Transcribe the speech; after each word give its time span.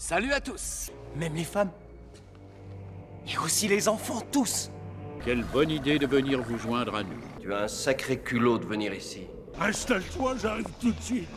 Salut 0.00 0.32
à 0.32 0.40
tous, 0.40 0.90
même 1.14 1.34
les 1.34 1.44
femmes. 1.44 1.70
Et 3.28 3.36
aussi 3.36 3.68
les 3.68 3.86
enfants, 3.86 4.22
tous. 4.32 4.70
Quelle 5.22 5.44
bonne 5.44 5.70
idée 5.70 5.98
de 5.98 6.06
venir 6.06 6.40
vous 6.40 6.56
joindre 6.56 6.94
à 6.94 7.02
nous. 7.02 7.20
Tu 7.38 7.52
as 7.52 7.64
un 7.64 7.68
sacré 7.68 8.18
culot 8.18 8.56
de 8.56 8.64
venir 8.64 8.94
ici. 8.94 9.26
Installe-toi, 9.60 10.36
j'arrive 10.40 10.64
tout 10.80 10.92
de 10.92 11.02
suite. 11.02 11.28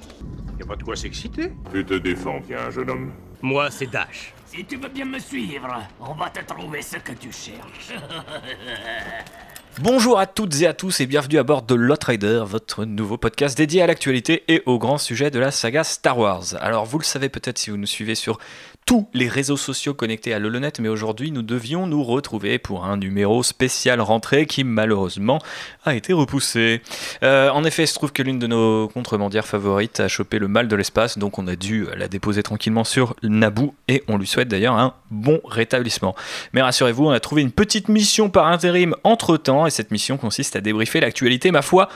Y 0.57 0.63
a 0.63 0.65
pas 0.65 0.77
de 0.77 0.83
quoi 0.83 0.95
s'exciter. 0.95 1.51
Tu 1.73 1.85
te 1.85 1.95
défends 1.95 2.39
bien, 2.39 2.69
jeune 2.69 2.89
homme. 2.89 3.11
Moi, 3.41 3.69
c'est 3.69 3.87
Dash. 3.87 4.33
Si 4.45 4.63
tu 4.63 4.77
veux 4.77 4.87
bien 4.87 5.05
me 5.05 5.19
suivre, 5.19 5.85
on 5.99 6.13
va 6.13 6.29
te 6.29 6.39
trouver 6.45 6.81
ce 6.81 6.95
que 6.95 7.11
tu 7.11 7.33
cherches. 7.33 7.91
Bonjour 9.81 10.19
à 10.19 10.27
toutes 10.27 10.61
et 10.61 10.67
à 10.67 10.73
tous 10.73 10.99
et 10.99 11.07
bienvenue 11.07 11.39
à 11.39 11.43
bord 11.43 11.63
de 11.63 11.73
Lot 11.73 12.03
Rider, 12.03 12.43
votre 12.45 12.85
nouveau 12.85 13.17
podcast 13.17 13.57
dédié 13.57 13.81
à 13.81 13.87
l'actualité 13.87 14.43
et 14.47 14.61
au 14.67 14.77
grand 14.77 14.99
sujet 14.99 15.31
de 15.31 15.39
la 15.39 15.49
saga 15.49 15.83
Star 15.83 16.19
Wars. 16.19 16.43
Alors 16.61 16.85
vous 16.85 16.99
le 16.99 17.03
savez 17.03 17.27
peut-être 17.27 17.57
si 17.57 17.71
vous 17.71 17.77
nous 17.77 17.87
suivez 17.87 18.13
sur 18.13 18.37
tous 18.85 19.07
les 19.13 19.27
réseaux 19.27 19.57
sociaux 19.57 19.93
connectés 19.93 20.33
à 20.33 20.39
l'Holonet, 20.39 20.73
mais 20.79 20.89
aujourd'hui 20.89 21.31
nous 21.31 21.41
devions 21.41 21.87
nous 21.87 22.03
retrouver 22.03 22.59
pour 22.59 22.85
un 22.85 22.97
numéro 22.97 23.41
spécial 23.41 23.99
rentrée 23.99 24.45
qui 24.45 24.63
malheureusement 24.63 25.39
a 25.85 25.95
été 25.95 26.13
repoussé. 26.13 26.81
Euh, 27.23 27.49
en 27.49 27.63
effet, 27.63 27.83
il 27.83 27.87
se 27.87 27.93
trouve 27.95 28.11
que 28.11 28.21
l'une 28.21 28.39
de 28.39 28.47
nos 28.47 28.89
contrebandières 28.89 29.47
favorites 29.47 29.99
a 30.01 30.07
chopé 30.07 30.37
le 30.37 30.47
mal 30.47 30.67
de 30.67 30.75
l'espace, 30.75 31.17
donc 31.17 31.39
on 31.39 31.47
a 31.47 31.55
dû 31.55 31.87
la 31.97 32.07
déposer 32.07 32.43
tranquillement 32.43 32.83
sur 32.83 33.15
Naboo 33.23 33.73
et 33.87 34.03
on 34.07 34.17
lui 34.17 34.27
souhaite 34.27 34.49
d'ailleurs 34.49 34.75
un 34.75 34.93
bon 35.09 35.39
rétablissement. 35.45 36.13
Mais 36.51 36.61
rassurez-vous, 36.61 37.07
on 37.07 37.11
a 37.11 37.19
trouvé 37.19 37.41
une 37.41 37.51
petite 37.51 37.87
mission 37.87 38.29
par 38.29 38.47
intérim 38.47 38.95
entre 39.03 39.37
temps 39.37 39.62
et 39.67 39.71
cette 39.71 39.91
mission 39.91 40.17
consiste 40.17 40.55
à 40.55 40.61
débriefer 40.61 40.99
l'actualité, 40.99 41.51
ma 41.51 41.61
foi, 41.61 41.89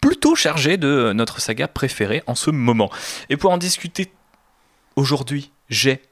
plutôt 0.00 0.34
chargée 0.34 0.76
de 0.76 1.12
notre 1.12 1.40
saga 1.40 1.68
préférée 1.68 2.22
en 2.26 2.34
ce 2.34 2.50
moment. 2.50 2.90
Et 3.30 3.36
pour 3.36 3.50
en 3.50 3.58
discuter 3.58 4.12
aujourd'hui, 4.96 5.50
j'ai 5.68 6.02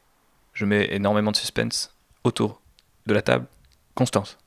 je 0.52 0.64
mets 0.64 0.88
énormément 0.90 1.32
de 1.32 1.36
suspense 1.36 1.94
autour 2.24 2.60
de 3.06 3.12
la 3.14 3.20
table. 3.22 3.46
Constance, 3.94 4.38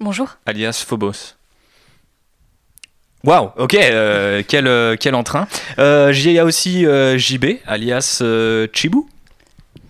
Bonjour. 0.00 0.36
alias 0.46 0.84
Phobos. 0.86 1.34
Waouh, 3.24 3.50
ok, 3.56 3.74
euh, 3.74 4.42
quel, 4.46 4.66
euh, 4.66 4.96
quel 5.00 5.14
entrain. 5.14 5.48
Euh, 5.78 6.12
Il 6.14 6.30
y 6.32 6.38
a 6.38 6.44
aussi 6.44 6.84
euh, 6.84 7.16
JB, 7.16 7.46
alias 7.66 8.22
Chibou. 8.74 9.08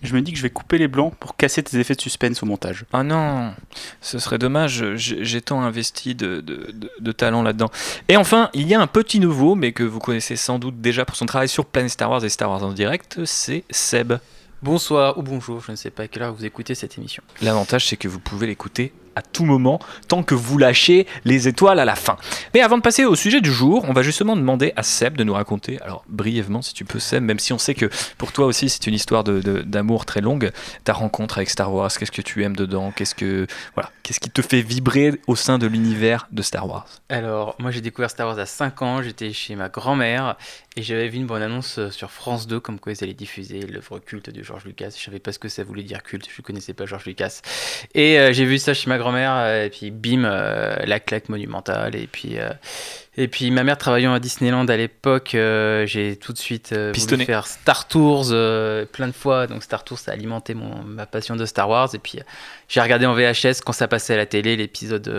Je 0.05 0.13
me 0.15 0.21
dis 0.21 0.31
que 0.31 0.37
je 0.37 0.43
vais 0.43 0.49
couper 0.49 0.77
les 0.77 0.87
blancs 0.87 1.13
pour 1.19 1.35
casser 1.35 1.61
tes 1.63 1.77
effets 1.79 1.95
de 1.95 2.01
suspense 2.01 2.41
au 2.43 2.45
montage. 2.45 2.85
Ah 2.93 3.03
non, 3.03 3.53
ce 4.01 4.19
serait 4.19 4.37
dommage, 4.37 4.83
j'ai 4.95 5.41
tant 5.41 5.61
investi 5.61 6.15
de, 6.15 6.41
de- 6.41 6.71
de- 6.71 6.91
de 6.99 7.11
talent 7.11 7.41
là-dedans. 7.43 7.69
Et 8.07 8.17
enfin, 8.17 8.49
il 8.53 8.67
y 8.67 8.73
a 8.75 8.79
un 8.81 8.87
petit 8.87 9.19
nouveau, 9.19 9.55
mais 9.55 9.71
que 9.73 9.83
vous 9.83 9.99
connaissez 9.99 10.35
sans 10.35 10.59
doute 10.59 10.79
déjà 10.81 11.05
pour 11.05 11.15
son 11.15 11.25
travail 11.25 11.49
sur 11.49 11.65
Planet 11.65 11.91
Star 11.91 12.09
Wars 12.09 12.23
et 12.23 12.29
Star 12.29 12.49
Wars 12.49 12.63
en 12.63 12.71
direct, 12.71 13.25
c'est 13.25 13.63
Seb. 13.69 14.13
Bonsoir 14.61 15.17
ou 15.17 15.21
bonjour, 15.21 15.59
je 15.61 15.71
ne 15.71 15.75
sais 15.75 15.91
pas 15.91 16.03
à 16.03 16.07
quelle 16.07 16.23
heure 16.23 16.33
vous 16.33 16.45
écoutez 16.45 16.73
cette 16.75 16.97
émission. 16.97 17.21
L'avantage, 17.41 17.87
c'est 17.87 17.97
que 17.97 18.07
vous 18.07 18.19
pouvez 18.19 18.47
l'écouter 18.47 18.93
à 19.15 19.21
tout 19.21 19.45
moment, 19.45 19.79
tant 20.07 20.23
que 20.23 20.35
vous 20.35 20.57
lâchez 20.57 21.07
les 21.23 21.47
étoiles 21.47 21.79
à 21.79 21.85
la 21.85 21.95
fin. 21.95 22.17
Mais 22.53 22.61
avant 22.61 22.77
de 22.77 22.81
passer 22.81 23.05
au 23.05 23.15
sujet 23.15 23.41
du 23.41 23.51
jour, 23.51 23.85
on 23.87 23.93
va 23.93 24.01
justement 24.01 24.35
demander 24.35 24.73
à 24.75 24.83
Seb 24.83 25.17
de 25.17 25.23
nous 25.23 25.33
raconter, 25.33 25.81
alors 25.81 26.03
brièvement 26.07 26.61
si 26.61 26.73
tu 26.73 26.85
peux 26.85 26.99
Seb, 26.99 27.23
même 27.23 27.39
si 27.39 27.53
on 27.53 27.57
sait 27.57 27.73
que 27.73 27.89
pour 28.17 28.31
toi 28.31 28.45
aussi 28.45 28.69
c'est 28.69 28.87
une 28.87 28.93
histoire 28.93 29.23
d'amour 29.23 30.05
très 30.05 30.21
longue, 30.21 30.51
ta 30.83 30.93
rencontre 30.93 31.37
avec 31.37 31.49
Star 31.49 31.73
Wars, 31.73 31.91
qu'est-ce 31.97 32.11
que 32.11 32.21
tu 32.21 32.43
aimes 32.43 32.55
dedans, 32.55 32.91
qu'est-ce 32.95 33.15
que 33.15 33.47
voilà, 33.73 33.91
qu'est-ce 34.03 34.19
qui 34.19 34.29
te 34.29 34.41
fait 34.41 34.61
vibrer 34.61 35.19
au 35.27 35.35
sein 35.35 35.57
de 35.57 35.67
l'univers 35.67 36.27
de 36.31 36.41
Star 36.41 36.67
Wars? 36.67 36.85
Alors, 37.09 37.55
moi 37.59 37.71
j'ai 37.71 37.81
découvert 37.81 38.09
Star 38.09 38.27
Wars 38.27 38.39
à 38.39 38.45
5 38.45 38.81
ans, 38.81 39.01
j'étais 39.01 39.33
chez 39.33 39.55
ma 39.55 39.69
grand-mère 39.69 40.35
et 40.77 40.81
j'avais 40.81 41.07
vu 41.07 41.17
une 41.17 41.25
bonne 41.25 41.41
annonce 41.41 41.79
euh, 41.79 41.89
sur 41.89 42.11
France 42.11 42.47
2 42.47 42.59
comme 42.59 42.79
quoi 42.79 42.91
ils 42.91 43.01
allaient 43.01 43.13
diffuser 43.13 43.61
l'œuvre 43.61 43.99
culte 43.99 44.29
de 44.29 44.43
George 44.43 44.65
Lucas. 44.65 44.93
Je 44.97 45.03
savais 45.03 45.19
pas 45.19 45.31
ce 45.31 45.39
que 45.39 45.47
ça 45.47 45.63
voulait 45.63 45.83
dire 45.83 46.03
culte, 46.03 46.27
je 46.29 46.41
connaissais 46.41 46.73
pas 46.73 46.85
George 46.85 47.05
Lucas. 47.05 47.41
Et 47.93 48.19
euh, 48.19 48.33
j'ai 48.33 48.43
vu 48.43 48.57
ça 48.57 48.73
chez 48.73 48.89
ma 48.89 48.97
grand-mère 48.97 49.33
euh, 49.35 49.65
et 49.65 49.69
puis 49.69 49.89
bim, 49.89 50.25
euh, 50.25 50.75
la 50.85 50.99
claque 50.99 51.29
monumentale. 51.29 51.95
Et 51.95 52.07
puis, 52.07 52.39
euh, 52.39 52.49
et 53.17 53.29
puis 53.29 53.49
ma 53.49 53.63
mère 53.63 53.77
travaillant 53.77 54.13
à 54.13 54.19
Disneyland 54.19 54.65
à 54.65 54.75
l'époque, 54.75 55.35
euh, 55.35 55.85
j'ai 55.85 56.17
tout 56.17 56.33
de 56.33 56.37
suite 56.37 56.73
euh, 56.73 56.91
voulu 56.93 57.23
faire 57.23 57.47
Star 57.47 57.87
Tours 57.87 58.27
euh, 58.31 58.85
plein 58.85 59.07
de 59.07 59.13
fois. 59.13 59.47
Donc 59.47 59.63
Star 59.63 59.85
Tours 59.85 59.99
ça 59.99 60.11
a 60.11 60.13
alimenté 60.15 60.53
mon, 60.53 60.83
ma 60.83 61.05
passion 61.05 61.37
de 61.37 61.45
Star 61.45 61.69
Wars. 61.69 61.89
Et 61.93 61.99
puis 61.99 62.19
euh, 62.19 62.23
j'ai 62.67 62.81
regardé 62.81 63.05
en 63.05 63.13
VHS 63.13 63.61
quand 63.65 63.71
ça 63.71 63.87
passait 63.87 64.15
à 64.15 64.17
la 64.17 64.25
télé 64.25 64.57
l'épisode 64.57 65.09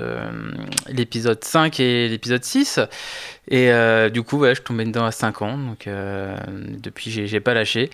l'épisode 0.88 1.42
5 1.42 1.80
et 1.80 2.08
l'épisode 2.08 2.44
6. 2.44 2.80
Et 3.48 3.70
du 4.10 4.22
coup, 4.22 4.38
ouais, 4.38 4.54
je 4.54 4.62
tombais 4.62 4.84
dedans 4.84 5.04
à 5.04 5.12
5 5.12 5.42
ans. 5.42 5.56
Donc 5.56 5.88
depuis, 5.88 7.10
j'ai 7.10 7.40
pas 7.40 7.54
lâché. 7.54 7.90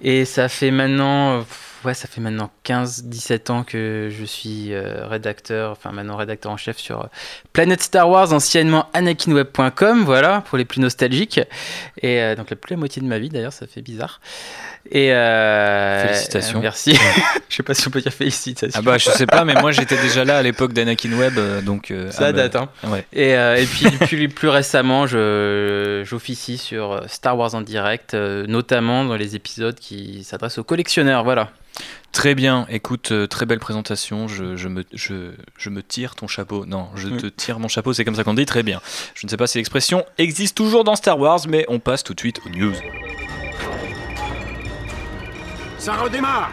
Et 0.00 0.24
ça 0.24 0.48
fait 0.48 0.70
maintenant, 0.70 1.44
ouais, 1.84 1.94
ça 1.94 2.08
fait 2.08 2.20
maintenant 2.20 2.50
15-17 2.64 3.50
ans 3.50 3.64
que 3.64 4.08
je 4.10 4.24
suis 4.24 4.72
euh, 4.72 5.06
rédacteur, 5.06 5.72
enfin 5.72 5.92
maintenant 5.92 6.16
rédacteur 6.16 6.52
en 6.52 6.56
chef 6.56 6.78
sur 6.78 7.02
euh, 7.02 7.06
Planète 7.52 7.82
Star 7.82 8.08
Wars, 8.08 8.32
anciennement 8.32 8.88
anakinweb.com, 8.92 10.04
voilà, 10.04 10.42
pour 10.42 10.58
les 10.58 10.64
plus 10.64 10.80
nostalgiques. 10.80 11.40
Et 12.00 12.20
euh, 12.20 12.34
donc 12.34 12.50
la 12.50 12.56
plus 12.56 12.74
la 12.74 12.78
moitié 12.78 13.02
de 13.02 13.06
ma 13.06 13.18
vie 13.18 13.28
d'ailleurs, 13.28 13.52
ça 13.52 13.66
fait 13.66 13.82
bizarre. 13.82 14.20
Et 14.90 15.12
euh, 15.12 16.08
Félicitations. 16.08 16.60
merci. 16.60 16.98
je 17.48 17.56
sais 17.56 17.62
pas 17.62 17.74
si 17.74 17.86
on 17.86 17.90
peut 17.90 18.00
dire 18.00 18.12
félicitations. 18.12 18.80
Ah 18.80 18.82
bah 18.82 18.98
je 18.98 19.10
sais 19.10 19.26
pas, 19.26 19.44
mais 19.44 19.54
moi 19.54 19.70
j'étais 19.70 19.96
déjà 19.96 20.24
là 20.24 20.38
à 20.38 20.42
l'époque 20.42 20.72
d'Anakin 20.72 21.12
Web, 21.12 21.34
euh, 21.38 21.60
donc 21.60 21.92
Ça 22.10 22.26
ah 22.26 22.32
bah, 22.32 22.32
date, 22.32 22.56
hein. 22.56 22.68
Ouais. 22.84 23.04
Et, 23.12 23.30
et 23.30 23.66
puis 23.66 23.86
plus, 24.06 24.28
plus 24.28 24.48
récemment, 24.48 25.06
j'officie 25.06 26.58
sur 26.58 27.02
Star 27.06 27.38
Wars 27.38 27.54
en 27.54 27.60
direct, 27.60 28.14
notamment 28.14 29.04
dans 29.04 29.16
les 29.16 29.36
épisodes 29.36 29.78
qui 29.82 30.22
s'adressent 30.22 30.58
aux 30.58 30.64
collectionneurs. 30.64 31.24
Voilà. 31.24 31.50
Très 32.12 32.34
bien, 32.34 32.66
écoute, 32.68 33.10
euh, 33.10 33.26
très 33.26 33.46
belle 33.46 33.58
présentation. 33.58 34.28
Je, 34.28 34.56
je 34.56 34.68
me, 34.68 34.84
je, 34.92 35.32
je 35.58 35.70
me 35.70 35.82
tire 35.82 36.14
ton 36.14 36.28
chapeau. 36.28 36.64
Non, 36.66 36.88
je 36.94 37.08
te 37.08 37.26
tire 37.26 37.58
mon 37.58 37.68
chapeau, 37.68 37.92
c'est 37.92 38.04
comme 38.04 38.14
ça 38.14 38.22
qu'on 38.22 38.34
dit. 38.34 38.46
Très 38.46 38.62
bien. 38.62 38.80
Je 39.14 39.26
ne 39.26 39.30
sais 39.30 39.36
pas 39.36 39.46
si 39.46 39.58
l'expression 39.58 40.04
existe 40.18 40.56
toujours 40.56 40.84
dans 40.84 40.94
Star 40.94 41.18
Wars, 41.18 41.40
mais 41.48 41.64
on 41.68 41.80
passe 41.80 42.04
tout 42.04 42.14
de 42.14 42.20
suite 42.20 42.40
aux 42.46 42.50
news. 42.50 42.74
Ça 45.78 45.94
redémarre 45.94 46.50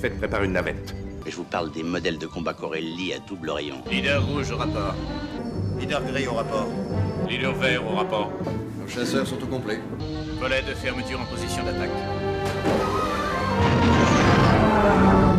Faites 0.00 0.16
préparer 0.18 0.46
une 0.46 0.52
navette. 0.52 0.94
Je 1.26 1.36
vous 1.36 1.44
parle 1.44 1.70
des 1.72 1.82
modèles 1.82 2.16
de 2.16 2.26
combat 2.26 2.54
Corelli 2.54 3.12
à 3.12 3.18
double 3.18 3.50
rayon. 3.50 3.82
Leader 3.90 4.24
rouge 4.24 4.50
au 4.50 4.56
rapport. 4.56 4.94
Leader 5.78 6.02
gris 6.04 6.26
au 6.26 6.34
rapport. 6.34 6.68
Leader 7.28 7.54
vert 7.54 7.86
au 7.86 7.96
rapport. 7.96 8.32
Chasseurs 8.92 9.26
sont 9.26 9.40
au 9.42 9.46
complet. 9.46 9.80
Volet 10.40 10.62
de 10.62 10.74
fermeture 10.74 11.20
en 11.20 11.24
position 11.24 11.62
d'attaque. 11.64 11.90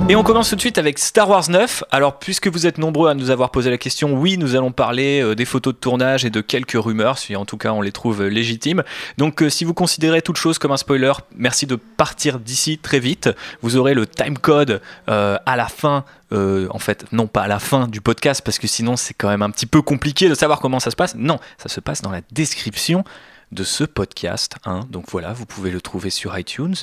Et 0.09 0.15
on 0.15 0.23
commence 0.23 0.49
tout 0.49 0.55
de 0.55 0.61
suite 0.61 0.77
avec 0.77 0.99
Star 0.99 1.29
Wars 1.29 1.49
9. 1.49 1.83
Alors, 1.91 2.19
puisque 2.19 2.47
vous 2.47 2.65
êtes 2.65 2.77
nombreux 2.77 3.09
à 3.09 3.13
nous 3.13 3.29
avoir 3.29 3.51
posé 3.51 3.69
la 3.69 3.77
question, 3.77 4.13
oui, 4.13 4.37
nous 4.37 4.55
allons 4.55 4.71
parler 4.71 5.21
euh, 5.21 5.35
des 5.35 5.45
photos 5.45 5.73
de 5.73 5.79
tournage 5.79 6.25
et 6.25 6.29
de 6.29 6.41
quelques 6.41 6.75
rumeurs, 6.75 7.17
si 7.17 7.35
en 7.35 7.45
tout 7.45 7.57
cas 7.57 7.71
on 7.71 7.81
les 7.81 7.91
trouve 7.91 8.21
euh, 8.23 8.27
légitimes. 8.27 8.83
Donc, 9.17 9.41
euh, 9.41 9.49
si 9.49 9.63
vous 9.63 9.73
considérez 9.73 10.21
toute 10.21 10.37
chose 10.37 10.57
comme 10.57 10.71
un 10.71 10.77
spoiler, 10.77 11.13
merci 11.35 11.65
de 11.65 11.75
partir 11.75 12.39
d'ici 12.39 12.77
très 12.77 12.99
vite. 12.99 13.29
Vous 13.61 13.77
aurez 13.77 13.93
le 13.93 14.05
timecode 14.05 14.81
euh, 15.09 15.37
à 15.45 15.55
la 15.55 15.67
fin. 15.67 16.03
euh, 16.33 16.67
en 16.71 16.79
fait, 16.79 17.05
non 17.11 17.27
pas 17.27 17.43
à 17.43 17.47
la 17.47 17.59
fin 17.59 17.87
du 17.87 18.01
podcast, 18.01 18.41
parce 18.43 18.57
que 18.59 18.67
sinon 18.67 18.95
c'est 18.95 19.13
quand 19.13 19.27
même 19.29 19.41
un 19.41 19.49
petit 19.49 19.65
peu 19.65 19.81
compliqué 19.81 20.29
de 20.29 20.33
savoir 20.35 20.59
comment 20.59 20.79
ça 20.79 20.89
se 20.91 20.95
passe. 20.95 21.15
Non, 21.15 21.39
ça 21.57 21.69
se 21.69 21.79
passe 21.81 22.01
dans 22.01 22.11
la 22.11 22.21
description 22.31 23.03
de 23.51 23.63
ce 23.63 23.83
podcast. 23.83 24.55
hein. 24.65 24.81
Donc 24.89 25.05
voilà, 25.09 25.33
vous 25.33 25.45
pouvez 25.45 25.71
le 25.71 25.81
trouver 25.81 26.09
sur 26.09 26.37
iTunes 26.37 26.75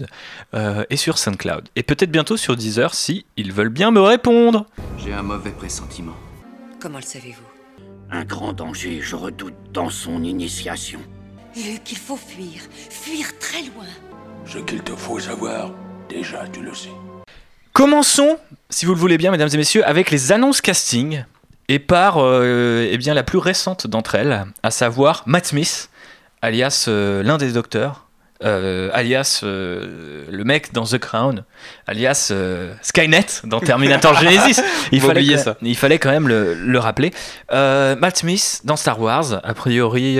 euh, 0.55 0.85
et 0.91 0.97
sur 0.97 1.19
SoundCloud. 1.19 1.69
Et 1.77 1.83
peut-être 1.83 2.11
bientôt 2.11 2.37
sur 2.37 2.57
Deezer 2.57 2.95
si 2.95 3.25
ils 3.37 3.53
veulent 3.53 3.69
bien 3.69 3.91
me 3.91 4.01
répondre. 4.01 4.67
J'ai 4.99 5.13
un 5.13 5.23
mauvais 5.23 5.51
pressentiment. 5.51 6.17
Comment 6.81 6.99
le 6.99 7.05
savez-vous? 7.05 7.43
Un 8.11 8.25
grand 8.25 8.53
danger, 8.53 9.01
je 9.03 9.17
redoute 9.17 9.55
dans 9.73 9.91
son 9.91 10.23
initiation. 10.23 11.01
Luc, 11.57 11.91
il 11.91 11.99
faut 11.99 12.17
fuir. 12.17 12.63
Fuir 12.91 13.39
très 13.39 13.63
loin. 13.63 13.87
Ce 14.47 14.59
qu'il 14.59 14.83
te 14.83 14.95
faut 14.95 15.19
savoir, 15.19 15.73
déjà 16.09 16.47
tu 16.49 16.61
le 16.63 16.75
sais. 16.75 16.91
Commençons, 17.73 18.39
si 18.71 18.87
vous 18.87 18.95
le 18.95 18.99
voulez 18.99 19.19
bien, 19.19 19.31
mesdames 19.31 19.51
et 19.53 19.57
messieurs, 19.57 19.85
avec 19.87 20.11
les 20.11 20.33
annonces 20.33 20.61
casting 20.61 21.25
et 21.69 21.79
par 21.79 22.17
euh, 22.19 22.89
eh 22.91 22.97
bien, 22.97 23.15
la 23.15 23.23
plus 23.23 23.39
récente 23.39 23.87
d'entre 23.87 24.15
elles, 24.15 24.47
à 24.63 24.71
savoir 24.71 25.23
Matt 25.27 25.47
Smith, 25.47 25.91
alias 26.43 26.87
euh, 26.89 27.23
l'un 27.23 27.39
des 27.39 27.53
docteurs, 27.53 28.05
euh, 28.45 28.89
alias 28.93 29.41
euh, 29.43 30.25
le 30.31 30.45
mec 30.45 30.73
dans 30.73 30.85
The 30.85 30.99
Crown, 30.99 31.43
alias 31.89 32.29
euh, 32.31 32.73
Skynet 32.83 33.27
dans 33.45 33.59
Terminator 33.61 34.15
Genesis. 34.21 34.63
Il 34.93 35.01
fallait, 35.01 35.27
quand- 35.27 35.43
ça. 35.43 35.57
il 35.63 35.77
fallait 35.77 35.99
quand 35.99 36.11
même 36.11 36.29
le, 36.29 36.55
le 36.55 36.79
rappeler. 36.79 37.13
Matt 37.51 38.19
Smith 38.19 38.61
dans 38.65 38.77
Star 38.77 39.01
Wars, 39.01 39.41
a 39.43 39.55
priori, 39.55 40.19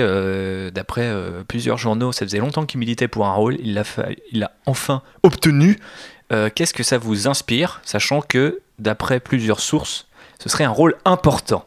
d'après 0.73 1.09
plusieurs 1.47 1.77
journaux, 1.77 2.11
ça 2.11 2.25
faisait 2.25 2.39
longtemps 2.39 2.65
qu'il 2.65 2.79
militait 2.79 3.07
pour 3.07 3.25
un 3.25 3.33
rôle, 3.33 3.55
il 3.61 3.73
l'a 3.73 3.83
il 4.31 4.39
l'a 4.39 4.51
enfin 4.65 5.01
obtenu. 5.23 5.79
Qu'est-ce 6.55 6.73
que 6.73 6.83
ça 6.83 6.97
vous 6.97 7.27
inspire, 7.27 7.81
sachant 7.85 8.21
que, 8.21 8.59
d'après 8.79 9.19
plusieurs 9.19 9.59
sources, 9.61 10.07
ce 10.43 10.47
serait 10.49 10.63
un 10.65 10.69
rôle 10.69 10.95
important? 11.05 11.65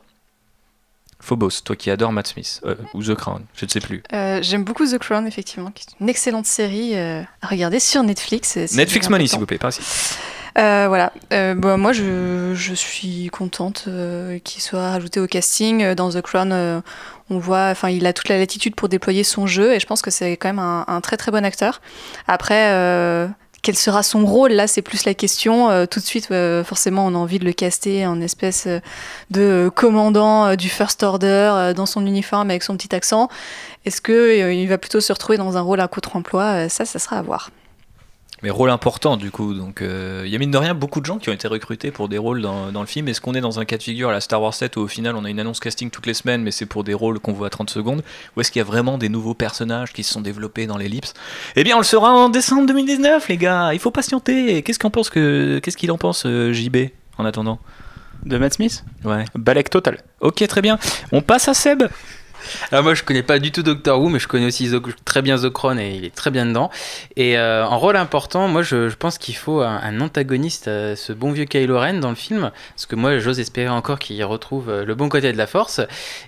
Phobos, 1.22 1.62
toi 1.64 1.76
qui 1.76 1.88
adores 1.90 2.12
Matt 2.12 2.26
Smith, 2.26 2.60
euh, 2.66 2.74
ou 2.94 3.02
The 3.02 3.14
Crown, 3.14 3.44
je 3.54 3.64
ne 3.64 3.70
sais 3.70 3.80
plus. 3.80 4.02
Euh, 4.12 4.40
J'aime 4.42 4.64
beaucoup 4.64 4.84
The 4.84 4.98
Crown, 4.98 5.26
effectivement, 5.26 5.70
qui 5.70 5.84
est 5.88 5.94
une 6.00 6.08
excellente 6.08 6.46
série 6.46 6.90
euh, 6.96 7.22
à 7.40 7.46
regarder 7.46 7.78
sur 7.80 8.02
Netflix. 8.02 8.56
euh, 8.56 8.66
Netflix 8.74 9.08
Money, 9.08 9.28
s'il 9.28 9.38
vous 9.38 9.46
plaît, 9.46 9.58
pas 9.58 9.68
ici. 9.68 9.80
Voilà. 10.56 11.12
Bah, 11.30 11.76
moi, 11.78 11.92
je, 11.92 12.52
je 12.54 12.74
suis 12.74 13.28
contente 13.30 13.88
qu'il 14.44 14.60
soit 14.60 14.90
rajouté 14.90 15.20
au 15.20 15.26
casting. 15.26 15.94
Dans 15.94 16.10
The 16.10 16.20
Crown, 16.20 16.82
on 17.30 17.38
voit, 17.38 17.68
enfin, 17.70 17.88
il 17.88 18.04
a 18.06 18.12
toute 18.12 18.28
la 18.28 18.36
latitude 18.36 18.74
pour 18.74 18.88
déployer 18.90 19.24
son 19.24 19.46
jeu 19.46 19.72
et 19.72 19.80
je 19.80 19.86
pense 19.86 20.02
que 20.02 20.10
c'est 20.10 20.32
quand 20.36 20.48
même 20.48 20.58
un, 20.58 20.84
un 20.88 21.00
très 21.00 21.16
très 21.16 21.30
bon 21.32 21.44
acteur. 21.44 21.80
Après, 22.26 23.26
quel 23.62 23.76
sera 23.76 24.02
son 24.02 24.26
rôle 24.26 24.52
Là, 24.52 24.66
c'est 24.66 24.82
plus 24.82 25.04
la 25.04 25.14
question. 25.14 25.70
Euh, 25.70 25.86
tout 25.86 26.00
de 26.00 26.04
suite, 26.04 26.28
euh, 26.32 26.64
forcément, 26.64 27.06
on 27.06 27.14
a 27.14 27.18
envie 27.18 27.38
de 27.38 27.44
le 27.44 27.52
caster 27.52 28.04
en 28.06 28.20
espèce 28.20 28.66
euh, 28.66 28.80
de 29.30 29.70
commandant 29.74 30.56
du 30.56 30.68
First 30.68 31.02
Order 31.04 31.72
dans 31.74 31.86
son 31.86 32.04
uniforme 32.04 32.50
avec 32.50 32.64
son 32.64 32.76
petit 32.76 32.94
accent. 32.94 33.28
Est-ce 33.84 34.00
euh, 34.10 34.52
il 34.52 34.68
va 34.68 34.78
plutôt 34.78 35.00
se 35.00 35.12
retrouver 35.12 35.38
dans 35.38 35.56
un 35.56 35.60
rôle 35.60 35.80
à 35.80 35.88
contre-emploi? 35.88 36.68
Ça, 36.68 36.84
ça 36.84 36.98
sera 36.98 37.18
à 37.18 37.22
voir. 37.22 37.50
Mais 38.42 38.50
rôle 38.50 38.70
important 38.70 39.16
du 39.16 39.30
coup, 39.30 39.54
donc 39.54 39.82
euh, 39.82 40.22
il 40.26 40.32
y 40.32 40.36
a 40.36 40.38
mine 40.38 40.50
de 40.50 40.58
rien 40.58 40.74
beaucoup 40.74 41.00
de 41.00 41.06
gens 41.06 41.18
qui 41.18 41.30
ont 41.30 41.32
été 41.32 41.46
recrutés 41.46 41.92
pour 41.92 42.08
des 42.08 42.18
rôles 42.18 42.42
dans, 42.42 42.72
dans 42.72 42.80
le 42.80 42.86
film. 42.86 43.06
Est-ce 43.06 43.20
qu'on 43.20 43.34
est 43.34 43.40
dans 43.40 43.60
un 43.60 43.64
cas 43.64 43.76
de 43.78 43.82
figure 43.82 44.08
à 44.08 44.12
la 44.12 44.20
Star 44.20 44.42
Wars 44.42 44.52
7 44.54 44.76
où 44.76 44.80
au 44.80 44.88
final 44.88 45.14
on 45.14 45.24
a 45.24 45.30
une 45.30 45.38
annonce 45.38 45.60
casting 45.60 45.90
toutes 45.90 46.06
les 46.06 46.14
semaines 46.14 46.42
mais 46.42 46.50
c'est 46.50 46.66
pour 46.66 46.82
des 46.82 46.94
rôles 46.94 47.20
qu'on 47.20 47.32
voit 47.32 47.46
à 47.46 47.50
30 47.50 47.70
secondes? 47.70 48.02
Ou 48.36 48.40
est-ce 48.40 48.50
qu'il 48.50 48.58
y 48.58 48.62
a 48.62 48.66
vraiment 48.66 48.98
des 48.98 49.08
nouveaux 49.08 49.34
personnages 49.34 49.92
qui 49.92 50.02
se 50.02 50.12
sont 50.12 50.20
développés 50.20 50.66
dans 50.66 50.76
l'ellipse? 50.76 51.14
Eh 51.54 51.62
bien 51.62 51.76
on 51.76 51.78
le 51.78 51.84
saura 51.84 52.12
en 52.12 52.28
décembre 52.30 52.66
2019 52.66 53.28
les 53.28 53.36
gars, 53.36 53.72
il 53.74 53.78
faut 53.78 53.92
patienter. 53.92 54.62
Qu'est-ce 54.62 54.78
qu'en 54.80 54.90
pense 54.90 55.08
que 55.08 55.60
qu'est-ce 55.60 55.76
qu'il 55.76 55.92
en 55.92 55.98
pense 55.98 56.24
euh, 56.26 56.52
JB 56.52 56.88
en 57.18 57.24
attendant? 57.24 57.60
De 58.24 58.38
Matt 58.38 58.54
Smith? 58.54 58.84
Ouais. 59.04 59.24
Balek 59.36 59.70
total. 59.70 59.98
Ok 60.20 60.44
très 60.48 60.62
bien, 60.62 60.78
on 61.12 61.22
passe 61.22 61.46
à 61.48 61.54
Seb 61.54 61.84
Alors 62.70 62.84
moi 62.84 62.94
je 62.94 63.02
connais 63.02 63.22
pas 63.22 63.38
du 63.38 63.52
tout 63.52 63.62
Doctor 63.62 64.00
Who 64.00 64.08
mais 64.08 64.18
je 64.18 64.28
connais 64.28 64.46
aussi 64.46 64.70
The- 64.70 64.82
très 65.04 65.22
bien 65.22 65.36
The 65.36 65.48
Crown 65.50 65.78
et 65.78 65.94
il 65.96 66.04
est 66.04 66.14
très 66.14 66.30
bien 66.30 66.46
dedans 66.46 66.70
et 67.16 67.38
euh, 67.38 67.64
en 67.66 67.78
rôle 67.78 67.96
important 67.96 68.48
moi 68.48 68.62
je, 68.62 68.88
je 68.88 68.96
pense 68.96 69.18
qu'il 69.18 69.36
faut 69.36 69.60
un, 69.60 69.80
un 69.82 70.00
antagoniste 70.00 70.68
à 70.68 70.96
ce 70.96 71.12
bon 71.12 71.32
vieux 71.32 71.44
Kylo 71.44 71.78
Ren 71.78 71.94
dans 72.00 72.10
le 72.10 72.14
film 72.16 72.50
parce 72.74 72.86
que 72.86 72.96
moi 72.96 73.18
j'ose 73.18 73.40
espérer 73.40 73.68
encore 73.68 73.98
qu'il 73.98 74.22
retrouve 74.24 74.68
euh, 74.70 74.84
le 74.84 74.94
bon 74.94 75.08
côté 75.08 75.32
de 75.32 75.38
la 75.38 75.46
force 75.46 75.80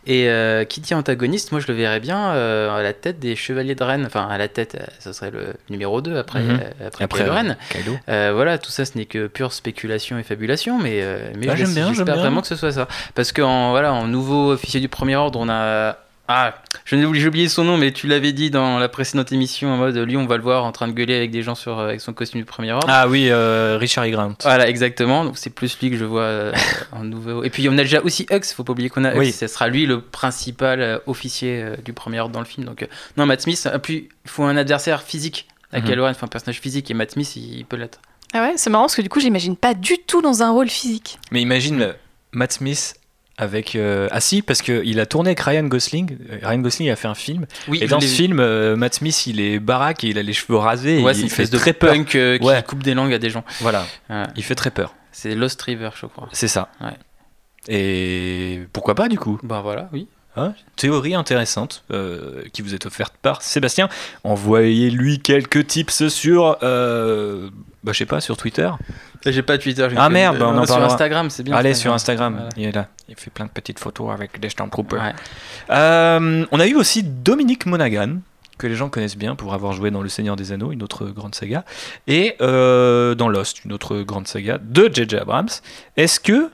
et 0.07 0.29
euh, 0.29 0.65
qui 0.65 0.81
dit 0.81 0.95
antagoniste 0.95 1.53
moi 1.53 1.61
je 1.61 1.67
le 1.69 1.75
verrais 1.75 2.01
bien 2.01 2.33
euh, 2.33 2.75
à 2.77 2.83
la 2.83 2.93
tête 2.93 3.19
des 3.19 3.37
chevaliers 3.37 3.75
de 3.75 3.85
Ren 3.85 4.05
enfin 4.05 4.27
à 4.29 4.39
la 4.39 4.49
tête 4.49 4.77
euh, 4.81 4.85
ce 5.01 5.13
serait 5.13 5.31
le 5.31 5.55
numéro 5.71 6.01
2 6.01 6.17
après, 6.17 6.41
Mhm. 6.41 6.61
euh, 6.81 6.87
après, 6.89 7.05
Après 7.05 7.19
Kylo 7.21 7.31
euh, 7.33 7.35
Ren 7.37 7.57
Kylo. 7.71 7.97
euh, 8.09 8.33
voilà, 8.35 8.59
tout 8.59 8.71
ça, 8.71 8.85
ce 8.85 8.97
n'est 8.99 9.05
que 9.07 9.27
pure 9.29 9.53
spéculation 9.53 10.19
et 10.19 10.23
fabulation, 10.23 10.79
mais, 10.79 11.01
euh, 11.03 11.31
mais 11.39 11.47
Ah, 11.49 11.57
j'aime 11.57 11.73
bien, 11.75 11.93
j'espère 11.93 12.17
vraiment 12.17 12.41
que 12.43 12.47
ce 12.47 12.57
soit 12.57 12.73
ça. 12.73 12.89
Parce 13.15 13.33
qu'en 13.33 13.71
voilà, 13.71 13.93
en 13.93 14.07
nouveau 14.07 14.53
officier 14.53 14.81
du 14.81 14.89
premier 14.89 15.17
ordre, 15.17 15.39
on 15.41 15.49
a. 15.49 15.97
Ah, 16.27 16.55
j'ai 16.87 17.05
oublié 17.05 17.49
son 17.49 17.65
nom, 17.65 17.77
mais 17.77 17.93
tu 17.93 18.07
l'avais 18.07 18.33
dit 18.33 18.51
dans 18.51 18.79
la 18.79 18.89
précédente 18.89 19.31
émission 19.33 19.71
en 19.73 19.77
mode 19.77 19.97
lui, 19.97 20.17
on 20.17 20.27
va 20.27 20.37
le 20.37 20.43
voir 20.43 20.65
en 20.65 20.73
train 20.73 20.89
de 20.89 20.93
gueuler 20.93 21.17
avec 21.17 21.31
des 21.31 21.43
gens 21.43 21.55
sur, 21.55 21.79
euh, 21.79 21.89
avec 21.89 22.01
son 22.01 22.15
costume 22.15 22.41
du 22.41 22.47
premier 22.47 22.73
ordre. 22.73 22.87
Ah 22.89 23.07
oui, 23.09 23.29
euh, 23.29 23.77
Richard 23.79 24.07
E. 24.07 24.11
Grant. 24.11 24.35
Voilà, 24.43 24.69
exactement. 24.69 25.25
Donc 25.25 25.37
c'est 25.37 25.51
plus 25.51 25.79
lui 25.81 25.91
que 25.91 25.97
je 25.97 26.05
vois 26.05 26.23
euh, 26.23 26.53
en 26.93 27.05
nouveau. 27.05 27.45
Et 27.45 27.51
puis 27.51 27.69
on 27.69 27.73
a 27.73 27.83
déjà 27.83 28.01
aussi 28.01 28.27
Hux, 28.31 28.55
faut 28.55 28.65
pas 28.65 28.73
oublier 28.73 28.89
qu'on 28.89 29.05
a 29.05 29.15
Hux. 29.15 29.19
Oui. 29.19 29.33
Ce 29.33 29.47
sera 29.47 29.69
lui 29.69 29.85
le 29.85 30.01
principal 30.01 30.81
euh, 30.81 30.99
officier 31.07 31.63
euh, 31.63 31.77
du 31.85 31.93
premier 31.93 32.21
ordre 32.21 32.33
dans 32.33 32.41
le 32.41 32.47
film. 32.47 32.65
Donc 32.65 32.83
euh, 32.83 32.87
non, 33.17 33.27
Matt 33.27 33.43
Smith. 33.43 33.69
Et 33.73 33.79
puis 33.79 34.09
il 34.25 34.31
faut 34.31 34.45
un 34.45 34.57
adversaire 34.57 35.03
physique. 35.03 35.49
À. 35.73 35.81
Kylo 35.81 36.05
Ren, 36.05 36.13
enfin 36.13 36.27
un 36.27 36.29
personnage 36.29 36.61
physique 36.61 36.91
et 36.91 36.95
Matt 36.95 37.11
Smith, 37.11 37.35
il, 37.37 37.59
il 37.59 37.65
peut 37.65 37.77
l'être. 37.77 38.01
Ah 38.37 38.43
ouais, 38.43 38.55
c'est 38.57 38.69
marrant 38.69 38.85
parce 38.85 38.97
que 38.97 39.03
du 39.03 39.09
coup, 39.09 39.21
j'imagine 39.21 39.57
pas 39.57 39.75
du 39.75 39.99
tout 39.99 40.21
dans 40.21 40.43
un 40.43 40.51
rôle 40.51 40.69
physique. 40.69 41.19
Mais 41.31 41.41
imagine 41.41 41.83
euh, 41.83 41.93
Matt 42.33 42.55
Smith 42.55 42.97
avec 43.37 43.75
euh, 43.75 44.09
ah 44.13 44.21
si 44.21 44.43
parce 44.43 44.63
que 44.63 44.83
il 44.85 45.01
a 45.01 45.07
tourné 45.07 45.31
avec 45.31 45.41
Ryan 45.41 45.65
Gosling 45.65 46.17
Euh, 46.31 46.39
Ryan 46.43 46.59
Gosling 46.61 46.91
a 46.91 46.97
fait 46.97 47.09
un 47.09 47.15
film 47.17 47.47
Oui, 47.69 47.81
et 47.83 47.87
dans 47.87 48.01
ce 48.01 48.07
film 48.07 48.39
euh, 48.41 48.77
Matt 48.77 48.95
Smith 48.95 49.27
il 49.27 49.41
est 49.41 49.59
baraque 49.59 50.05
et 50.05 50.09
il 50.09 50.19
a 50.19 50.23
les 50.23 50.33
cheveux 50.33 50.57
rasés 50.59 51.03
Ouais, 51.03 51.17
et 51.17 51.21
il 51.21 51.31
fait 51.31 51.51
de 51.51 51.57
très 51.59 51.73
peur 51.73 51.93
punk 51.95 52.15
euh, 52.15 52.39
qui 52.39 52.45
Ouais. 52.45 52.63
coupe 52.63 52.83
des 52.85 52.95
langues 52.95 53.13
à 53.13 53.19
des 53.19 53.31
gens. 53.31 53.45
voilà 53.61 53.85
il 54.37 54.43
fait 54.45 54.55
très 54.55 54.71
peur 54.71 54.95
C'est 55.11 55.35
Lost 55.35 55.61
River, 55.63 55.91
je 56.01 56.07
crois. 56.07 56.29
c'est 56.33 56.49
ça 56.49 56.69
Ouais. 56.81 56.95
et 57.69 58.61
pourquoi 58.73 58.95
pas 58.95 59.09
du 59.09 59.19
coup? 59.19 59.39
Ben 59.43 59.61
voilà, 59.63 59.89
oui. 59.93 60.07
Hein 60.37 60.55
Théorie 60.77 61.15
intéressante 61.15 61.85
euh, 61.93 62.43
qui 62.53 62.63
vous 62.63 62.75
est 62.75 62.87
offerte 62.87 63.15
par 63.23 63.43
Sébastien. 63.43 63.89
Envoyez-lui 64.25 65.21
quelques 65.21 65.67
tips 65.67 66.09
sur, 66.09 66.59
euh, 66.63 67.49
bah, 67.85 67.93
je 67.93 67.99
sais 67.99 68.07
pas, 68.07 68.21
sur 68.21 68.37
Twitter. 68.37 68.69
J'ai 69.25 69.43
pas 69.43 69.57
Twitter. 69.59 69.89
Ah 69.97 70.09
merde, 70.09 70.39
bah, 70.39 70.47
on 70.49 70.59
en 70.59 70.65
sur 70.67 70.75
parlera. 70.75 70.93
Instagram, 70.93 71.31
c'est 71.31 71.45
bien. 71.45 71.55
Allez 71.57 71.75
sur 71.75 71.93
Instagram, 71.93 72.35
Voilà. 72.35 72.49
il 72.57 72.65
est 72.65 72.73
là. 72.73 72.89
Il 73.09 73.15
fait 73.17 73.31
plein 73.31 73.45
de 73.47 73.51
petites 73.51 73.79
photos 73.79 74.13
avec 74.13 74.41
des 74.41 74.49
Stormtroopers. 74.49 75.01
Ouais. 75.01 75.15
Euh, 75.71 76.45
on 76.51 76.61
a 76.61 76.67
eu 76.67 76.75
aussi 76.75 77.03
Dominique 77.05 77.67
Monaghan, 77.67 78.17
que 78.59 78.67
les 78.67 78.75
gens 78.75 78.89
connaissent 78.89 79.17
bien 79.17 79.37
pour 79.37 79.55
avoir 79.55 79.73
joué 79.73 79.91
dans 79.91 80.03
Le 80.03 80.09
Seigneur 80.09 80.37
des 80.37 80.53
Anneaux, 80.53 80.73
une 80.73 80.83
autre 80.83 81.07
grande 81.07 81.35
saga, 81.35 81.65
et 82.07 82.35
euh, 82.41 83.15
dans 83.15 83.29
Lost, 83.29 83.65
une 83.65 83.73
autre 83.73 84.01
grande 84.03 84.27
saga 84.27 84.59
de 84.61 84.91
J.J. 84.93 85.17
Abrams. 85.17 85.49
Est-ce 85.97 86.19
que 86.21 86.51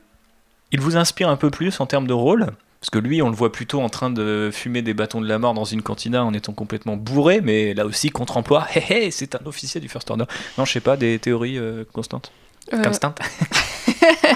il 0.72 0.80
vous 0.80 0.96
inspire 0.96 1.28
un 1.28 1.36
peu 1.36 1.50
plus 1.50 1.80
en 1.80 1.86
termes 1.86 2.06
de 2.06 2.12
rôle? 2.12 2.46
Parce 2.80 2.90
que 2.90 2.98
lui, 2.98 3.20
on 3.22 3.28
le 3.28 3.36
voit 3.36 3.52
plutôt 3.52 3.80
en 3.82 3.88
train 3.90 4.10
de 4.10 4.50
fumer 4.52 4.80
des 4.82 4.94
bâtons 4.94 5.20
de 5.20 5.28
la 5.28 5.38
mort 5.38 5.52
dans 5.54 5.64
une 5.64 5.82
cantina 5.82 6.24
en 6.24 6.32
étant 6.32 6.52
complètement 6.52 6.96
bourré, 6.96 7.40
mais 7.42 7.74
là 7.74 7.84
aussi 7.86 8.10
contre-emploi. 8.10 8.66
Hé 8.74 8.82
hé, 9.06 9.10
c'est 9.10 9.34
un 9.34 9.40
officier 9.46 9.80
du 9.80 9.88
First 9.88 10.10
Order. 10.10 10.24
Non, 10.58 10.64
je 10.64 10.72
sais 10.72 10.80
pas, 10.80 10.96
des 10.96 11.18
théories 11.18 11.58
euh, 11.58 11.84
constantes. 11.92 12.32
Euh, 12.72 12.82
Constant. 12.82 13.14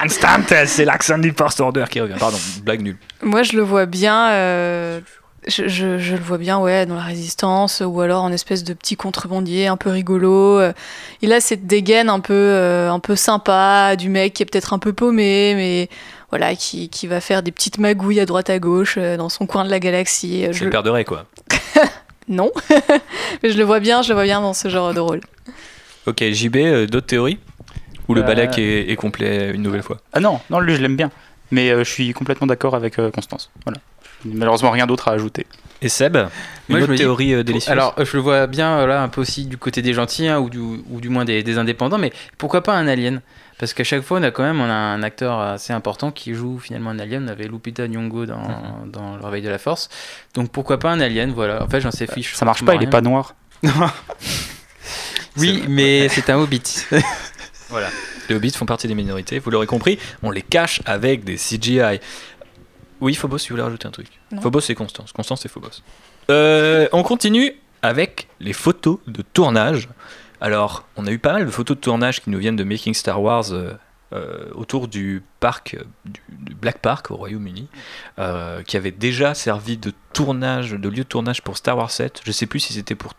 Instant, 0.03 0.29
c'est 0.67 0.85
l'accent 0.85 1.19
du 1.19 1.33
First 1.33 1.61
Order 1.61 1.85
qui 1.91 2.01
revient. 2.01 2.17
Pardon, 2.19 2.39
blague 2.63 2.83
nulle. 2.83 2.99
Moi, 3.23 3.43
je 3.43 3.57
le 3.57 3.63
vois 3.63 3.87
bien. 3.87 4.31
euh, 4.33 5.01
je, 5.47 5.69
je- 5.69 5.99
je 5.99 6.15
le 6.17 6.23
vois 6.23 6.39
bien, 6.39 6.59
ouais, 6.59 6.87
dans 6.87 6.95
la 6.97 7.03
résistance, 7.03 7.83
ou 7.87 8.01
alors 8.01 8.23
en 8.25 8.33
espèce 8.33 8.65
de 8.65 8.73
petit 8.75 8.97
contrebandier 8.97 9.67
un 9.69 9.77
peu 9.77 9.91
rigolo. 9.91 10.59
Euh, 10.59 10.73
Il 11.23 11.33
a 11.33 11.41
cette 11.41 11.67
dégaine 11.67 12.09
un 12.09 12.21
peu, 12.21 12.33
euh, 12.35 12.91
un 12.91 12.99
peu 12.99 13.15
sympa, 13.15 13.95
du 13.97 14.09
mec 14.09 14.33
qui 14.35 14.43
est 14.43 14.47
peut-être 14.47 14.73
un 14.73 14.79
peu 14.79 14.93
paumé, 14.93 15.53
mais 15.55 15.89
voilà, 16.35 16.57
qui, 16.57 16.89
qui 16.89 17.07
va 17.07 17.21
faire 17.21 17.45
des 17.45 17.53
petites 17.53 17.79
magouilles 17.79 18.19
à 18.19 18.27
droite 18.27 18.51
à 18.51 18.59
gauche 18.59 18.97
euh, 18.99 19.17
dans 19.17 19.29
son 19.29 19.47
coin 19.47 19.65
de 19.65 19.71
la 19.71 19.79
galaxie. 19.79 20.45
Euh, 20.47 20.53
je 20.53 20.65
le 20.65 20.71
père 20.71 20.83
de 20.83 20.91
Ray, 20.91 21.05
quoi. 21.05 21.27
Non, 22.29 22.51
mais 23.43 23.51
je 23.51 23.57
le 23.57 23.63
vois 23.63 23.79
bien, 23.79 24.03
je 24.03 24.09
le 24.09 24.15
vois 24.15 24.25
bien 24.25 24.41
dans 24.41 24.53
ce 24.53 24.69
genre 24.69 24.93
de 24.93 24.99
rôle. 24.99 25.21
Ok, 26.07 26.25
JB, 26.25 26.57
euh, 26.57 26.87
d'autres 26.87 27.07
théories? 27.07 27.39
Ou 28.09 28.15
le 28.15 28.23
Euh, 28.23 28.25
balak 28.25 28.59
est, 28.59 28.91
est 28.91 28.97
complet 28.97 29.53
une 29.55 29.63
nouvelle 29.63 29.83
fois? 29.85 29.99
Ah 30.13 30.19
non, 30.19 30.41
non, 30.51 30.59
lui 30.59 30.75
je 30.75 30.81
l'aime 30.83 30.97
bien. 30.97 31.13
Mais 31.53 31.71
euh, 31.71 31.85
je 31.85 31.91
suis 31.91 32.13
complètement 32.15 32.49
d'accord 32.49 32.75
avec 32.75 32.99
euh, 32.99 33.13
Constance. 33.13 33.51
Voilà. 33.65 33.79
Malheureusement 34.25 34.71
rien 34.73 34.87
d'autre 34.87 35.07
à 35.07 35.13
ajouter. 35.13 35.47
Et 35.83 35.89
Seb? 35.89 36.17
Une 36.17 36.23
Moi, 36.71 36.79
je 36.79 36.85
autre 36.85 36.93
me 36.93 36.97
théorie 36.99 37.45
délicieuse? 37.45 37.71
Alors, 37.71 37.95
je 38.03 38.17
le 38.17 38.23
vois 38.23 38.47
bien 38.49 38.87
là, 38.87 39.03
un 39.03 39.09
peu 39.09 39.21
aussi 39.21 39.45
du 39.45 39.57
côté 39.59 39.83
des 39.83 39.93
gentils, 39.93 40.27
hein, 40.27 40.41
ou, 40.41 40.49
du, 40.51 40.59
ou 40.59 41.01
du 41.01 41.11
moins 41.11 41.25
des, 41.27 41.43
des 41.43 41.59
indépendants, 41.59 41.99
mais 41.99 42.11
pourquoi 42.39 42.63
pas 42.63 42.73
un 42.75 42.89
alien? 42.89 43.21
Parce 43.59 43.73
qu'à 43.73 43.85
chaque 43.85 44.03
fois, 44.03 44.19
on 44.19 44.23
a 44.23 44.31
quand 44.31 44.43
même 44.43 44.61
on 44.61 44.69
a 44.69 44.73
un 44.75 45.03
acteur 45.03 45.39
assez 45.41 45.73
important 45.73 46.11
qui 46.11 46.35
joue 46.35 46.59
finalement 46.59 46.91
un 46.91 46.99
alien. 46.99 47.25
On 47.25 47.29
avait 47.29 47.45
Lupita 47.47 47.87
Nyong'o 47.87 48.27
dans, 48.27 48.37
Mhm. 48.39 48.91
dans 48.91 49.17
Le 49.17 49.25
Réveil 49.25 49.43
de 49.43 49.49
la 49.49 49.59
Force. 49.59 49.89
Donc 50.35 50.51
pourquoi 50.51 50.79
pas 50.79 50.91
un 50.91 51.01
alien 51.01 51.33
Voilà. 51.33 51.63
En 51.63 51.69
fait, 51.69 51.81
j'en 51.81 51.91
sais 51.93 52.07
fiche. 52.07 52.35
Ça 52.35 52.45
marche 52.45 52.65
pas, 52.65 52.75
il 52.75 52.83
est 52.83 52.87
pas 52.91 53.01
noir. 53.01 53.35
Oui, 55.37 55.65
mais 55.69 56.09
c'est 56.09 56.31
un 56.31 56.37
hobbit. 56.37 56.63
Voilà. 57.71 57.89
Les 58.29 58.37
hobbits 58.37 58.51
font 58.53 58.67
partie 58.67 58.87
des 58.87 58.95
minorités, 58.95 59.39
vous 59.41 59.51
l'aurez 59.51 59.67
compris, 59.67 59.99
on 60.23 60.31
les 60.31 60.43
cache 60.43 60.81
avec 60.85 61.25
des 61.25 61.35
CGI. 61.37 61.99
Oui, 63.01 63.15
Phobos, 63.15 63.39
tu 63.39 63.53
voulais 63.53 63.65
rajouter 63.65 63.89
un 63.89 63.91
truc 63.91 64.07
Non. 64.31 64.41
Phobos, 64.41 64.61
c'est 64.61 64.75
Constance. 64.77 65.13
Constance, 65.13 65.41
c'est 65.43 65.49
Phobos. 65.49 65.83
Euh, 66.31 66.87
on 66.93 67.03
continue 67.03 67.53
avec 67.83 68.29
les 68.39 68.53
photos 68.53 68.99
de 69.09 69.23
tournage. 69.23 69.89
Alors, 70.41 70.85
on 70.97 71.07
a 71.07 71.11
eu 71.11 71.19
pas 71.19 71.33
mal 71.33 71.47
de 71.47 71.51
photos 71.51 71.77
de 71.77 71.81
tournage 71.81 72.21
qui 72.21 72.31
nous 72.31 72.39
viennent 72.39 72.57
de 72.57 72.65
Making 72.65 72.95
Star 72.95 73.21
Wars 73.23 73.53
euh, 73.53 73.73
euh, 74.13 74.47
autour 74.55 74.89
du 74.89 75.23
parc, 75.41 75.75
euh, 75.75 75.85
du, 76.05 76.21
du 76.29 76.55
Black 76.55 76.79
Park 76.79 77.11
au 77.11 77.17
Royaume-Uni, 77.17 77.69
euh, 78.19 78.63
qui 78.63 78.77
avait 78.77 78.91
déjà 78.91 79.35
servi 79.35 79.77
de 79.77 79.93
tournage, 80.13 80.73
de 80.73 80.89
lieu 80.89 81.05
de 81.05 81.09
tournage 81.09 81.43
pour 81.43 81.57
Star 81.57 81.77
Wars 81.79 81.91
7. 81.91 82.21
Je 82.25 82.33
sais 82.33 82.47
plus 82.47 82.61
si 82.61 82.73
c'était 82.73 82.95
pour. 82.95 83.15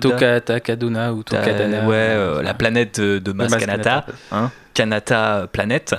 Toka, 0.00 0.40
Takadona 0.40 1.12
ou 1.12 1.22
Tokadana. 1.24 1.84
ouais, 1.86 1.94
euh, 1.96 2.42
la 2.42 2.54
planète 2.54 3.00
de, 3.00 3.18
de 3.18 3.32
Maz 3.32 3.50
Maz 3.50 3.60
Kanata, 3.60 3.82
Kanata. 4.06 4.12
hein, 4.30 4.52
Kanata 4.78 5.48
planète. 5.52 5.96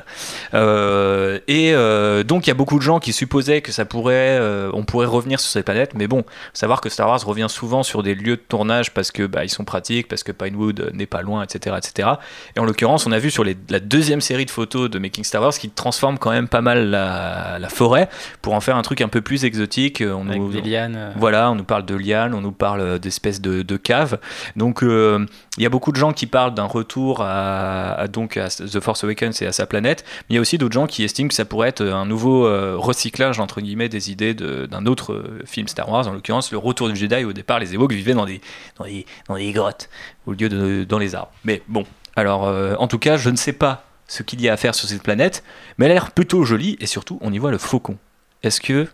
Euh, 0.53 1.39
et 1.49 1.73
euh, 1.73 2.23
donc 2.23 2.47
il 2.47 2.49
y 2.49 2.51
a 2.51 2.55
beaucoup 2.55 2.77
de 2.77 2.83
gens 2.83 2.99
qui 2.99 3.11
supposaient 3.13 3.61
que 3.61 3.71
ça 3.73 3.83
pourrait, 3.85 4.37
euh, 4.39 4.69
on 4.73 4.83
pourrait 4.85 5.05
revenir 5.05 5.39
sur 5.39 5.49
cette 5.51 5.65
planète, 5.65 5.91
mais 5.95 6.07
bon, 6.07 6.23
savoir 6.53 6.79
que 6.79 6.87
Star 6.89 7.07
Wars 7.09 7.19
revient 7.25 7.47
souvent 7.49 7.83
sur 7.83 8.03
des 8.03 8.15
lieux 8.15 8.37
de 8.37 8.41
tournage 8.47 8.93
parce 8.93 9.11
que 9.11 9.23
bah, 9.27 9.43
ils 9.43 9.49
sont 9.49 9.65
pratiques, 9.65 10.07
parce 10.07 10.23
que 10.23 10.31
Pinewood 10.31 10.91
n'est 10.93 11.05
pas 11.07 11.21
loin, 11.21 11.43
etc., 11.43 11.75
etc. 11.77 12.09
Et 12.55 12.59
en 12.59 12.65
l'occurrence, 12.65 13.05
on 13.05 13.11
a 13.11 13.19
vu 13.19 13.29
sur 13.31 13.43
les- 13.43 13.57
la 13.69 13.79
deuxième 13.81 14.21
série 14.21 14.45
de 14.45 14.51
photos 14.51 14.89
de 14.89 14.97
Making 14.97 15.23
Star 15.25 15.41
Wars 15.41 15.53
qui 15.53 15.69
transforme 15.69 16.17
quand 16.17 16.31
même 16.31 16.47
pas 16.47 16.61
mal 16.61 16.89
la, 16.89 17.57
la 17.59 17.69
forêt 17.69 18.07
pour 18.41 18.53
en 18.53 18.61
faire 18.61 18.77
un 18.77 18.81
truc 18.81 19.01
un 19.01 19.09
peu 19.09 19.21
plus 19.21 19.43
exotique. 19.43 20.01
On 20.05 20.27
Avec 20.29 20.39
nous- 20.41 20.51
des 20.51 20.61
lianes. 20.61 21.13
voilà, 21.17 21.51
on 21.51 21.55
nous 21.55 21.63
parle 21.65 21.85
de 21.85 21.95
lianes, 21.95 22.33
on 22.33 22.41
nous 22.41 22.51
parle 22.53 22.99
d'espèces 22.99 23.41
de, 23.41 23.61
de 23.61 23.77
caves. 23.77 24.19
Donc, 24.55 24.79
il 24.83 25.63
y 25.63 25.65
a 25.65 25.69
beaucoup 25.69 25.91
de 25.91 25.97
gens 25.97 26.13
qui 26.13 26.27
parlent 26.27 26.53
d'un 26.53 26.63
retour 26.65 27.21
à, 27.21 27.93
à 27.93 28.07
donc 28.07 28.37
à 28.37 28.47
The 28.71 28.79
Force 28.79 29.03
Awakens 29.03 29.41
et 29.41 29.45
à 29.45 29.51
sa 29.51 29.65
planète. 29.65 30.03
Mais 30.21 30.33
il 30.33 30.35
y 30.35 30.37
a 30.37 30.41
aussi 30.41 30.57
d'autres 30.57 30.73
gens 30.73 30.87
qui 30.87 31.03
estiment 31.03 31.27
que 31.27 31.33
ça 31.33 31.45
pourrait 31.45 31.69
être 31.69 31.83
un 31.83 32.05
nouveau 32.05 32.45
euh, 32.45 32.75
recyclage 32.77 33.39
entre 33.39 33.61
guillemets 33.61 33.89
des 33.89 34.11
idées 34.11 34.33
d'un 34.33 34.85
autre 34.85 35.13
euh, 35.13 35.41
film 35.45 35.67
Star 35.67 35.89
Wars, 35.89 36.07
en 36.07 36.13
l'occurrence 36.13 36.51
le 36.51 36.57
Retour 36.57 36.89
du 36.89 36.95
Jedi. 36.95 37.23
Au 37.23 37.33
départ, 37.33 37.59
les 37.59 37.73
Ewoks 37.73 37.93
vivaient 37.93 38.13
dans 38.13 38.25
des, 38.25 38.41
dans 38.77 38.85
des, 38.85 39.05
dans 39.27 39.35
des 39.35 39.51
grottes 39.51 39.89
au 40.25 40.33
lieu 40.33 40.49
de 40.49 40.83
dans 40.83 40.99
les 40.99 41.15
arbres. 41.15 41.31
Mais 41.43 41.61
bon, 41.67 41.85
alors 42.15 42.47
euh, 42.47 42.75
en 42.79 42.87
tout 42.87 42.99
cas, 42.99 43.17
je 43.17 43.29
ne 43.29 43.35
sais 43.35 43.53
pas 43.53 43.85
ce 44.07 44.23
qu'il 44.23 44.41
y 44.41 44.49
a 44.49 44.53
à 44.53 44.57
faire 44.57 44.75
sur 44.75 44.87
cette 44.89 45.03
planète, 45.03 45.43
mais 45.77 45.85
elle 45.85 45.91
a 45.91 45.95
l'air 45.95 46.11
plutôt 46.11 46.43
jolie 46.43 46.77
et 46.79 46.85
surtout 46.85 47.19
on 47.21 47.31
y 47.31 47.37
voit 47.37 47.51
le 47.51 47.57
faucon. 47.57 47.97
Est-ce 48.43 48.61
que 48.61 48.87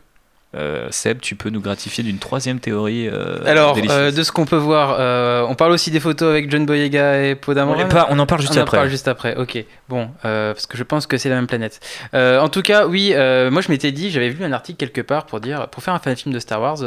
euh, 0.55 0.87
Seb, 0.91 1.19
tu 1.19 1.35
peux 1.35 1.49
nous 1.49 1.61
gratifier 1.61 2.03
d'une 2.03 2.17
troisième 2.17 2.59
théorie 2.59 3.07
euh, 3.07 3.39
Alors, 3.45 3.77
euh, 3.89 4.11
de 4.11 4.23
ce 4.23 4.31
qu'on 4.31 4.45
peut 4.45 4.55
voir, 4.55 5.47
on 5.49 5.55
parle 5.55 5.71
aussi 5.71 5.91
des 5.91 5.99
photos 5.99 6.29
avec 6.29 6.49
John 6.49 6.65
Boyega 6.65 7.23
et 7.23 7.35
Podameron. 7.35 7.83
On 7.83 7.87
pas- 7.87 8.07
on 8.09 8.19
en 8.19 8.25
parle 8.25 8.41
juste 8.41 8.57
on 8.57 8.61
après. 8.61 8.77
en 8.77 8.81
parle 8.81 8.89
juste 8.89 9.07
après, 9.07 9.35
ok. 9.35 9.63
Bon, 9.89 10.09
parce 10.21 10.65
que 10.65 10.77
je 10.77 10.83
pense 10.83 11.07
que 11.07 11.17
c'est 11.17 11.29
la 11.29 11.35
même 11.35 11.47
planète. 11.47 11.79
En 12.13 12.49
tout 12.49 12.61
cas, 12.61 12.87
oui, 12.87 13.13
moi 13.15 13.61
je 13.61 13.69
m'étais 13.69 13.91
dit, 13.91 14.09
j'avais 14.11 14.29
vu 14.29 14.43
un 14.43 14.53
article 14.53 14.77
quelque 14.77 15.01
part 15.01 15.25
pour 15.25 15.39
dire, 15.39 15.67
pour 15.69 15.83
faire 15.83 15.93
un 15.93 15.99
fan 15.99 16.15
film 16.15 16.33
de 16.33 16.39
Star 16.39 16.61
Wars, 16.61 16.79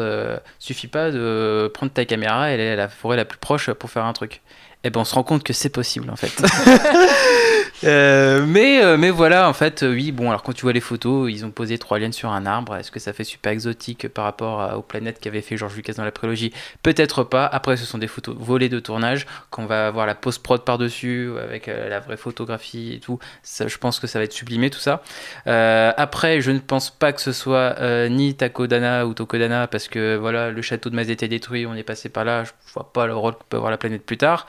suffit 0.59 0.89
pas 0.89 1.11
de 1.11 1.71
prendre 1.73 1.93
ta 1.93 2.05
caméra 2.05 2.51
et 2.51 2.55
aller 2.55 2.69
à 2.71 2.77
la 2.77 2.89
forêt 2.89 3.17
la 3.17 3.25
plus 3.25 3.39
proche 3.39 3.71
pour 3.71 3.91
faire 3.91 4.05
un 4.05 4.13
truc. 4.13 4.41
Et 4.85 4.91
ben 4.91 5.01
on 5.01 5.05
se 5.05 5.15
rend 5.15 5.25
compte 5.25 5.43
que 5.43 5.53
c'est 5.53 5.71
possible 5.71 6.09
en 6.09 6.17
fait. 6.17 6.33
Euh, 7.85 8.45
mais, 8.47 8.83
euh, 8.83 8.97
mais 8.97 9.11
voilà, 9.11 9.49
en 9.49 9.53
fait, 9.53 9.83
euh, 9.83 9.93
oui, 9.93 10.11
bon, 10.11 10.31
alors 10.31 10.43
quand 10.43 10.53
tu 10.53 10.63
vois 10.63 10.73
les 10.73 10.81
photos, 10.81 11.31
ils 11.31 11.45
ont 11.45 11.51
posé 11.51 11.79
trois 11.79 11.99
liens 11.99 12.13
sur 12.13 12.31
un 12.31 12.45
arbre. 12.45 12.75
Est-ce 12.77 12.91
que 12.91 12.99
ça 12.99 13.13
fait 13.13 13.25
super 13.25 13.53
exotique 13.53 14.09
par 14.09 14.25
rapport 14.25 14.77
aux 14.77 14.83
planètes 14.83 15.21
qu'avait 15.21 15.43
fait 15.43 15.57
George 15.57 15.77
Lucas 15.77 15.93
dans 15.95 16.05
la 16.05 16.11
prélogie? 16.11 16.53
Peut-être 16.83 17.23
pas. 17.23 17.47
Après, 17.47 17.77
ce 17.77 17.85
sont 17.85 17.99
des 17.99 18.09
photos 18.09 18.37
volées 18.39 18.69
de 18.69 18.81
tournage. 18.81 19.27
Quand 19.51 19.63
on 19.63 19.67
va 19.67 19.87
avoir 19.87 20.07
la 20.07 20.15
post-prod 20.15 20.65
par-dessus, 20.65 21.31
avec 21.43 21.67
la 21.67 22.01
vraie 22.01 22.17
photographie 22.17 22.95
et 22.95 23.01
tout, 23.01 23.19
je 23.45 23.79
pense 23.79 24.01
que 24.01 24.07
ça 24.07 24.19
va 24.19 24.25
être 24.25 24.33
sublimé 24.33 24.71
tout 24.71 24.81
ça. 24.81 25.03
Après, 25.47 26.41
je 26.41 26.51
ne 26.51 26.59
pense 26.59 26.91
pas 26.91 27.13
que 27.13 27.21
ce 27.21 27.33
soit 27.33 27.77
ni 28.09 28.35
Takodana 28.35 29.07
ou 29.07 29.15
Tokodana, 29.15 29.67
parce 29.67 29.89
que 29.89 30.17
voilà, 30.17 30.51
le 30.51 30.63
château 30.63 30.91
de 30.91 30.97
Maz 30.97 31.11
était 31.11 31.29
détruit, 31.29 31.67
on 31.67 31.75
est 31.75 31.83
passé 31.83 32.09
par 32.09 32.25
là, 32.25 32.45
je 32.45 32.51
vois 32.75 32.93
pas 32.93 33.07
le 33.07 33.15
rôle 33.15 33.35
que 33.35 33.45
peut 33.49 33.57
avoir 33.57 33.71
la 33.71 33.79
planète 33.79 34.05
plus 34.05 34.19
tard. 34.19 34.47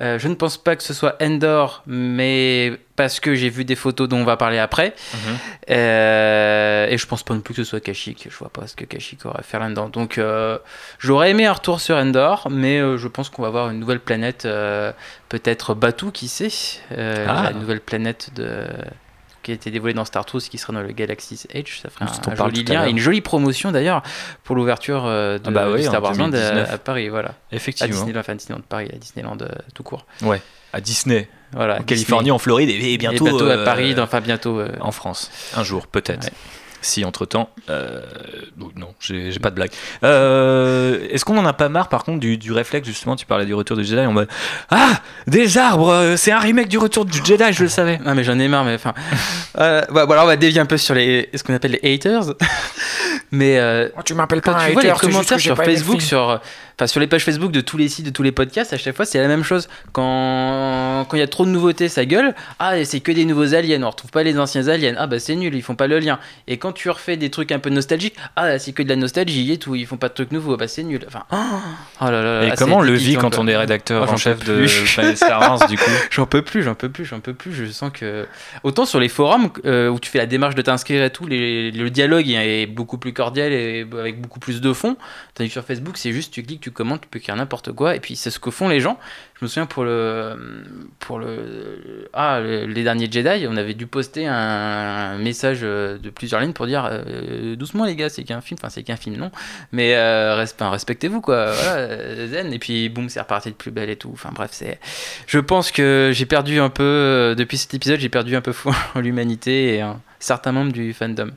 Euh, 0.00 0.18
je 0.18 0.26
ne 0.28 0.34
pense 0.34 0.56
pas 0.56 0.74
que 0.74 0.82
ce 0.82 0.94
soit 0.94 1.16
Endor, 1.22 1.82
mais 1.86 2.78
parce 2.96 3.20
que 3.20 3.34
j'ai 3.34 3.50
vu 3.50 3.64
des 3.64 3.76
photos 3.76 4.08
dont 4.08 4.16
on 4.18 4.24
va 4.24 4.36
parler 4.38 4.58
après. 4.58 4.94
Euh, 5.70 6.86
et 6.88 6.96
je 6.98 7.06
pense 7.06 7.22
pas 7.22 7.34
non 7.34 7.40
plus 7.40 7.54
que 7.54 7.62
ce 7.62 7.68
soit 7.70 7.80
Kashyyyk. 7.80 8.28
Je 8.30 8.36
vois 8.36 8.48
pas 8.48 8.66
ce 8.66 8.74
que 8.76 8.84
Kashyyyk 8.84 9.24
aurait 9.26 9.40
à 9.40 9.42
faire 9.42 9.60
là-dedans. 9.60 9.88
Donc 9.88 10.18
euh, 10.18 10.58
j'aurais 10.98 11.30
aimé 11.30 11.46
un 11.46 11.52
retour 11.52 11.80
sur 11.80 11.96
Endor, 11.96 12.48
mais 12.50 12.78
je 12.96 13.08
pense 13.08 13.28
qu'on 13.28 13.42
va 13.42 13.48
avoir 13.48 13.70
une 13.70 13.80
nouvelle 13.80 14.00
planète, 14.00 14.48
peut-être 15.28 15.74
Batuu, 15.74 16.10
qui 16.10 16.28
sait, 16.28 16.48
Ah. 16.90 17.44
la 17.44 17.52
nouvelle 17.52 17.80
planète 17.80 18.30
de 18.34 18.66
qui 19.42 19.50
a 19.50 19.54
été 19.54 19.70
dévoilée 19.70 19.94
dans 19.94 20.04
Star 20.04 20.24
Tours, 20.24 20.40
qui 20.42 20.58
sera 20.58 20.72
dans 20.72 20.80
le 20.82 20.92
Galaxy's 20.92 21.46
Edge. 21.50 21.80
Ça 21.80 21.90
ferait 21.90 22.04
un, 22.04 22.08
on 22.28 22.30
un 22.32 22.36
joli 22.36 22.64
lien 22.64 22.86
et 22.86 22.90
une 22.90 22.98
jolie 22.98 23.20
promotion 23.20 23.72
d'ailleurs 23.72 24.02
pour 24.44 24.56
l'ouverture 24.56 25.04
euh, 25.06 25.38
de, 25.38 25.44
Ah 25.48 25.50
bah 25.50 25.66
oui, 25.70 25.78
du 25.82 25.86
Star 25.88 26.02
Wars 26.02 26.14
Land 26.14 26.26
à, 26.28 26.30
2019. 26.30 26.72
à 26.72 26.78
Paris. 26.78 27.08
Voilà. 27.08 27.34
Effectivement. 27.50 27.92
À 27.92 27.96
Disneyland, 27.98 28.20
enfin 28.20 28.34
Disneyland 28.34 28.60
de 28.60 28.66
Paris, 28.66 28.88
à 28.92 28.96
Disneyland 28.96 29.38
euh, 29.42 29.48
tout 29.74 29.82
court. 29.82 30.06
Ouais, 30.22 30.40
à 30.72 30.80
Disney. 30.80 31.28
Voilà, 31.52 31.74
en 31.74 31.76
Disney. 31.78 31.86
Californie, 31.86 32.30
en 32.30 32.38
Floride 32.38 32.70
et, 32.70 32.92
et 32.94 32.98
bientôt, 32.98 33.26
Et 33.26 33.30
bientôt 33.30 33.46
à 33.46 33.52
euh, 33.52 33.64
Paris, 33.64 33.94
dans- 33.94 34.04
enfin 34.04 34.20
bientôt. 34.20 34.58
euh, 34.58 34.70
en 34.80 34.92
France. 34.92 35.30
Un 35.56 35.62
jour, 35.64 35.86
peut-être. 35.86 36.30
Si 36.82 37.04
entre 37.04 37.24
temps. 37.26 37.50
non, 38.76 38.94
j'ai 39.00 39.38
pas 39.40 39.50
de 39.50 39.54
blague. 39.54 39.70
Euh, 40.04 41.06
Est-ce 41.10 41.24
qu'on 41.24 41.38
en 41.38 41.46
a 41.46 41.52
pas 41.52 41.68
marre 41.68 41.88
par 41.88 42.04
contre 42.04 42.20
du, 42.20 42.36
du 42.38 42.52
réflexe, 42.52 42.86
justement, 42.86 43.16
tu 43.16 43.26
parlais 43.26 43.46
du 43.46 43.54
retour 43.54 43.76
du 43.76 43.84
Jedi 43.84 44.00
en 44.00 44.12
mode 44.12 44.28
Ah 44.70 45.00
Des 45.26 45.58
arbres 45.58 45.90
euh, 45.92 46.16
C'est 46.16 46.32
un 46.32 46.38
remake 46.38 46.68
du 46.68 46.78
retour 46.78 47.04
du 47.04 47.18
Jedi, 47.24 47.52
je 47.52 47.62
le 47.62 47.68
savais. 47.68 48.00
Ah 48.04 48.14
mais 48.14 48.24
j'en 48.24 48.38
ai 48.38 48.48
marre, 48.48 48.64
mais 48.64 48.74
enfin. 48.74 48.94
euh, 49.58 49.82
bah, 49.90 50.06
bon, 50.06 50.12
alors 50.12 50.24
on 50.24 50.28
va 50.28 50.36
dévier 50.36 50.60
un 50.60 50.66
peu 50.66 50.76
sur 50.76 50.94
les, 50.94 51.28
ce 51.34 51.42
qu'on 51.42 51.54
appelle 51.54 51.78
les 51.82 51.94
haters. 51.94 52.34
mais 53.30 53.58
euh, 53.58 53.88
tu 54.04 54.14
m'appelles 54.14 54.40
quand 54.42 54.52
pas 54.52 54.62
un 54.62 54.66
tu 54.66 54.72
vois 54.72 54.82
les 54.82 54.90
hater, 54.90 55.00
commentaires 55.00 55.40
sur 55.40 55.56
Facebook, 55.56 56.02
sur, 56.02 56.40
enfin 56.76 56.86
sur 56.86 57.00
les 57.00 57.06
pages 57.06 57.24
Facebook 57.24 57.52
de 57.52 57.60
tous 57.60 57.76
les 57.76 57.88
sites, 57.88 58.06
de 58.06 58.10
tous 58.10 58.22
les 58.22 58.32
podcasts, 58.32 58.72
à 58.72 58.78
chaque 58.78 58.96
fois 58.96 59.04
c'est 59.04 59.20
la 59.20 59.28
même 59.28 59.44
chose. 59.44 59.68
Quand 60.16 61.06
quand 61.08 61.16
il 61.16 61.20
y 61.20 61.22
a 61.22 61.26
trop 61.28 61.44
de 61.44 61.50
nouveautés, 61.50 61.88
ça 61.88 62.04
gueule. 62.04 62.34
Ah 62.58 62.84
c'est 62.84 63.00
que 63.00 63.12
des 63.12 63.24
nouveaux 63.24 63.54
aliens, 63.54 63.82
on 63.82 63.90
retrouve 63.90 64.10
pas 64.10 64.22
les 64.22 64.38
anciens 64.38 64.68
aliens. 64.68 64.94
Ah 64.98 65.06
bah 65.06 65.18
c'est 65.18 65.34
nul, 65.34 65.54
ils 65.54 65.62
font 65.62 65.74
pas 65.74 65.86
le 65.86 65.98
lien. 65.98 66.18
Et 66.46 66.56
quand 66.58 66.72
tu 66.72 66.90
refais 66.90 67.16
des 67.16 67.30
trucs 67.30 67.52
un 67.52 67.58
peu 67.58 67.70
nostalgiques, 67.70 68.16
ah 68.36 68.58
c'est 68.58 68.72
que 68.72 68.82
de 68.82 68.88
la 68.88 68.96
nostalgie 68.96 69.52
et 69.52 69.58
tout, 69.58 69.74
ils 69.74 69.86
font 69.86 69.96
pas 69.96 70.08
de 70.08 70.14
trucs 70.14 70.32
nouveaux. 70.32 70.54
Ah 70.54 70.58
bah 70.58 70.68
c'est 70.68 70.82
nul. 70.82 71.04
Enfin, 71.06 71.24
oh 71.30 72.04
là 72.04 72.22
là. 72.22 72.44
Et 72.46 72.50
ah, 72.50 72.54
comment 72.56 72.78
on 72.78 72.82
le 72.82 72.94
vit 72.94 73.14
j'en 73.14 73.20
quand 73.20 73.30
peux- 73.30 73.38
on 73.40 73.46
est 73.48 73.56
rédacteur 73.56 74.06
Oh, 74.08 74.12
en 74.12 74.16
chef 74.16 74.44
de 74.44 74.66
Star 75.14 75.40
Wars, 75.40 75.68
du 75.68 75.76
coup? 75.76 75.90
J'en 76.10 76.26
peux 76.26 76.42
plus, 76.42 76.62
j'en 76.62 76.74
peux 76.74 76.88
plus, 76.88 77.04
j'en 77.04 77.20
peux 77.20 77.34
plus. 77.34 77.52
Je 77.52 77.66
sens 77.66 77.90
que 77.92 78.26
autant 78.62 78.84
sur 78.86 79.00
les 79.00 79.08
forums 79.08 79.50
euh, 79.64 79.88
où 79.88 79.98
tu 80.00 80.10
fais 80.10 80.18
la 80.18 80.26
démarche 80.26 80.54
de 80.54 80.62
t'inscrire 80.62 81.04
et 81.04 81.10
tout, 81.10 81.26
les- 81.26 81.70
le 81.70 81.90
dialogue 81.90 82.28
est 82.30 82.66
beaucoup 82.66 82.98
plus 82.98 83.12
cordial 83.12 83.52
et 83.52 83.86
avec 83.98 84.20
beaucoup 84.20 84.40
plus 84.40 84.60
de 84.60 84.72
fond. 84.72 84.96
Tandis 85.34 85.48
que 85.48 85.52
sur 85.52 85.64
Facebook, 85.64 85.96
c'est 85.96 86.12
juste 86.12 86.32
tu 86.32 86.42
cliques, 86.42 86.61
tu 86.62 86.70
commentes, 86.70 87.02
tu 87.02 87.08
peux 87.08 87.18
écrire 87.18 87.36
n'importe 87.36 87.72
quoi. 87.72 87.94
Et 87.96 88.00
puis 88.00 88.16
c'est 88.16 88.30
ce 88.30 88.38
que 88.38 88.50
font 88.50 88.68
les 88.68 88.80
gens. 88.80 88.98
Je 89.42 89.46
me 89.46 89.48
souviens 89.48 89.66
pour 89.66 89.82
le 89.82 90.36
pour 91.00 91.18
le 91.18 92.08
ah 92.12 92.38
le- 92.40 92.64
les 92.66 92.84
derniers 92.84 93.10
Jedi, 93.10 93.44
on 93.50 93.56
avait 93.56 93.74
dû 93.74 93.88
poster 93.88 94.28
un, 94.28 94.32
un 94.36 95.18
message 95.18 95.62
euh, 95.64 95.98
de 95.98 96.10
plusieurs 96.10 96.40
lignes 96.40 96.52
pour 96.52 96.68
dire 96.68 96.88
euh, 96.88 97.56
doucement 97.56 97.84
les 97.84 97.96
gars, 97.96 98.08
c'est 98.08 98.22
qu'un 98.22 98.40
film, 98.40 98.56
enfin 98.62 98.70
c'est 98.70 98.84
qu'un 98.84 98.94
film 98.94 99.16
non, 99.16 99.32
mais 99.72 99.96
euh, 99.96 100.36
respectez-vous 100.60 101.20
quoi, 101.20 101.50
voilà, 101.50 101.72
euh, 101.74 102.28
zen. 102.28 102.52
Et 102.52 102.60
puis 102.60 102.88
boum, 102.88 103.08
c'est 103.08 103.18
reparti 103.18 103.48
de 103.50 103.56
plus 103.56 103.72
belle 103.72 103.90
et 103.90 103.96
tout. 103.96 104.10
Enfin 104.12 104.30
bref, 104.32 104.50
c'est. 104.52 104.78
Je 105.26 105.40
pense 105.40 105.72
que 105.72 106.10
j'ai 106.14 106.26
perdu 106.26 106.60
un 106.60 106.70
peu 106.70 107.34
depuis 107.36 107.58
cet 107.58 107.74
épisode, 107.74 107.98
j'ai 107.98 108.08
perdu 108.08 108.36
un 108.36 108.42
peu 108.42 108.52
foi 108.52 108.76
en 108.94 109.00
l'humanité 109.00 109.74
et 109.74 109.80
un 109.80 110.00
certain 110.20 110.52
membre 110.52 110.70
du 110.70 110.92
fandom. 110.92 111.32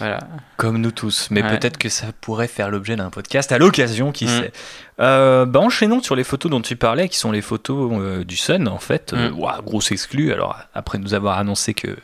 Voilà. 0.00 0.18
Comme 0.56 0.78
nous 0.78 0.90
tous, 0.90 1.28
mais 1.30 1.40
Ouais. 1.44 1.56
peut-être 1.56 1.78
que 1.78 1.88
ça 1.88 2.06
pourrait 2.20 2.48
faire 2.48 2.68
l'objet 2.68 2.96
d'un 2.96 3.10
podcast 3.10 3.52
à 3.52 3.58
l'occasion, 3.58 4.10
qui 4.10 4.24
Mm. 4.24 4.28
sait. 4.40 4.52
Euh, 5.00 5.44
bah, 5.46 5.60
enchaînons 5.60 6.02
sur 6.02 6.14
les 6.16 6.24
photos 6.24 6.50
dont 6.50 6.60
tu 6.60 6.76
parlais, 6.76 7.08
qui 7.08 7.18
sont 7.18 7.32
les 7.32 7.42
photos 7.42 7.92
euh, 7.94 8.24
du 8.24 8.36
Sun, 8.36 8.68
en 8.68 8.78
fait. 8.78 9.12
Euh, 9.12 9.30
Mm. 9.30 9.38
ouah, 9.40 9.60
grosse 9.64 9.90
exclue. 9.90 10.32
Alors, 10.32 10.56
après 10.74 10.98
nous 10.98 11.14
avoir 11.14 11.38
annoncé 11.38 11.74
que 11.74 11.96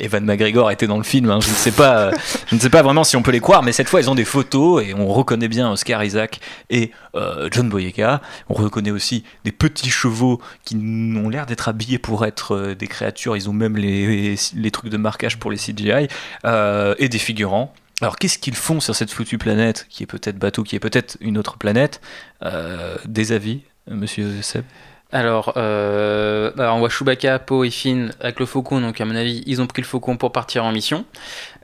Evan 0.00 0.24
McGregor 0.24 0.70
était 0.70 0.86
dans 0.86 0.96
le 0.96 1.02
film, 1.02 1.28
hein, 1.28 1.40
je 1.40 1.48
ne 1.50 1.54
sais 1.54 1.72
pas, 1.72 1.98
euh, 1.98 2.12
je 2.46 2.54
ne 2.54 2.60
sais 2.60 2.70
pas 2.70 2.82
vraiment 2.82 3.02
si 3.02 3.16
on 3.16 3.22
peut 3.22 3.32
les 3.32 3.40
croire, 3.40 3.64
mais 3.64 3.72
cette 3.72 3.88
fois, 3.88 4.00
ils 4.00 4.08
ont 4.08 4.14
des 4.14 4.24
photos 4.24 4.82
et 4.84 4.94
on 4.94 5.08
reconnaît 5.08 5.48
bien 5.48 5.72
Oscar 5.72 6.04
Isaac 6.04 6.38
et 6.70 6.92
euh, 7.16 7.48
John 7.50 7.68
Boyega. 7.68 8.20
On 8.48 8.54
reconnaît 8.54 8.92
aussi 8.92 9.24
des 9.44 9.50
petits 9.50 9.90
chevaux 9.90 10.40
qui 10.64 10.76
ont 10.76 11.28
l'air 11.28 11.46
d'être 11.46 11.68
habillés 11.68 11.98
pour 11.98 12.24
être 12.24 12.54
euh, 12.54 12.74
des 12.76 12.86
créatures. 12.86 13.36
Ils 13.36 13.50
ont 13.50 13.52
même 13.52 13.76
les, 13.76 14.36
les 14.54 14.70
trucs 14.70 14.90
de 14.90 14.96
marquage 14.98 15.36
pour 15.38 15.50
les 15.50 15.56
CGI 15.58 16.06
euh, 16.44 16.94
et 16.98 17.08
des 17.08 17.18
figurants. 17.18 17.74
Alors 18.00 18.16
qu'est-ce 18.16 18.38
qu'ils 18.38 18.54
font 18.54 18.80
sur 18.80 18.94
cette 18.94 19.10
foutue 19.10 19.38
planète, 19.38 19.86
qui 19.88 20.04
est 20.04 20.06
peut-être 20.06 20.38
bateau, 20.38 20.62
qui 20.62 20.76
est 20.76 20.80
peut-être 20.80 21.16
une 21.20 21.36
autre 21.38 21.58
planète 21.58 22.00
Euh, 22.44 22.96
Des 23.04 23.32
avis, 23.32 23.62
monsieur 23.88 24.40
Seb? 24.42 24.64
Alors, 25.10 25.54
euh, 25.56 26.52
bah, 26.54 26.74
on 26.74 26.80
voit 26.80 26.90
Chewbacca, 26.90 27.38
Poe 27.38 27.64
et 27.64 27.70
Finn 27.70 28.12
avec 28.20 28.38
le 28.38 28.46
faucon, 28.46 28.80
donc 28.82 29.00
à 29.00 29.06
mon 29.06 29.16
avis, 29.16 29.42
ils 29.46 29.62
ont 29.62 29.66
pris 29.66 29.80
le 29.80 29.86
faucon 29.86 30.18
pour 30.18 30.32
partir 30.32 30.64
en 30.64 30.70
mission. 30.70 31.06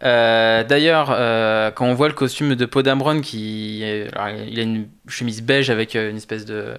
Euh, 0.02 0.64
D'ailleurs, 0.64 1.08
quand 1.74 1.86
on 1.86 1.94
voit 1.94 2.08
le 2.08 2.14
costume 2.14 2.54
de 2.54 2.64
Poe 2.66 2.82
Dameron, 2.82 3.20
qui, 3.20 3.80
il 3.80 4.58
a 4.58 4.62
une 4.62 4.88
chemise 5.08 5.42
beige 5.42 5.68
avec 5.68 5.94
une 5.94 6.16
espèce 6.16 6.46
de, 6.46 6.78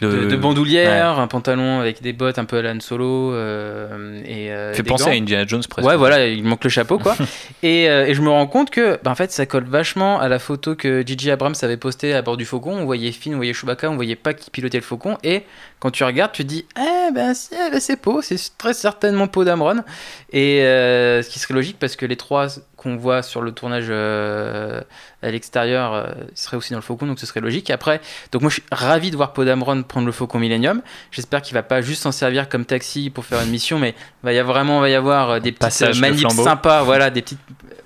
de, 0.00 0.36
bandoulière, 0.36 1.18
un 1.18 1.26
pantalon 1.26 1.80
avec 1.80 2.02
des 2.02 2.12
bottes 2.12 2.38
un 2.38 2.44
peu 2.44 2.58
à 2.58 2.62
l'Han 2.62 2.80
Solo 2.80 3.32
euh, 3.32 4.20
et 4.26 4.50
euh, 4.50 4.74
Fait 4.74 4.82
des 4.82 4.88
penser 4.88 5.04
gants. 5.06 5.10
à 5.10 5.14
Indiana 5.14 5.46
Jones 5.46 5.62
presque. 5.68 5.88
Ouais, 5.88 5.96
voilà, 5.96 6.26
il 6.26 6.44
manque 6.44 6.64
le 6.64 6.70
chapeau, 6.70 6.98
quoi. 6.98 7.16
et, 7.62 7.88
euh, 7.88 8.06
et 8.06 8.14
je 8.14 8.20
me 8.20 8.28
rends 8.28 8.46
compte 8.46 8.70
que, 8.70 8.98
bah, 9.02 9.10
en 9.10 9.14
fait, 9.14 9.32
ça 9.32 9.46
colle 9.46 9.64
vachement 9.64 10.20
à 10.20 10.28
la 10.28 10.38
photo 10.38 10.74
que 10.74 11.02
Gigi 11.06 11.30
Abrams 11.30 11.54
avait 11.62 11.76
postée 11.76 12.14
à 12.14 12.22
bord 12.22 12.36
du 12.36 12.44
Faucon. 12.44 12.72
On 12.72 12.84
voyait 12.84 13.12
Finn, 13.12 13.34
on 13.34 13.36
voyait 13.36 13.54
Chewbacca, 13.54 13.90
on 13.90 13.96
voyait 13.96 14.16
pas 14.16 14.34
qui 14.34 14.50
pilotait 14.50 14.78
le 14.78 14.84
Faucon. 14.84 15.16
Et 15.24 15.44
quand 15.78 15.90
tu 15.90 16.04
regardes, 16.04 16.32
tu 16.32 16.42
te 16.42 16.48
dis, 16.48 16.64
eh 16.76 17.12
ben, 17.12 17.34
si, 17.34 17.50
eh 17.52 17.70
ben, 17.70 17.80
c'est 17.80 17.96
Poe, 17.96 18.22
c'est 18.22 18.38
très 18.56 18.72
certainement 18.72 19.28
Poe 19.28 19.44
Dameron. 19.44 19.84
Et 20.32 20.62
euh, 20.62 21.22
ce 21.22 21.28
qui 21.28 21.38
serait 21.38 21.54
logique 21.54 21.78
parce 21.78 21.96
que 21.96 22.06
les 22.06 22.16
trois 22.16 22.48
qu'on 22.76 22.96
voit 22.96 23.22
sur 23.22 23.42
le 23.42 23.52
tournage 23.52 23.86
euh, 23.88 24.80
à 25.22 25.30
l'extérieur 25.30 25.92
euh, 25.92 26.06
seraient 26.34 26.56
aussi 26.56 26.72
dans 26.72 26.78
le 26.78 26.82
Faucon, 26.82 27.06
donc 27.06 27.18
ce 27.18 27.26
serait 27.26 27.40
logique. 27.40 27.70
Après, 27.70 28.00
donc 28.32 28.42
moi, 28.42 28.48
je 28.48 28.54
suis 28.54 28.64
ravi 28.72 29.10
de 29.10 29.16
voir 29.16 29.32
Poe 29.32 29.44
Dameron 29.44 29.82
prendre 29.82 30.06
le 30.06 30.12
Faucon 30.12 30.38
Millennium. 30.38 30.80
J'espère 31.10 31.42
qu'il 31.42 31.54
va 31.54 31.62
pas 31.62 31.82
juste 31.82 32.02
s'en 32.02 32.12
servir 32.12 32.48
comme 32.48 32.64
taxi 32.64 33.10
pour 33.10 33.26
faire 33.26 33.42
une 33.42 33.50
mission, 33.50 33.78
mais 33.78 33.94
va 34.22 34.32
y 34.32 34.38
avoir 34.38 34.56
vraiment 34.56 34.80
va 34.80 34.88
y 34.88 34.94
avoir 34.94 35.30
euh, 35.30 35.40
des 35.40 35.52
petites 35.52 35.82
de 35.82 36.00
manips 36.00 36.30
sympas, 36.30 36.82
voilà, 36.84 37.10
des 37.10 37.20
petites 37.20 37.40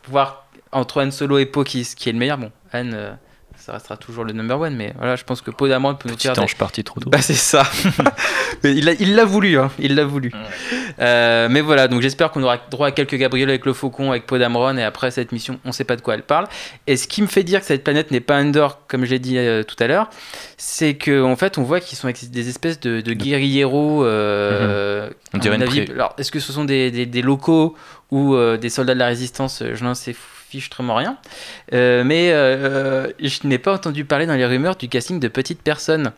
voir 0.09 0.47
entre 0.71 1.03
Han 1.03 1.11
Solo 1.11 1.39
et 1.39 1.47
Poe 1.47 1.65
qui, 1.65 1.85
qui 1.97 2.09
est 2.09 2.13
le 2.13 2.19
meilleur. 2.19 2.39
Bon, 2.39 2.53
Han, 2.73 3.17
ça 3.71 3.75
restera 3.77 3.97
toujours 3.97 4.25
le 4.25 4.33
number 4.33 4.59
one. 4.59 4.75
Mais 4.75 4.93
voilà, 4.99 5.15
je 5.17 5.23
pense 5.25 5.41
que 5.43 5.51
Podamron 5.53 5.95
peut 5.95 6.09
nous 6.09 6.15
Petit 6.17 6.29
tirer. 6.29 6.41
ange 6.41 6.57
parti 6.57 6.83
trop 6.83 6.99
tôt. 7.01 7.09
Bah, 7.11 7.23
c'est 7.23 7.35
ça. 7.35 7.63
mais 8.65 8.73
il 8.75 8.85
l'a 8.85 8.93
il 8.95 9.15
l'a 9.15 9.25
voulu, 9.25 9.59
hein. 9.59 9.71
il 9.79 9.95
l'a 9.95 10.05
voulu. 10.05 10.33
Euh, 10.99 11.49
mais 11.51 11.61
voilà, 11.61 11.89
donc 11.89 12.03
j'espère 12.03 12.31
qu'on 12.31 12.43
aura 12.43 12.59
droit 12.71 12.89
à 12.89 12.91
quelques 12.93 13.15
Gabriel 13.15 13.49
avec 13.49 13.65
le 13.65 13.73
Faucon, 13.73 14.11
avec 14.11 14.27
Podamron, 14.27 14.77
et 14.77 14.83
après 14.83 15.11
cette 15.11 15.33
mission, 15.33 15.59
on 15.65 15.73
sait 15.73 15.85
pas 15.85 15.97
de 15.97 16.03
quoi 16.03 16.15
elle 16.15 16.23
parle. 16.23 16.47
Et 16.87 16.97
ce 16.97 17.07
qui 17.07 17.23
me 17.23 17.27
fait 17.27 17.43
dire 17.45 17.61
que 17.61 17.67
cette 17.67 17.85
planète 17.85 18.11
n'est 18.11 18.21
pas 18.21 18.41
Endor, 18.41 18.81
comme 18.89 19.05
je 19.05 19.11
l'ai 19.11 19.19
dit 19.19 19.39
euh, 19.39 19.63
tout 19.63 19.77
à 19.79 19.87
l'heure, 19.87 20.11
c'est 20.57 20.95
qu'en 20.97 21.31
en 21.31 21.37
fait, 21.37 21.59
on 21.59 21.63
voit 21.63 21.81
qu'ils 21.81 21.97
sont 21.97 22.07
avec 22.07 22.31
des 22.31 22.49
espèces 22.49 22.81
de, 22.81 23.01
de 23.01 23.13
guerrieros. 23.13 24.05
euh, 24.05 25.09
On 25.33 25.39
à 25.39 25.41
dirait 25.41 25.57
une 25.57 25.91
Alors, 25.93 26.15
est-ce 26.19 26.31
que 26.31 26.41
ce 26.41 26.53
sont 26.53 26.65
des, 26.65 26.91
des- 26.91 27.07
des 27.07 27.23
locaux 27.23 27.77
ou 28.11 28.35
euh, 28.35 28.57
des 28.57 28.69
soldats 28.71 28.95
de 28.95 28.99
la 28.99 29.07
résistance? 29.07 29.63
Je 29.75 29.85
n'en 29.85 29.95
sais 29.95 30.15
fichtrement 30.51 30.95
rien. 30.97 31.17
Euh, 31.73 32.03
mais 32.05 32.33
euh, 32.33 33.11
je 33.21 33.47
n'ai 33.47 33.59
pas 33.59 33.73
entendu 33.75 34.05
parler 34.05 34.27
dans 34.27 34.35
les 34.35 34.45
rumeurs 34.47 34.77
du 34.77 34.89
casting 34.89 35.19
de 35.21 35.29
petites 35.29 35.63
personnes 35.63 36.13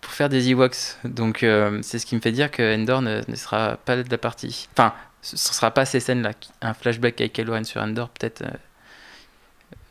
pour 0.00 0.12
faire 0.12 0.28
des 0.28 0.50
Ewoks. 0.50 0.96
Donc 1.04 1.42
euh, 1.42 1.78
c'est 1.82 1.98
ce 1.98 2.06
qui 2.06 2.14
me 2.16 2.20
fait 2.20 2.32
dire 2.32 2.50
que 2.50 2.76
Endor 2.76 3.00
ne, 3.02 3.20
ne 3.26 3.36
sera 3.36 3.76
pas 3.84 3.96
de 3.96 4.10
la 4.10 4.18
partie. 4.18 4.68
Enfin, 4.72 4.92
ce 5.22 5.34
ne 5.34 5.54
sera 5.54 5.70
pas 5.70 5.84
ces 5.84 6.00
scènes-là. 6.00 6.32
Un 6.62 6.74
flashback 6.74 7.20
avec 7.20 7.32
Kylo 7.32 7.52
Ren 7.52 7.64
sur 7.64 7.80
Endor, 7.80 8.08
peut-être. 8.10 8.42
euh, 8.42 8.50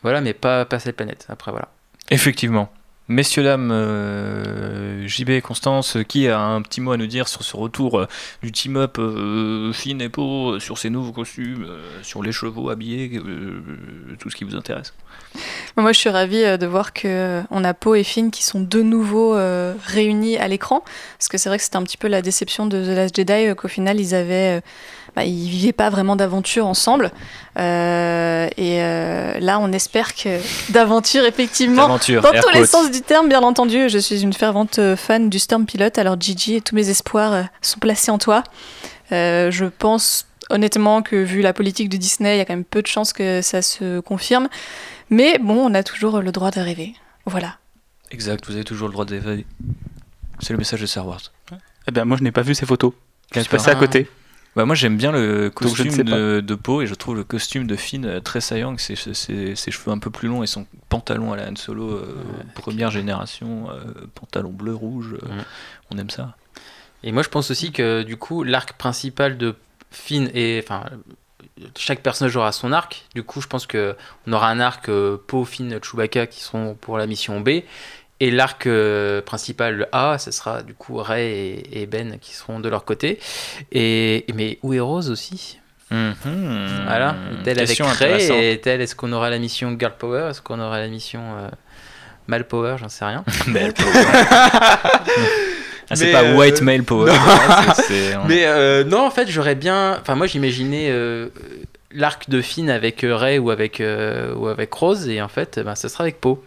Voilà, 0.04 0.22
mais 0.22 0.34
pas, 0.34 0.66
pas 0.66 0.80
cette 0.80 0.96
planète. 0.96 1.26
Après, 1.30 1.52
voilà. 1.52 1.68
Effectivement. 2.10 2.72
Messieurs, 3.12 3.42
dames, 3.42 3.72
euh, 3.72 5.08
JB 5.08 5.42
Constance, 5.42 5.98
euh, 5.98 6.04
qui 6.04 6.28
a 6.28 6.40
un 6.40 6.62
petit 6.62 6.80
mot 6.80 6.92
à 6.92 6.98
nous 6.98 7.08
dire 7.08 7.28
sur 7.28 7.42
ce 7.42 7.58
retour 7.58 8.02
euh, 8.02 8.08
du 8.44 8.52
team-up 8.52 8.98
euh, 9.00 9.74
et 9.84 10.10
Poe, 10.10 10.22
euh, 10.52 10.60
sur 10.60 10.78
ses 10.78 10.92
nouveaux 10.92 11.12
costumes, 11.12 11.68
sur 12.04 12.22
les 12.22 12.32
chevaux 12.32 12.70
habillés, 12.70 13.20
tout 14.20 14.30
ce 14.30 14.36
qui 14.36 14.44
vous 14.44 14.56
intéresse? 14.56 14.94
Moi, 15.76 15.92
je 15.92 15.98
suis 15.98 16.10
ravie 16.10 16.56
de 16.60 16.68
voir 16.68 16.94
que 16.94 17.08
euh, 17.08 17.42
on 17.50 17.64
a 17.64 17.74
Poe 17.74 17.96
et 17.96 18.04
Finn 18.04 18.30
qui 18.30 18.44
sont 18.44 18.62
de 18.62 18.82
nouveau 18.84 19.36
réunis 19.86 20.38
à 20.38 20.48
l'écran, 20.48 20.84
parce 21.18 21.30
que 21.30 21.40
c'est 21.40 21.50
vrai 21.50 21.58
que 21.58 21.64
c'était 21.64 21.78
un 21.78 21.84
petit 21.84 21.98
peu 21.98 22.10
la 22.10 22.22
déception 22.22 22.68
de 22.68 22.80
The 22.80 22.96
Last 22.96 23.16
Jedi, 23.16 23.56
qu'au 23.56 23.68
final, 23.68 24.00
ils 24.00 24.14
avaient, 24.14 24.62
bah, 25.20 25.26
ils 25.26 25.50
vivaient 25.50 25.74
pas 25.74 25.90
vraiment 25.90 26.16
d'aventure 26.16 26.66
ensemble. 26.66 27.12
Euh, 27.58 28.48
et 28.56 28.82
euh, 28.82 29.38
là, 29.42 29.60
on 29.60 29.74
espère 29.74 30.16
que 30.16 30.40
d'aventure, 30.72 31.26
effectivement, 31.26 31.90
dans 31.90 32.00
tous 32.00 32.50
les 32.54 32.66
sens 32.66 32.90
du 32.90 33.02
terme, 33.02 33.28
bien 33.28 33.42
entendu. 33.42 33.90
Je 33.90 33.98
suis 33.98 34.22
une 34.22 34.32
fervente 34.32 34.80
euh, 34.80 34.96
fan 34.96 35.30
du 35.30 35.38
Storm 35.38 35.66
Pilot, 35.66 35.90
alors 35.98 36.16
Gigi 36.18 36.56
et 36.56 36.62
tous 36.62 36.74
mes 36.74 36.90
espoirs 36.90 37.50
sont 37.62 37.80
placés 37.80 38.12
en 38.12 38.18
toi. 38.18 38.46
Euh, 39.12 39.52
je 39.52 39.66
pense 39.66 40.26
honnêtement 40.50 41.02
que 41.02 41.18
vu 41.18 41.42
la 41.42 41.52
politique 41.52 41.90
de 41.90 41.98
Disney, 41.98 42.36
il 42.36 42.38
y 42.38 42.42
a 42.42 42.46
quand 42.46 42.54
même 42.54 42.64
peu 42.64 42.82
de 42.82 42.88
chances 42.88 43.12
que 43.12 43.42
ça 43.42 43.62
se 43.62 44.00
confirme. 44.00 44.48
Mais 45.10 45.38
bon, 45.38 45.58
on 45.70 45.74
a 45.74 45.84
toujours 45.84 46.22
le 46.22 46.32
droit 46.32 46.52
de 46.52 46.62
rêver. 46.62 46.94
Voilà. 47.26 47.58
Exact, 48.10 48.46
vous 48.48 48.56
avez 48.56 48.64
toujours 48.64 48.88
le 48.88 48.94
droit 48.94 49.04
d'évader. 49.04 49.46
C'est 50.40 50.54
le 50.54 50.60
message 50.60 50.80
de 50.80 50.86
Star 50.86 51.06
Wars. 51.06 51.34
Eh 51.90 51.92
ben, 51.92 52.06
moi, 52.06 52.16
je 52.16 52.24
n'ai 52.24 52.32
pas 52.32 52.42
vu 52.42 52.56
ces 52.56 52.66
photos. 52.66 52.94
Je 53.36 53.42
suis 53.42 53.50
passé 53.50 53.70
à 53.70 53.76
côté. 53.76 54.08
Bah 54.56 54.66
moi 54.66 54.76
j'aime 54.76 54.98
bien 54.98 55.12
le 55.12 55.50
costume 55.50 56.04
de, 56.04 56.40
de 56.42 56.56
Poe 56.56 56.82
et 56.82 56.88
je 56.88 56.96
trouve 56.96 57.16
le 57.16 57.24
costume 57.24 57.68
de 57.68 57.76
Finn 57.76 58.04
euh, 58.06 58.20
très 58.20 58.42
saillant, 58.42 58.76
ses, 58.78 58.96
ses- 58.96 59.14
ses- 59.14 59.56
ses 59.56 59.72
cheveux 59.72 59.92
un 59.92 60.00
peu 60.00 60.10
plus 60.10 60.28
longs 60.28 60.44
et 60.44 60.48
son 60.48 60.66
pantalon 60.90 61.32
à 61.34 61.38
la 61.38 61.48
Han 61.50 61.56
Solo 61.56 61.90
euh, 61.92 62.24
première 62.56 62.90
génération, 62.92 63.70
euh, 63.70 63.84
pantalon 64.16 64.50
bleu-rouge, 64.52 65.14
euh, 65.14 65.26
Ouais. 65.28 65.44
on 65.94 65.98
aime 65.98 66.10
ça. 66.10 66.36
Et 67.04 67.12
moi, 67.14 67.24
je 67.24 67.30
pense 67.30 67.50
aussi 67.52 67.72
que 67.72 68.04
du 68.04 68.18
coup, 68.18 68.44
l'arc 68.44 68.74
principal 68.74 69.38
de 69.38 69.56
Finn 69.92 70.30
et 70.34 70.60
enfin 70.62 70.84
chaque 71.78 72.02
personnage 72.02 72.36
aura 72.36 72.52
son 72.52 72.72
arc. 72.74 73.06
Du 73.16 73.24
coup, 73.24 73.42
je 73.42 73.48
pense 73.48 73.66
que 73.68 73.96
on 74.28 74.34
aura 74.34 74.50
un 74.50 74.60
arc 74.60 74.90
Poe, 75.28 75.46
Finn, 75.46 75.80
Chewbacca 75.82 76.26
qui 76.28 76.42
seront 76.42 76.76
pour 76.76 76.98
la 76.98 77.06
mission 77.08 77.40
B. 77.40 77.62
Et 78.22 78.32
l'arc 78.32 78.68
euh, 78.68 79.22
principal 79.22 79.88
A, 79.94 80.18
ce 80.18 80.32
sera 80.32 80.62
du 80.62 80.74
coup 80.74 80.98
Rey 80.98 81.26
et, 81.72 81.82
et 81.82 81.86
Ben 81.86 82.18
qui 82.20 82.34
seront 82.36 82.60
de 82.60 82.68
leur 82.68 82.84
côté. 82.84 83.18
Et 83.72 84.26
mais 84.36 84.60
où 84.62 84.74
est 84.74 84.80
Rose 84.82 85.10
aussi? 85.10 85.60
Voilà. 85.90 87.16
Est-elle 87.42 87.58
avec 87.60 87.68
Question 87.70 87.86
Rey 87.88 87.94
intéressante. 88.06 88.38
et 88.38 88.52
est-elle 88.54 88.82
Est-ce 88.82 88.96
qu'on 88.96 89.12
aura 89.14 89.30
la 89.30 89.40
mission 89.40 89.76
Girl 89.80 89.94
Power? 89.98 90.28
Est-ce 90.32 90.42
qu'on 90.42 90.60
aura 90.60 90.80
la 90.80 90.88
mission 90.88 91.22
euh, 91.40 91.50
Mal 92.28 92.46
Power? 92.46 92.76
J'en 92.80 92.90
sais 92.90 93.06
rien. 93.06 93.24
Belle 93.48 93.74
Power. 93.74 93.92
Ah, 95.92 95.96
c'est 95.96 96.12
pas 96.12 96.24
euh, 96.24 96.36
White 96.36 96.62
Male 96.62 96.84
Power. 96.84 97.12
non. 97.12 97.18
on- 98.24 98.26
Mais 98.28 98.46
euh, 98.46 98.84
non, 98.84 99.06
en 99.06 99.10
fait, 99.12 99.28
j'aurais 99.30 99.56
bien. 99.56 99.98
Enfin, 100.00 100.16
moi, 100.16 100.28
j'imaginais 100.28 100.90
euh, 100.92 101.30
l'arc 101.92 102.30
de 102.30 102.42
Finn 102.42 102.70
avec 102.70 103.00
Rey 103.04 103.40
ou 103.40 103.50
avec, 103.50 103.82
euh, 103.82 104.34
ou 104.36 104.48
avec 104.48 104.72
Rose, 104.74 105.08
et 105.10 105.22
en 105.22 105.28
fait, 105.30 105.60
ben, 105.60 105.74
ça 105.76 105.90
sera 105.90 106.04
avec 106.04 106.22
Poe. 106.22 106.38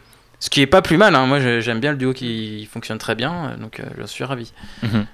Ce 0.42 0.50
qui 0.50 0.61
est 0.61 0.66
pas 0.66 0.82
plus 0.82 0.96
mal, 0.96 1.14
hein. 1.14 1.26
moi 1.26 1.38
je- 1.38 1.61
j'aime 1.61 1.78
bien 1.78 1.92
le 1.92 1.96
duo 1.96 2.12
qui 2.12 2.68
fonctionne 2.72 2.99
très 2.99 3.14
bien, 3.14 3.32
euh, 3.52 3.56
donc 3.56 3.78
euh, 3.78 3.84
j'en 3.96 4.08
suis 4.08 4.25
ravi. 4.25 4.52
Mhm. 4.82 5.06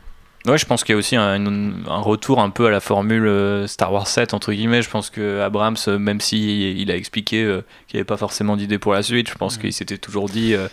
Ouais, 0.46 0.56
je 0.56 0.64
pense 0.64 0.84
qu'il 0.84 0.94
y 0.94 0.96
a 0.96 0.98
aussi 0.98 1.16
un, 1.16 1.44
un 1.86 1.98
retour 2.00 2.40
un 2.40 2.48
peu 2.48 2.66
à 2.66 2.70
la 2.70 2.80
formule 2.80 3.26
euh, 3.26 3.66
Star 3.66 3.92
Wars 3.92 4.06
7, 4.06 4.32
entre 4.32 4.52
guillemets. 4.52 4.80
Je 4.80 4.88
pense 4.88 5.10
que 5.10 5.40
Abrams, 5.42 5.76
euh, 5.88 5.98
même 5.98 6.20
si 6.22 6.72
il 6.80 6.90
a 6.90 6.96
expliqué 6.96 7.42
euh, 7.44 7.60
qu'il 7.88 7.96
n'y 7.96 8.00
avait 8.00 8.04
pas 8.06 8.16
forcément 8.16 8.56
d'idée 8.56 8.78
pour 8.78 8.94
la 8.94 9.02
suite, 9.02 9.28
je 9.28 9.34
pense 9.34 9.58
qu'il 9.58 9.72
s'était 9.74 9.98
toujours 9.98 10.28
dit. 10.30 10.54
euh, 10.54 10.68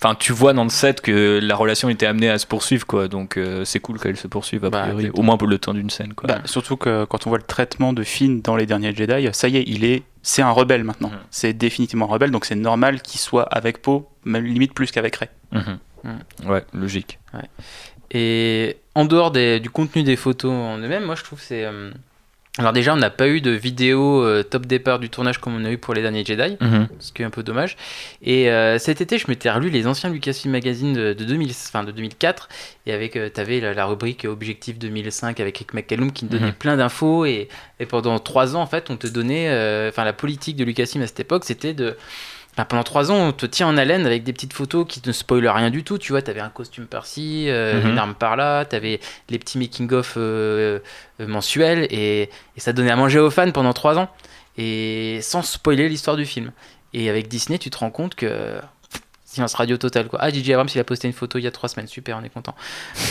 Enfin, 0.00 0.14
tu 0.16 0.32
vois 0.32 0.52
dans 0.52 0.64
le 0.64 0.70
7 0.70 1.00
que 1.00 1.38
la 1.42 1.54
relation 1.54 1.88
était 1.88 2.06
amenée 2.06 2.28
à 2.30 2.38
se 2.38 2.46
poursuivre, 2.46 2.86
quoi. 2.86 3.06
Donc 3.08 3.36
euh, 3.36 3.64
c'est 3.64 3.78
cool 3.80 4.00
qu'elle 4.00 4.16
se 4.16 4.26
poursuive, 4.26 4.64
a 4.64 4.70
Bah, 4.70 4.82
priori. 4.84 5.10
Au 5.14 5.22
moins 5.22 5.36
pour 5.36 5.46
le 5.48 5.58
temps 5.58 5.74
d'une 5.74 5.90
scène, 5.90 6.14
quoi. 6.14 6.26
Bah, 6.28 6.40
surtout 6.44 6.76
que 6.76 7.04
quand 7.04 7.26
on 7.26 7.30
voit 7.30 7.38
le 7.38 7.44
traitement 7.44 7.92
de 7.92 8.02
Finn 8.04 8.40
dans 8.40 8.56
les 8.56 8.66
derniers 8.66 8.94
Jedi, 8.94 9.28
ça 9.32 9.46
y 9.48 9.58
est, 9.58 9.64
il 9.66 9.84
est, 9.84 10.02
c'est 10.22 10.42
un 10.42 10.50
rebelle 10.50 10.84
maintenant. 10.84 11.10
Mhm. 11.10 11.18
C'est 11.30 11.52
définitivement 11.52 12.06
un 12.06 12.12
rebelle, 12.12 12.30
donc 12.30 12.44
c'est 12.44 12.54
normal 12.54 13.02
qu'il 13.02 13.20
soit 13.20 13.42
avec 13.44 13.82
Poe, 13.82 14.06
même 14.24 14.44
limite 14.44 14.74
plus 14.74 14.90
qu'avec 14.90 15.16
Rey. 15.16 15.30
Mhm. 15.52 15.78
Mhm. 16.04 16.48
Ouais, 16.50 16.64
logique. 16.72 17.18
Et 18.10 18.76
en 18.94 19.04
dehors 19.04 19.30
des- 19.30 19.58
du 19.60 19.70
contenu 19.70 20.02
des 20.02 20.16
photos 20.16 20.52
en 20.52 20.78
eux-mêmes, 20.78 21.04
moi 21.04 21.14
je 21.14 21.24
trouve 21.24 21.38
que 21.38 21.44
c'est. 21.44 21.64
euh, 21.64 21.90
Alors, 22.58 22.74
déjà, 22.74 22.92
on 22.92 22.98
n'a 22.98 23.08
pas 23.08 23.28
eu 23.28 23.40
de 23.40 23.50
vidéo 23.50 24.22
euh, 24.22 24.42
top 24.42 24.66
départ 24.66 24.98
du 24.98 25.08
tournage 25.08 25.38
comme 25.38 25.54
on 25.56 25.64
a 25.64 25.70
eu 25.70 25.78
pour 25.78 25.94
les 25.94 26.02
derniers 26.02 26.22
Jedi. 26.22 26.58
Mhm. 26.60 26.86
ce 26.98 27.10
qui 27.10 27.22
est 27.22 27.24
un 27.24 27.30
peu 27.30 27.42
dommage. 27.42 27.78
Et 28.22 28.50
euh, 28.50 28.78
cet 28.78 29.00
été, 29.00 29.16
je 29.16 29.24
m'étais 29.28 29.50
relu 29.50 29.70
les 29.70 29.86
anciens 29.86 30.10
Lucasfilm 30.10 30.52
Magazine 30.52 30.92
de, 30.92 31.12
de, 31.14 31.24
2000, 31.24 31.48
enfin, 31.50 31.82
de 31.82 31.92
2004, 31.92 32.50
et 32.84 32.92
avec, 32.92 33.16
euh, 33.16 33.30
t'avais 33.30 33.58
la, 33.60 33.72
la 33.72 33.86
rubrique 33.86 34.26
Objectif 34.28 34.78
2005 34.78 35.40
avec 35.40 35.56
Rick 35.56 35.72
McCallum 35.72 36.12
qui 36.12 36.26
te 36.26 36.32
donnait 36.32 36.48
Mhm. 36.48 36.52
plein 36.52 36.76
d'infos, 36.76 37.24
et, 37.24 37.48
et 37.80 37.86
pendant 37.86 38.18
trois 38.18 38.54
ans, 38.54 38.60
en 38.60 38.66
fait, 38.66 38.90
on 38.90 38.98
te 38.98 39.06
donnait, 39.06 39.48
euh, 39.48 39.88
enfin, 39.88 40.04
la 40.04 40.12
politique 40.12 40.56
de 40.56 40.64
Lucasfilm 40.64 41.02
à 41.02 41.06
cette 41.06 41.20
époque, 41.20 41.44
c'était 41.46 41.72
de... 41.72 41.96
Enfin, 42.54 42.66
pendant 42.66 42.82
trois 42.84 43.10
ans, 43.10 43.16
on 43.28 43.32
te 43.32 43.46
tient 43.46 43.66
en 43.66 43.76
haleine 43.78 44.04
avec 44.04 44.24
des 44.24 44.32
petites 44.34 44.52
photos 44.52 44.84
qui 44.86 45.00
ne 45.06 45.12
spoilent 45.12 45.48
rien 45.48 45.70
du 45.70 45.84
tout. 45.84 45.96
Tu 45.96 46.12
vois, 46.12 46.20
t'avais 46.20 46.40
un 46.40 46.50
costume 46.50 46.86
par-ci, 46.86 47.46
euh, 47.48 47.80
Mhm. 47.82 47.90
une 47.92 47.98
arme 47.98 48.14
par-là, 48.14 48.64
t'avais 48.66 49.00
les 49.30 49.38
petits 49.38 49.56
making-of 49.58 50.14
euh, 50.18 50.78
euh, 51.20 51.26
mensuels, 51.26 51.86
et, 51.90 52.22
et 52.24 52.60
ça 52.60 52.72
donnait 52.74 52.90
à 52.90 52.96
manger 52.96 53.18
aux 53.20 53.30
fans 53.30 53.50
pendant 53.52 53.72
trois 53.72 53.98
ans, 53.98 54.10
et 54.58 55.20
sans 55.22 55.40
spoiler 55.42 55.88
l'histoire 55.88 56.16
du 56.16 56.26
film. 56.26 56.52
Et 56.92 57.08
avec 57.08 57.28
Disney, 57.28 57.58
tu 57.58 57.70
te 57.70 57.78
rends 57.78 57.90
compte 57.90 58.14
que 58.14 58.60
silence 59.34 59.54
radio 59.54 59.76
total 59.76 60.08
quoi. 60.08 60.18
Ah 60.22 60.30
DJ 60.30 60.50
Abrams 60.50 60.68
il 60.74 60.78
a 60.78 60.84
posté 60.84 61.06
une 61.08 61.14
photo 61.14 61.38
il 61.38 61.42
y 61.44 61.46
a 61.46 61.50
trois 61.50 61.68
semaines, 61.68 61.86
super, 61.88 62.18
on 62.20 62.24
est 62.24 62.28
content. 62.28 62.54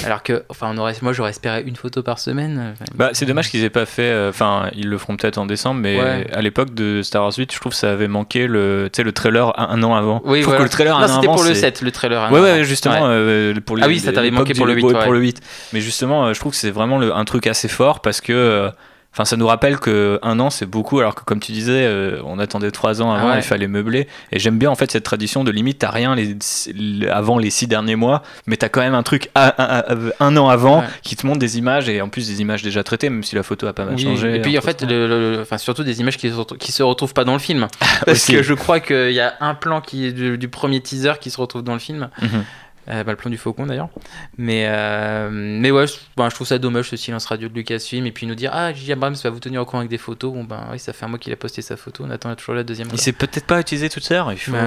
Alors 0.05 0.21
que, 0.23 0.43
enfin, 0.49 0.71
on 0.73 0.77
aurait, 0.77 0.93
moi 1.01 1.13
j'aurais 1.13 1.31
espéré 1.31 1.63
une 1.65 1.75
photo 1.75 2.03
par 2.03 2.19
semaine. 2.19 2.73
Enfin, 2.73 2.85
Bah, 2.95 3.09
c'est 3.13 3.25
dommage 3.25 3.49
qu'ils 3.49 3.63
aient 3.63 3.69
pas 3.69 3.85
fait. 3.85 4.03
euh, 4.03 4.29
Enfin, 4.29 4.69
ils 4.75 4.87
le 4.87 4.97
feront 4.97 5.17
peut-être 5.17 5.37
en 5.37 5.45
décembre, 5.45 5.79
mais 5.81 5.99
Ouais. 5.99 6.27
à 6.33 6.41
l'époque 6.41 6.73
de 6.73 7.01
Star 7.01 7.23
Wars 7.23 7.33
8, 7.37 7.51
je 7.53 7.59
trouve 7.59 7.71
que 7.71 7.77
ça 7.77 7.91
avait 7.91 8.07
manqué 8.07 8.47
le, 8.47 8.89
le 8.97 9.11
trailer 9.11 9.59
un, 9.59 9.69
un 9.69 9.83
an 9.83 9.95
avant. 9.95 10.21
Oui, 10.25 10.41
voilà. 10.41 10.59
que 10.59 10.63
le 10.63 10.69
trailer 10.69 10.97
Non, 10.99 11.05
un 11.05 11.09
an 11.09 11.15
c'était 11.21 11.27
pour 11.33 11.43
le 11.43 11.53
c'est- 11.53 11.61
7, 11.61 11.81
le 11.81 11.91
trailer. 11.91 12.21
un 12.21 12.31
Ouais, 12.31 12.39
an 12.39 12.43
ouais, 12.43 12.49
avant. 12.51 12.63
justement, 12.63 12.93
Ouais. 13.01 13.09
euh, 13.09 13.53
pour 13.65 13.77
les, 13.77 13.83
Ah 13.83 13.87
oui, 13.87 13.99
ça 13.99 14.13
t'avait 14.13 14.31
manqué 14.31 14.53
pour 14.53 14.65
le 14.67 14.73
8, 14.75 14.81
Pour, 14.81 15.11
le 15.13 15.19
8. 15.19 15.41
Mais 15.73 15.81
justement, 15.81 16.25
euh, 16.27 16.33
je 16.33 16.39
trouve 16.39 16.51
que 16.51 16.57
c'est 16.57 16.71
vraiment 16.71 16.97
le- 16.99 17.13
un 17.15 17.25
truc 17.25 17.47
assez 17.47 17.67
fort 17.67 18.01
parce 18.01 18.21
que. 18.21 18.69
Enfin, 19.13 19.25
ça 19.25 19.35
nous 19.35 19.47
rappelle 19.47 19.77
que 19.77 20.19
un 20.23 20.39
an 20.39 20.49
c'est 20.49 20.65
beaucoup, 20.65 20.99
alors 20.99 21.15
que 21.15 21.23
comme 21.25 21.41
tu 21.41 21.51
disais, 21.51 21.85
euh, 21.85 22.21
on 22.23 22.39
attendait 22.39 22.71
trois 22.71 23.01
ans 23.01 23.11
avant, 23.11 23.27
Ah 23.27 23.31
ouais. 23.33 23.39
il 23.39 23.43
fallait 23.43 23.67
meubler. 23.67 24.07
Et 24.31 24.39
j'aime 24.39 24.57
bien 24.57 24.69
en 24.71 24.75
fait 24.75 24.89
cette 24.89 25.03
tradition 25.03 25.43
de 25.43 25.51
limite, 25.51 25.79
t'as 25.79 25.91
rien 25.91 26.15
les, 26.15 26.37
les- 26.73 27.07
avant 27.09 27.37
les 27.37 27.49
six 27.49 27.67
derniers 27.67 27.97
mois, 27.97 28.23
mais 28.47 28.55
t'as 28.55 28.69
quand 28.69 28.79
même 28.79 28.93
un 28.95 29.03
truc 29.03 29.29
à- 29.35 29.93
un, 30.21 30.37
an 30.37 30.47
avant 30.47 30.79
Ouais. 30.79 30.85
qui 31.03 31.17
te 31.17 31.27
montre 31.27 31.39
des 31.39 31.57
images 31.57 31.89
et 31.89 32.01
en 32.01 32.07
plus 32.07 32.27
des 32.29 32.39
images 32.39 32.63
déjà 32.63 32.83
traitées, 32.83 33.09
même 33.09 33.23
si 33.23 33.35
la 33.35 33.43
photo 33.43 33.67
a 33.67 33.73
pas 33.73 33.83
mal 33.83 33.95
Oui, 33.95 34.03
changé. 34.03 34.35
Et 34.37 34.41
puis 34.41 34.57
en 34.57 34.61
fait, 34.61 34.81
le, 34.83 35.07
le- 35.07 35.41
enfin, 35.41 35.57
surtout 35.57 35.83
des 35.83 35.99
images 35.99 36.17
qui 36.17 36.29
se, 36.31 36.53
qui 36.55 36.71
se 36.71 36.81
retrouvent 36.81 37.13
pas 37.13 37.25
dans 37.25 37.33
le 37.33 37.39
film. 37.39 37.67
Parce 38.05 38.17
Aussi. 38.17 38.31
que 38.33 38.43
je 38.43 38.53
crois 38.53 38.79
qu'il 38.79 39.11
y 39.11 39.19
a 39.19 39.33
un 39.41 39.55
plan 39.55 39.81
qui 39.81 40.05
est 40.05 40.13
du, 40.13 40.37
du 40.37 40.47
premier 40.47 40.79
teaser 40.79 41.13
qui 41.19 41.31
se 41.31 41.41
retrouve 41.41 41.63
dans 41.63 41.73
le 41.73 41.79
film. 41.79 42.09
Mhm. 42.21 42.45
Euh, 42.89 43.03
bah, 43.03 43.11
le 43.11 43.15
plan 43.15 43.29
du 43.29 43.37
faucon 43.37 43.67
d'ailleurs. 43.67 43.89
Mais, 44.37 44.65
euh, 44.67 45.29
mais 45.31 45.69
ouais, 45.69 45.85
je, 45.87 45.93
bah, 46.17 46.27
je 46.29 46.35
trouve 46.35 46.47
ça 46.47 46.57
dommage 46.57 46.89
ce 46.89 46.97
silence 46.97 47.25
radio 47.27 47.47
de 47.47 47.53
Lucasfilm. 47.53 48.05
Et 48.07 48.11
puis 48.11 48.25
nous 48.25 48.33
dire 48.35 48.49
Ah, 48.53 48.73
J.J. 48.73 48.93
Abrams 48.93 49.13
va 49.15 49.29
vous 49.29 49.39
tenir 49.39 49.61
au 49.61 49.65
courant 49.65 49.79
avec 49.79 49.89
des 49.91 49.99
photos. 49.99 50.33
Bon, 50.33 50.43
ben 50.43 50.67
oui, 50.71 50.79
ça 50.79 50.91
fait 50.93 51.05
un 51.05 51.07
mois 51.07 51.19
qu'il 51.19 51.31
a 51.31 51.35
posté 51.35 51.61
sa 51.61 51.77
photo. 51.77 52.03
On 52.07 52.09
attend 52.09 52.33
toujours 52.35 52.55
la 52.55 52.63
deuxième. 52.63 52.87
Il 52.91 52.99
sait 52.99 53.11
peut-être 53.13 53.45
pas 53.45 53.59
utiliser 53.59 53.89
Twitter. 53.89 54.21
Il 54.31 54.37
faut, 54.39 54.51
oui. 54.51 54.57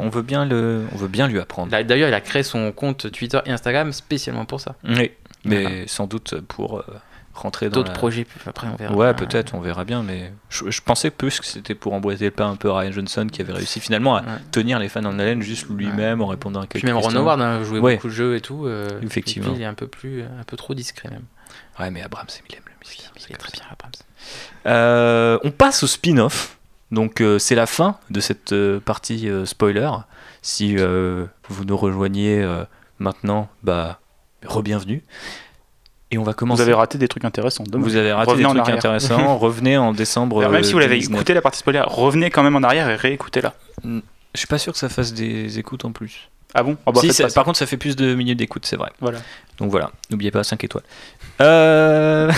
on 0.00 0.08
veut 0.08 0.22
bien 0.22 0.44
le, 0.46 0.84
on 0.92 0.96
veut 0.96 1.08
bien 1.08 1.28
lui 1.28 1.38
apprendre. 1.38 1.70
D'ailleurs, 1.70 2.08
il 2.08 2.14
a 2.14 2.20
créé 2.20 2.42
son 2.42 2.72
compte 2.72 3.10
Twitter 3.12 3.38
et 3.46 3.50
Instagram 3.52 3.92
spécialement 3.92 4.44
pour 4.46 4.60
ça. 4.60 4.74
Oui, 4.88 5.12
mais 5.44 5.62
Voilà. 5.62 5.76
sans 5.86 6.06
doute 6.06 6.40
pour 6.48 6.78
euh, 6.78 6.84
rentrer 7.34 7.68
dans 7.70 7.74
D'autres 7.76 7.92
la- 7.92 7.98
projets, 7.98 8.26
après 8.46 8.66
on 8.68 8.76
verra. 8.76 8.94
Ouais, 8.94 9.14
peut-être, 9.14 9.54
on 9.54 9.60
verra 9.60 9.84
bien, 9.84 10.02
mais 10.02 10.32
je, 10.48 10.70
je 10.70 10.80
pensais 10.82 11.10
plus 11.10 11.40
que 11.40 11.46
c'était 11.46 11.74
pour 11.74 11.92
emboîter 11.94 12.26
le 12.26 12.30
pas 12.32 12.44
un 12.46 12.56
peu 12.56 12.70
Ryan 12.70 12.92
Johnson 12.92 13.26
qui 13.30 13.40
avait 13.40 13.52
réussi 13.52 13.80
finalement 13.80 14.16
à 14.16 14.22
Ouais. 14.22 14.26
tenir 14.50 14.78
les 14.78 14.88
fans 14.88 15.04
en 15.04 15.18
haleine 15.18 15.40
juste 15.42 15.66
lui-même 15.70 16.20
en 16.20 16.26
répondant 16.26 16.60
à 16.60 16.66
quelques 16.66 16.84
Puis 16.84 16.92
même 16.92 16.96
Ron. 17.02 17.14
Howard 17.14 17.40
hein, 17.40 17.62
jouait 17.64 17.78
Ouais. 17.78 17.94
beaucoup 17.96 18.08
de 18.08 18.12
jeux 18.12 18.36
et 18.36 18.40
tout. 18.40 18.66
euh, 18.66 18.88
Effectivement. 19.02 19.52
il 19.54 19.62
est 19.62 19.66
un 19.66 19.74
peu 19.74 19.86
plus, 19.86 20.22
un 20.22 20.44
peu 20.46 20.56
trop 20.56 20.74
discret 20.74 21.08
même. 21.10 21.24
Ouais, 21.78 21.90
mais 21.90 22.02
Abrams, 22.02 22.26
il 22.48 22.54
aime 22.56 22.62
le. 22.66 22.70
Il 23.28 23.32
est 23.34 23.36
très 23.36 23.52
bien 23.52 23.62
Abrams. 23.70 23.92
Euh, 24.66 25.38
on 25.44 25.50
passe 25.50 25.82
au 25.82 25.86
spin-off. 25.86 26.56
Donc 26.90 27.20
euh, 27.20 27.38
c'est 27.38 27.54
la 27.54 27.66
fin 27.66 27.98
de 28.10 28.18
cette 28.20 28.54
partie 28.80 29.28
spoiler. 29.44 29.90
Si 30.42 30.76
vous 30.76 31.64
nous 31.64 31.76
rejoignez 31.76 32.44
maintenant, 32.98 33.48
bah 33.62 34.00
re-bienvenue. 34.44 35.04
Et 36.12 36.18
on 36.18 36.22
va 36.24 36.34
commencer. 36.34 36.62
Vous 36.62 36.68
avez 36.68 36.74
raté 36.74 36.98
des 36.98 37.06
trucs 37.08 37.24
intéressants. 37.24 37.64
Vous 37.72 37.96
avez 37.96 38.12
raté 38.12 38.34
des 38.36 38.42
trucs 38.42 38.58
arrière. 38.58 38.74
intéressants. 38.76 39.38
Revenez 39.38 39.76
en 39.78 39.92
décembre. 39.92 40.40
Alors, 40.40 40.50
même 40.50 40.62
euh, 40.62 40.64
si 40.64 40.72
vous 40.72 40.78
l'avez 40.80 40.94
2019. 40.94 41.16
écouté 41.18 41.34
la 41.34 41.40
partie 41.42 41.58
spoiler, 41.58 41.82
revenez 41.86 42.30
quand 42.30 42.42
même 42.42 42.56
en 42.56 42.62
arrière 42.62 42.88
et 42.90 42.96
réécoutez-la. 42.96 43.54
Je 43.84 44.38
suis 44.38 44.46
pas 44.48 44.58
sûr 44.58 44.72
que 44.72 44.78
ça 44.78 44.88
fasse 44.88 45.12
des 45.12 45.58
écoutes 45.58 45.84
en 45.84 45.92
plus. 45.92 46.28
Ah 46.54 46.64
bon? 46.64 46.76
Ah 46.84 46.90
bah, 46.92 47.00
Si, 47.00 47.12
ça- 47.12 47.28
par 47.28 47.44
contre, 47.44 47.58
ça 47.58 47.66
fait 47.66 47.76
plus 47.76 47.94
de 47.94 48.14
minutes 48.14 48.38
d'écoute, 48.38 48.66
c'est 48.66 48.76
vrai. 48.76 48.90
Voilà. 49.00 49.18
Donc 49.58 49.70
voilà, 49.70 49.92
n'oubliez 50.10 50.32
pas 50.32 50.42
5 50.42 50.62
étoiles. 50.64 50.82
Euh... 51.40 52.32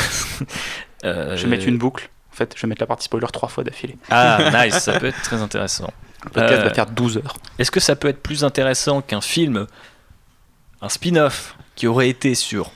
euh, 1.05 1.37
Je 1.37 1.43
vais 1.45 1.49
mettre 1.49 1.67
une 1.67 1.79
boucle. 1.79 2.11
En 2.33 2.37
fait, 2.37 2.53
je 2.57 2.63
vais 2.63 2.69
mettre 2.69 2.83
la 2.83 2.87
partie 2.87 3.05
spoiler 3.05 3.27
trois 3.33 3.49
fois 3.49 3.65
d'affilée. 3.65 3.97
Ah, 4.11 4.39
nice, 4.67 4.79
ça 4.79 4.99
peut 4.99 5.07
être 5.07 5.23
très 5.23 5.41
intéressant. 5.41 5.91
Le 6.25 6.31
podcast 6.31 6.61
Euh, 6.61 6.65
va 6.65 6.75
faire 6.75 6.87
12 6.87 7.19
heures. 7.19 7.37
Est-ce 7.59 7.71
que 7.71 7.81
ça 7.81 7.97
peut 7.97 8.09
être 8.09 8.23
plus 8.23 8.45
intéressant 8.45 9.01
qu'un 9.03 9.21
film, 9.21 9.67
un 10.83 10.89
spin-off 10.89 11.57
qui 11.75 11.87
aurait 11.87 12.09
été 12.09 12.35
sur 12.35 12.71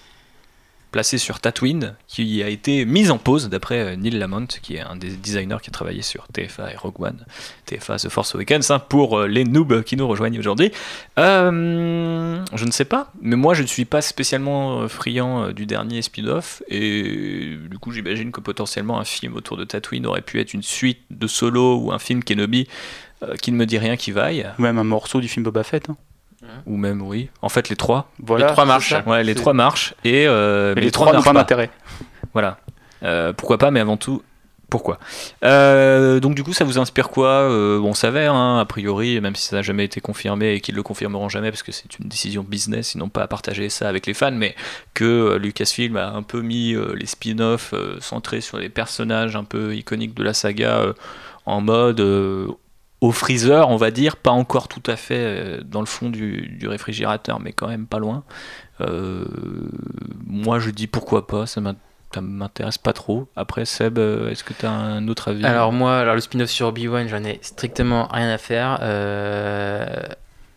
placé 0.96 1.18
sur 1.18 1.40
Tatooine, 1.40 1.94
qui 2.08 2.42
a 2.42 2.48
été 2.48 2.86
mis 2.86 3.10
en 3.10 3.18
pause 3.18 3.50
d'après 3.50 3.80
euh, 3.80 3.96
Neil 3.96 4.12
Lamont, 4.12 4.46
qui 4.46 4.76
est 4.76 4.80
un 4.80 4.96
des 4.96 5.10
designers 5.10 5.58
qui 5.62 5.68
a 5.68 5.70
travaillé 5.70 6.00
sur 6.00 6.26
TFA 6.28 6.72
et 6.72 6.76
Rogue 6.78 6.98
One, 6.98 7.26
TFA 7.66 7.98
The 7.98 8.08
Force 8.08 8.34
Awakens, 8.34 8.70
hein, 8.70 8.78
pour 8.78 9.18
euh, 9.18 9.26
les 9.26 9.44
noobs 9.44 9.82
qui 9.82 9.94
nous 9.98 10.08
rejoignent 10.08 10.38
aujourd'hui. 10.38 10.72
Euh, 11.18 12.42
je 12.50 12.64
ne 12.64 12.70
sais 12.70 12.86
pas, 12.86 13.12
mais 13.20 13.36
moi 13.36 13.52
je 13.52 13.60
ne 13.60 13.66
suis 13.66 13.84
pas 13.84 14.00
spécialement 14.00 14.88
friand 14.88 15.52
du 15.52 15.66
dernier 15.66 16.00
spin-off, 16.00 16.62
et 16.70 17.58
du 17.70 17.78
coup 17.78 17.92
j'imagine 17.92 18.32
que 18.32 18.40
potentiellement 18.40 18.98
un 18.98 19.04
film 19.04 19.36
autour 19.36 19.58
de 19.58 19.64
Tatooine 19.64 20.06
aurait 20.06 20.22
pu 20.22 20.40
être 20.40 20.54
une 20.54 20.62
suite 20.62 21.00
de 21.10 21.26
Solo 21.26 21.76
ou 21.76 21.92
un 21.92 21.98
film 21.98 22.24
Kenobi 22.24 22.68
qui 23.42 23.52
ne 23.52 23.58
me 23.58 23.66
dit 23.66 23.76
rien 23.76 23.98
qui 23.98 24.12
vaille. 24.12 24.50
Même 24.58 24.78
un 24.78 24.84
morceau 24.84 25.20
du 25.20 25.28
film 25.28 25.44
Boba 25.44 25.62
Fett. 25.62 25.90
hein. 25.90 25.96
Ou 26.66 26.76
même, 26.76 27.02
oui. 27.02 27.30
En 27.42 27.48
fait, 27.48 27.68
les 27.68 27.76
trois. 27.76 28.10
Voilà, 28.22 28.46
Les 28.46 28.52
trois 28.52 28.64
marches. 28.64 28.90
ça. 28.90 29.02
Ouais, 29.06 29.22
les 29.24 29.34
trois 29.34 29.52
marchent. 29.52 29.94
Et, 30.04 30.26
euh, 30.26 30.70
Mais 30.74 30.80
mais 30.80 30.86
les 30.86 30.90
trois 30.90 31.12
n'ont 31.12 31.22
pas. 31.22 31.32
d'intérêt. 31.32 31.70
Voilà. 32.32 32.58
Euh, 33.02 33.32
pourquoi 33.32 33.58
pas, 33.58 33.70
mais 33.70 33.80
avant 33.80 33.96
tout, 33.96 34.22
pourquoi? 34.68 34.98
Euh, 35.44 36.18
Donc, 36.18 36.34
du 36.34 36.42
coup, 36.42 36.52
ça 36.52 36.64
vous 36.64 36.78
inspire 36.78 37.08
quoi? 37.10 37.28
Euh, 37.28 37.78
On 37.80 37.94
savait, 37.94 38.26
hein, 38.26 38.58
a 38.58 38.64
priori, 38.64 39.20
même 39.20 39.36
si 39.36 39.46
ça 39.46 39.56
n'a 39.56 39.62
jamais 39.62 39.84
été 39.84 40.00
confirmé 40.00 40.54
et 40.54 40.60
qu'ils 40.60 40.74
le 40.74 40.82
confirmeront 40.82 41.28
jamais 41.28 41.50
parce 41.50 41.62
que 41.62 41.72
c'est 41.72 41.98
une 41.98 42.08
décision 42.08 42.42
business, 42.42 42.94
ils 42.94 42.98
n'ont 42.98 43.08
pas 43.08 43.22
à 43.22 43.26
partager 43.28 43.68
ça 43.68 43.88
avec 43.88 44.06
les 44.06 44.14
fans, 44.14 44.32
mais 44.32 44.54
que 44.94 45.04
euh, 45.04 45.38
Lucasfilm 45.38 45.96
a 45.96 46.08
un 46.10 46.22
peu 46.22 46.40
mis 46.40 46.74
euh, 46.74 46.94
les 46.96 47.06
spin-offs 47.06 47.74
euh, 47.74 47.98
centrés 48.00 48.40
sur 48.40 48.58
les 48.58 48.68
personnages 48.68 49.36
un 49.36 49.44
peu 49.44 49.74
iconiques 49.76 50.14
de 50.14 50.24
la 50.24 50.34
saga 50.34 50.78
euh, 50.78 50.92
en 51.44 51.60
mode. 51.60 52.00
Au 53.00 53.12
freezer, 53.12 53.68
on 53.68 53.76
va 53.76 53.90
dire, 53.90 54.16
pas 54.16 54.30
encore 54.30 54.68
tout 54.68 54.82
à 54.86 54.96
fait 54.96 55.18
euh, 55.18 55.60
dans 55.64 55.80
le 55.80 55.86
fond 55.86 56.08
du, 56.08 56.58
réfrigérateur, 56.66 57.40
mais 57.40 57.52
quand 57.52 57.68
même 57.68 57.86
pas 57.86 57.98
loin. 57.98 58.24
Euh, 58.80 59.24
moi, 60.26 60.58
je 60.58 60.70
dis 60.70 60.86
pourquoi 60.86 61.26
pas, 61.26 61.46
ça 61.46 61.60
m'in- 61.60 61.76
ça 62.14 62.20
m'intéresse 62.20 62.78
pas 62.78 62.92
trop. 62.92 63.28
Après, 63.36 63.64
Seb, 63.64 63.98
euh, 63.98 64.30
est-ce 64.30 64.44
que 64.44 64.54
tu 64.54 64.64
as 64.64 64.70
un 64.70 65.06
autre 65.08 65.28
avis? 65.28 65.44
Alors 65.44 65.72
moi, 65.72 65.98
alors 65.98 66.14
le 66.14 66.20
spin-off 66.20 66.48
sur 66.48 66.68
Obi-Wan, 66.68 67.08
j'en 67.08 67.22
ai 67.24 67.38
strictement 67.42 68.08
rien 68.10 68.30
à 68.30 68.38
faire. 68.38 68.78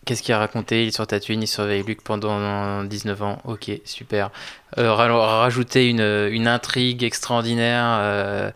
Qu'est-ce 0.06 0.24
qu'il 0.24 0.34
a 0.34 0.40
raconté? 0.40 0.84
Il 0.84 0.88
est 0.88 0.92
sur 0.92 1.06
Tatooine, 1.06 1.44
il 1.44 1.48
surveille 1.48 1.84
Luke 1.84 2.02
pendant 2.04 2.84
19 2.84 3.22
ans. 3.22 3.38
Ok, 3.44 3.70
super. 3.86 4.32
Euh, 4.78 4.92
ra- 4.94 5.40
rajouter 5.42 5.88
une, 5.90 6.48
intrigue 6.48 7.04
extraordinaire 7.04 8.54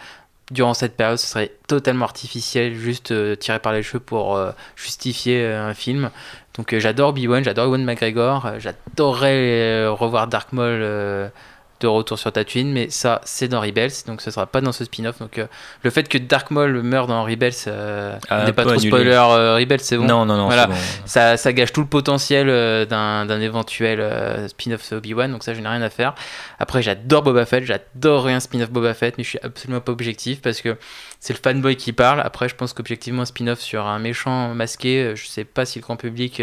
durant 0.53 0.73
cette 0.73 0.95
période, 0.95 1.17
ce 1.17 1.27
serait 1.27 1.51
totalement 1.67 2.05
artificiel, 2.05 2.75
juste 2.75 3.11
euh, 3.11 3.35
tiré 3.35 3.59
par 3.59 3.73
les 3.73 3.83
cheveux 3.83 3.99
pour 3.99 4.35
euh, 4.35 4.51
justifier 4.75 5.43
euh, 5.43 5.69
un 5.69 5.73
film. 5.73 6.11
Donc 6.55 6.77
j'adore 6.77 7.09
Obi-Wan, 7.09 7.43
j'adore 7.43 7.65
Ewan 7.65 7.83
McGregor, 7.83 8.47
j'adorerais 8.59 9.87
revoir 9.87 10.27
Dark 10.27 10.53
Maul 10.53 11.31
de 11.79 11.87
retour 11.87 12.17
sur 12.17 12.31
Tatooine, 12.31 12.71
mais 12.71 12.89
ça 12.89 13.19
c'est 13.25 13.47
dans 13.47 13.59
Rebels, 13.59 13.91
donc 14.07 14.21
ce 14.21 14.31
sera 14.31 14.45
pas 14.45 14.61
dans 14.61 14.71
ce 14.71 14.85
spin-off. 14.85 15.19
Donc 15.19 15.37
euh, 15.37 15.47
le 15.83 15.89
fait 15.89 16.07
que 16.07 16.17
Dark 16.17 16.49
Maul 16.51 16.81
meure 16.81 17.07
dans 17.07 17.23
Rebels, 17.23 17.51
euh, 17.67 18.17
Ah, 18.29 18.45
n'est 18.45 18.53
pas 18.53 18.63
trop 18.63 18.79
spoiler, 18.79 19.11
euh, 19.11 19.55
Rebels 19.55 19.81
c'est 19.81 19.97
bon. 19.97 20.05
Non, 20.05 20.25
non, 20.25 20.37
non, 20.37 20.45
Voilà. 20.45 20.67
bon. 20.67 20.75
Ça, 21.05 21.35
ça 21.37 21.51
gâche 21.53 21.73
tout 21.73 21.81
le 21.81 21.87
potentiel 21.87 22.47
d'un 22.87 23.41
éventuel 23.41 24.47
spin-off 24.49 24.91
Obi-Wan, 24.93 25.31
donc 25.31 25.43
ça 25.43 25.53
je 25.53 25.59
n'ai 25.59 25.67
rien 25.67 25.81
à 25.81 25.89
faire. 25.89 26.15
Après 26.59 26.81
j'adore 26.81 27.23
Boba 27.23 27.45
Fett, 27.45 27.63
j'adorerais 27.65 28.33
un 28.33 28.39
spin-off 28.39 28.69
Boba 28.69 28.93
Fett, 28.93 29.17
mais 29.17 29.23
je 29.23 29.29
suis 29.29 29.39
absolument 29.43 29.81
pas 29.81 29.91
objectif 29.91 30.41
parce 30.41 30.61
que 30.61 30.77
c'est 31.19 31.33
le 31.33 31.39
fanboy 31.43 31.75
qui 31.75 31.91
parle. 31.93 32.21
Après 32.21 32.47
je 32.49 32.55
pense 32.55 32.73
qu'objectivement 32.73 33.23
un 33.23 33.25
spin-off 33.25 33.59
sur 33.59 33.85
un 33.85 33.99
méchant 33.99 34.53
masqué, 34.53 35.13
je 35.15 35.27
sais 35.27 35.43
pas 35.43 35.65
si 35.65 35.79
le 35.79 35.83
grand 35.83 35.97
public 35.97 36.41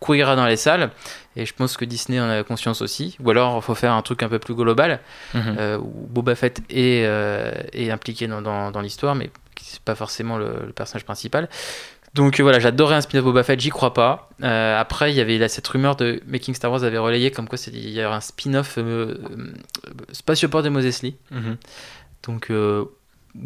couillera 0.00 0.34
dans 0.34 0.46
les 0.46 0.56
salles, 0.56 0.90
et 1.36 1.46
je 1.46 1.54
pense 1.54 1.76
que 1.76 1.84
Disney 1.84 2.18
en 2.20 2.28
a 2.28 2.42
conscience 2.42 2.82
aussi. 2.82 3.16
Ou 3.22 3.30
alors 3.30 3.56
il 3.58 3.62
faut 3.62 3.74
faire 3.74 3.92
un 3.92 4.02
truc 4.02 4.22
un 4.22 4.28
peu 4.28 4.38
plus 4.38 4.54
global, 4.54 5.00
Mhm. 5.34 5.56
euh, 5.58 5.78
où 5.78 6.06
Boba 6.08 6.34
Fett 6.34 6.60
est, 6.70 7.04
euh, 7.06 7.52
est 7.72 7.90
impliqué 7.90 8.26
dans, 8.26 8.40
dans- 8.42 8.70
dans 8.70 8.80
l'histoire, 8.80 9.14
mais 9.14 9.30
c'est 9.60 9.80
pas 9.82 9.94
forcément 9.94 10.38
le, 10.38 10.54
le 10.66 10.72
personnage 10.72 11.04
principal. 11.04 11.48
Donc 12.14 12.40
voilà, 12.40 12.58
j'adorais 12.58 12.96
un 12.96 13.00
spin-off 13.02 13.24
Boba 13.24 13.44
Fett, 13.44 13.60
j'y 13.60 13.68
crois 13.68 13.94
pas. 13.94 14.30
Euh, 14.42 14.80
après, 14.80 15.12
il 15.12 15.16
y 15.16 15.20
avait 15.20 15.38
là, 15.38 15.48
cette 15.48 15.68
rumeur 15.68 15.94
de 15.94 16.20
Making 16.26 16.54
Star 16.54 16.72
Wars 16.72 16.82
avait 16.82 16.98
relayé 16.98 17.30
comme 17.30 17.46
quoi 17.46 17.56
c'est- 17.56 17.70
il 17.70 17.90
y 17.90 18.04
aurait 18.04 18.16
un 18.16 18.20
spin-off 18.20 18.78
Spatioport 20.12 20.62
de 20.62 20.68
Moses 20.70 20.86
Eisley. 20.86 21.14
Mhm. 21.30 21.56
Donc 22.24 22.50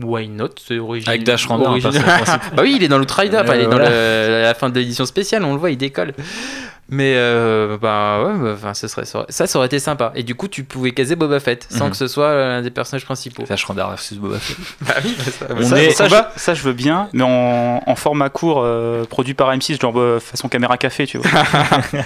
why 0.03 0.29
not 0.29 0.51
C'est 0.66 0.79
original. 0.79 1.14
Avec 1.14 1.25
Dash 1.27 1.49
origine- 1.49 1.83
personnage 1.90 2.23
principal. 2.23 2.40
bah 2.57 2.62
oui, 2.62 2.75
il 2.77 2.83
est 2.85 2.88
dans 2.88 2.99
le 2.99 3.07
Rider, 3.09 3.38
enfin, 3.38 3.55
il 3.55 3.61
est 3.62 3.64
dans 3.64 3.70
voilà. 3.73 3.90
le- 3.90 4.42
la 4.42 4.55
fin 4.55 4.68
de 4.70 4.79
l'édition 4.79 5.07
spéciale, 5.07 5.44
on 5.44 5.53
le 5.53 5.59
voit, 5.59 5.70
il 5.70 5.77
décolle. 5.77 6.12
Mais 6.90 7.14
euh, 7.16 7.79
bah 7.81 8.23
ouais, 8.23 8.55
bah, 8.62 8.75
ce 8.75 8.88
serait, 8.88 9.07
ça, 9.07 9.20
aurait- 9.20 9.33
ça, 9.33 9.47
ça 9.47 9.59
aurait 9.59 9.66
été 9.68 9.79
sympa. 9.79 10.12
Et 10.14 10.23
du 10.23 10.35
coup, 10.35 10.49
tu 10.49 10.64
pouvais 10.64 10.90
caser 10.90 11.16
Boba 11.16 11.40
Fett 11.40 11.66
sans 11.70 11.87
Mhm. 11.87 11.90
que 11.92 11.97
ce 11.97 12.07
soit 12.09 12.35
l'un 12.35 12.61
des 12.61 12.68
personnages 12.70 13.07
principaux. 13.07 13.42
Dash 13.49 13.64
Rendar 13.64 13.88
versus 13.88 14.18
Boba 14.18 14.38
Fett. 14.38 14.57
Bah 14.83 14.94
oui, 15.03 15.16
ça, 15.18 15.47
On 15.59 15.62
ça, 15.62 15.83
est- 15.83 15.90
ça, 15.92 16.09
je, 16.09 16.14
ça, 16.37 16.53
je 16.53 16.62
veux 16.62 16.75
bien, 16.75 17.09
mais 17.14 17.23
en, 17.25 17.83
en 17.87 17.94
format 17.97 18.29
court, 18.29 18.61
euh, 18.62 19.05
produit 19.05 19.33
par 19.33 19.51
M6, 19.57 19.81
genre 19.81 19.99
euh, 19.99 20.20
façon 20.20 20.49
caméra 20.51 20.77
café, 20.77 21.07
tu 21.07 21.16
vois. 21.16 21.31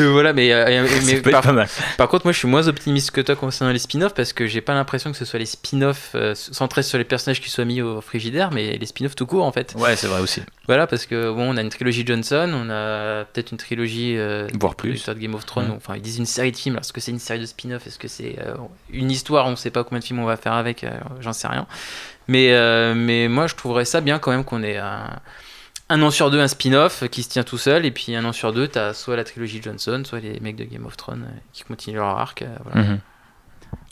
Euh, 0.00 0.10
voilà, 0.12 0.32
mais, 0.32 0.52
euh, 0.52 0.86
par, 1.28 1.40
pas 1.42 1.52
mal. 1.52 1.66
par 1.96 2.06
contre, 2.08 2.24
moi, 2.24 2.32
je 2.32 2.38
suis 2.38 2.46
moins 2.46 2.68
optimiste 2.68 3.10
que 3.10 3.20
toi 3.20 3.34
concernant 3.34 3.72
les 3.72 3.80
spin-offs 3.80 4.14
parce 4.14 4.32
que 4.32 4.46
j'ai 4.46 4.60
pas 4.60 4.72
l'impression 4.74 5.10
que 5.10 5.16
ce 5.16 5.24
soit 5.24 5.40
les 5.40 5.46
spin-offs 5.46 6.10
euh, 6.14 6.34
centrés 6.36 6.84
sur 6.84 6.98
les 6.98 7.04
personnages 7.04 7.17
qui 7.18 7.50
soient 7.50 7.64
mis 7.64 7.80
au 7.82 8.00
frigidaire, 8.00 8.50
mais 8.52 8.76
les 8.78 8.86
spin-offs 8.86 9.14
tout 9.14 9.26
court 9.26 9.44
en 9.44 9.52
fait. 9.52 9.74
Ouais, 9.78 9.96
c'est 9.96 10.06
vrai 10.06 10.20
aussi. 10.20 10.42
Voilà, 10.66 10.86
parce 10.86 11.06
que 11.06 11.30
bon, 11.32 11.52
on 11.54 11.56
a 11.56 11.60
une 11.62 11.68
trilogie 11.68 12.04
Johnson, 12.06 12.50
on 12.54 12.70
a 12.70 13.24
peut-être 13.24 13.50
une 13.52 13.58
trilogie 13.58 14.16
euh, 14.16 14.46
Voire 14.58 14.72
de 14.72 14.76
plus. 14.76 14.92
l'histoire 14.92 15.14
de 15.16 15.20
Game 15.20 15.34
of 15.34 15.44
Thrones. 15.46 15.68
Mhm. 15.68 15.74
Enfin, 15.76 15.94
ils 15.96 16.02
disent 16.02 16.18
une 16.18 16.26
série 16.26 16.52
de 16.52 16.56
films. 16.56 16.74
Alors, 16.76 16.84
Est-ce 16.84 16.92
que 16.92 17.00
c'est 17.00 17.10
une 17.12 17.18
série 17.18 17.40
de 17.40 17.46
spin-off 17.46 17.86
Est-ce 17.86 17.98
que 17.98 18.08
c'est 18.08 18.38
euh, 18.40 18.54
une 18.90 19.10
histoire? 19.10 19.46
On 19.46 19.56
sait 19.56 19.70
pas 19.70 19.84
combien 19.84 19.98
de 20.00 20.04
films 20.04 20.18
on 20.20 20.24
va 20.26 20.36
faire 20.36 20.52
avec. 20.54 20.84
euh, 20.84 20.90
J'en 21.20 21.32
sais 21.32 21.48
rien. 21.48 21.66
Mais, 22.28 22.52
euh, 22.52 22.94
mais 22.94 23.28
moi, 23.28 23.46
je 23.46 23.54
trouverais 23.54 23.84
ça 23.84 24.00
bien 24.00 24.18
quand 24.18 24.30
même 24.30 24.44
qu'on 24.44 24.62
ait 24.62 24.76
un, 24.76 25.08
un 25.88 26.02
an 26.02 26.10
sur 26.10 26.30
deux 26.30 26.40
un 26.40 26.48
spin-off 26.48 27.08
qui 27.08 27.22
se 27.22 27.30
tient 27.30 27.42
tout 27.44 27.56
seul, 27.56 27.86
et 27.86 27.90
puis 27.90 28.14
un 28.14 28.24
an 28.26 28.32
sur 28.32 28.52
deux, 28.52 28.68
t'as 28.68 28.92
soit 28.92 29.16
la 29.16 29.24
trilogie 29.24 29.60
Johnson, 29.62 30.02
soit 30.04 30.20
les 30.20 30.38
mecs 30.40 30.56
de 30.56 30.64
Game 30.64 30.84
of 30.84 30.96
Thrones 30.98 31.26
qui 31.54 31.62
continuent 31.64 31.96
leur 31.96 32.08
arc. 32.18 32.44
Mhm. 32.74 33.00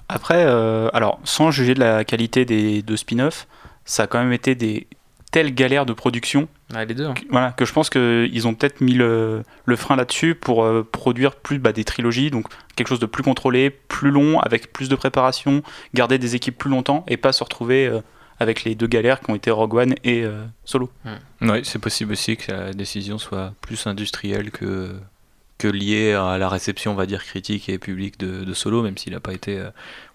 Après, 0.08 0.44
euh, 0.46 0.88
alors, 0.92 1.18
sans 1.24 1.50
juger 1.50 1.74
de 1.74 1.80
la 1.80 2.04
qualité 2.04 2.44
des 2.44 2.82
deux 2.82 2.96
spin-offs, 2.96 3.46
ça 3.84 4.04
a 4.04 4.06
quand 4.06 4.18
même 4.18 4.32
été 4.32 4.54
des 4.54 4.86
telles 5.32 5.54
galères 5.54 5.86
de 5.86 5.92
production 5.92 6.48
Ouais, 6.74 6.84
les 6.86 6.94
deux. 6.94 7.06
hein. 7.06 7.14
que, 7.14 7.22
voilà, 7.30 7.52
que 7.52 7.64
je 7.64 7.72
pense 7.72 7.90
qu'ils 7.90 8.48
ont 8.48 8.54
peut-être 8.54 8.80
mis 8.80 8.94
le, 8.94 9.42
le 9.64 9.76
frein 9.76 9.94
là-dessus 9.96 10.34
pour 10.34 10.64
euh, 10.64 10.82
produire 10.90 11.36
plus 11.36 11.58
bah, 11.58 11.72
des 11.72 11.84
trilogies, 11.84 12.30
donc 12.30 12.46
quelque 12.74 12.88
chose 12.88 12.98
de 13.00 13.06
plus 13.06 13.22
contrôlé, 13.22 13.70
plus 13.70 14.10
long, 14.10 14.40
avec 14.40 14.72
plus 14.72 14.88
de 14.88 14.96
préparation, 14.96 15.62
garder 15.94 16.18
des 16.18 16.34
équipes 16.34 16.58
plus 16.58 16.70
longtemps 16.70 17.04
et 17.08 17.16
pas 17.16 17.32
se 17.32 17.44
retrouver 17.44 17.86
euh, 17.86 18.00
avec 18.40 18.64
les 18.64 18.74
deux 18.74 18.86
galères 18.88 19.20
qui 19.20 19.30
ont 19.30 19.34
été 19.34 19.50
Rogue 19.50 19.74
One 19.74 19.94
et 20.04 20.22
euh, 20.24 20.44
Solo. 20.64 20.90
Ouais, 21.40 21.60
c'est 21.64 21.78
possible 21.80 22.12
aussi 22.12 22.36
que 22.36 22.50
la 22.52 22.72
décision 22.72 23.18
soit 23.18 23.52
plus 23.60 23.86
industrielle 23.86 24.50
que, 24.50 24.94
que 25.58 25.68
liée 25.68 26.12
à 26.12 26.38
la 26.38 26.48
réception, 26.48 26.92
on 26.92 26.94
va 26.94 27.06
dire, 27.06 27.24
critique 27.24 27.68
et 27.68 27.78
publique 27.78 28.18
de, 28.18 28.52
Solo, 28.52 28.82
même 28.82 28.98
s'il 28.98 29.12
n'a 29.12 29.20
pas 29.20 29.32
été 29.32 29.58
euh, 29.58 29.70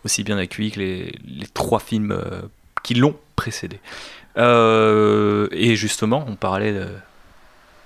aussi 0.06 0.24
bien 0.24 0.38
accueilli 0.38 0.72
que 0.72 0.80
les, 0.80 1.16
les 1.26 1.48
trois 1.48 1.80
films 1.80 2.12
euh, 2.12 2.42
qui 2.84 2.94
l'ont 2.94 3.16
précédé. 3.36 3.80
Euh, 4.38 5.48
et 5.52 5.76
justement, 5.76 6.24
on 6.28 6.36
parlait 6.36 6.74
de, 6.74 6.88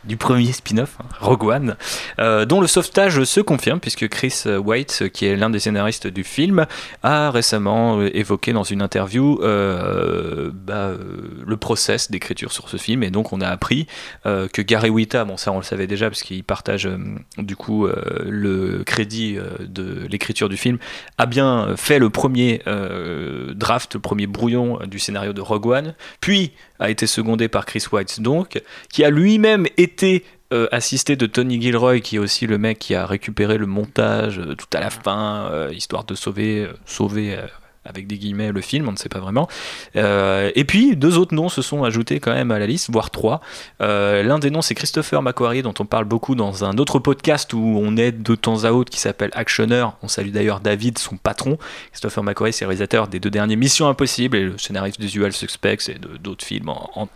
du 0.05 0.17
premier 0.17 0.51
spin-off, 0.51 0.97
hein, 0.99 1.05
Rogue 1.19 1.43
One, 1.43 1.75
euh, 2.19 2.45
dont 2.45 2.61
le 2.61 2.67
sauvetage 2.67 3.23
se 3.23 3.41
confirme 3.41 3.79
puisque 3.79 4.07
Chris 4.07 4.43
White, 4.45 5.09
qui 5.13 5.25
est 5.25 5.35
l'un 5.35 5.49
des 5.49 5.59
scénaristes 5.59 6.07
du 6.07 6.23
film, 6.23 6.65
a 7.03 7.31
récemment 7.31 7.99
euh, 7.99 8.09
évoqué 8.15 8.53
dans 8.53 8.63
une 8.63 8.81
interview 8.81 9.39
euh, 9.41 10.51
bah, 10.53 10.73
euh, 10.73 10.97
le 11.45 11.57
process 11.57 12.11
d'écriture 12.11 12.51
sur 12.51 12.69
ce 12.69 12.77
film. 12.77 13.03
Et 13.03 13.09
donc 13.09 13.33
on 13.33 13.41
a 13.41 13.47
appris 13.47 13.87
euh, 14.25 14.47
que 14.47 14.61
Gary 14.61 14.89
Whitta, 14.89 15.25
bon 15.25 15.37
ça 15.37 15.51
on 15.51 15.57
le 15.57 15.63
savait 15.63 15.87
déjà 15.87 16.09
parce 16.09 16.23
qu'il 16.23 16.43
partage 16.43 16.85
euh, 16.85 16.97
du 17.37 17.55
coup 17.55 17.85
euh, 17.85 17.95
le 18.25 18.83
crédit 18.83 19.37
euh, 19.37 19.49
de 19.65 20.05
l'écriture 20.09 20.49
du 20.49 20.57
film, 20.57 20.77
a 21.17 21.25
bien 21.25 21.75
fait 21.77 21.99
le 21.99 22.09
premier 22.09 22.61
euh, 22.67 23.53
draft, 23.53 23.95
le 23.95 24.01
premier 24.01 24.27
brouillon 24.27 24.79
du 24.85 24.99
scénario 24.99 25.33
de 25.33 25.41
Rogue 25.41 25.67
One, 25.67 25.95
puis 26.21 26.51
a 26.79 26.89
été 26.89 27.07
secondé 27.07 27.47
par 27.47 27.65
Chris 27.65 27.85
White. 27.91 28.21
Donc, 28.21 28.61
qui 28.89 29.03
a 29.03 29.09
lui-même 29.09 29.65
été 29.77 30.23
euh, 30.53 30.67
assisté 30.71 31.15
de 31.15 31.25
Tony 31.25 31.59
Gilroy, 31.59 32.01
qui 32.01 32.17
est 32.17 32.19
aussi 32.19 32.45
le 32.45 32.57
mec 32.57 32.79
qui 32.79 32.93
a 32.93 33.05
récupéré 33.05 33.57
le 33.57 33.65
montage 33.65 34.39
euh, 34.39 34.55
tout 34.55 34.67
à 34.73 34.79
la 34.79 34.89
fin, 34.89 35.49
euh, 35.51 35.73
histoire 35.73 36.03
de 36.03 36.13
sauver, 36.13 36.69
sauver 36.85 37.38
avec 37.86 38.08
des 38.08 38.17
guillemets 38.17 38.52
le 38.52 38.62
film, 38.62 38.88
on 38.88 38.91
ne 38.91 38.98
sait 38.98 39.10
pas 39.10 39.19
vraiment. 39.19 39.48
Euh, 39.95 40.52
et 40.56 40.63
puis 40.63 40.95
deux 40.95 41.17
autres 41.17 41.34
noms 41.34 41.50
se 41.50 41.62
sont 41.62 41.84
ajoutés 41.84 42.19
quand 42.19 42.34
même 42.34 42.52
à 42.52 42.60
la 42.60 42.67
liste, 42.67 42.89
voire 42.91 43.12
trois. 43.12 43.41
Euh, 43.82 44.24
L'un 44.24 44.39
des 44.39 44.50
noms 44.50 44.62
c'est 44.62 44.76
Christopher 44.76 45.21
McQuarrie, 45.21 45.62
dont 45.62 45.74
on 45.80 45.86
parle 45.86 46.06
beaucoup 46.06 46.36
dans 46.36 46.63
un 46.65 46.78
autre 46.78 47.00
podcast 47.00 47.54
où 47.54 47.80
on 47.82 47.98
aide 47.98 48.24
de 48.24 48.36
temps 48.36 48.63
à 48.63 48.71
autre, 48.71 48.91
qui 48.91 49.00
s'appelle 49.00 49.32
Actioner. 49.34 49.86
On 50.02 50.08
salue 50.08 50.30
d'ailleurs 50.30 50.60
David, 50.60 50.98
son 50.98 51.17
patron. 51.17 51.58
Christopher 51.91 52.24
McQuarrie, 52.24 52.54
c'est 52.54 52.65
réalisateur 52.65 53.08
des 53.08 53.19
deux 53.19 53.30
derniers 53.30 53.56
Missions 53.56 53.88
Impossibles 53.88 54.38
et 54.38 54.43
le 54.43 54.58
scénariste 54.58 55.00
d'Usual 55.00 55.34
Suspects 55.34 55.89
et 55.89 55.98
d'autres 56.19 56.45
films 56.45 56.69
en 56.69 57.08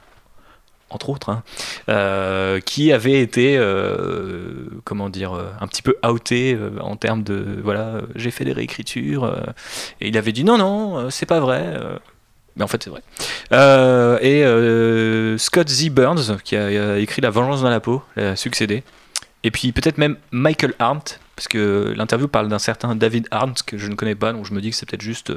entre 0.89 1.10
autres, 1.10 1.30
hein, 1.30 1.43
euh, 1.89 2.60
qui 2.60 2.91
avait 2.91 3.21
été, 3.21 3.58
euh, 3.58 4.69
comment 4.84 5.10
dire, 5.10 5.34
euh, 5.34 5.52
un 5.60 5.67
petit 5.67 5.82
peu 5.82 5.95
outé 6.08 6.58
en 6.80 6.95
termes 6.95 7.23
de, 7.23 7.60
voilà, 7.63 8.02
j'ai 8.15 8.32
fait 8.32 8.45
des 8.45 8.54
réécritures, 8.54 9.36
et 10.02 10.08
il 10.10 10.17
avait 10.17 10.32
dit 10.32 10.43
non, 10.43 10.58
non, 10.58 11.10
c'est 11.10 11.25
pas 11.25 11.39
vrai. 11.39 11.63
mais 12.56 12.63
en 12.63 12.67
fait, 12.67 12.84
c'est 12.84 12.89
vrai. 12.89 13.02
Et 14.21 15.38
Scott 15.38 15.69
Z. 15.69 15.89
Burns, 15.89 16.38
qui 16.43 16.56
a, 16.56 16.93
a 16.93 16.97
écrit 16.97 17.21
La 17.21 17.30
vengeance 17.30 17.62
dans 17.62 17.69
la 17.69 17.80
peau, 17.80 18.04
a 18.17 18.36
succédé. 18.36 18.84
Et 19.43 19.52
puis 19.52 19.71
peut-être 19.71 19.97
même 19.97 20.17
Michael 20.32 20.73
Arndt, 20.80 21.17
parce 21.36 21.47
que 21.47 21.93
l'interview 21.95 22.28
parle 22.28 22.49
d'un 22.49 22.60
certain 22.60 22.95
David 22.95 23.28
Arndt 23.32 23.62
que 23.65 23.78
je 23.78 23.88
ne 23.88 23.95
connais 23.95 24.15
pas, 24.15 24.34
donc 24.34 24.45
je 24.45 24.54
me 24.54 24.60
dis 24.60 24.69
que 24.69 24.75
c'est 24.75 24.86
peut-être 24.86 25.02
juste 25.02 25.32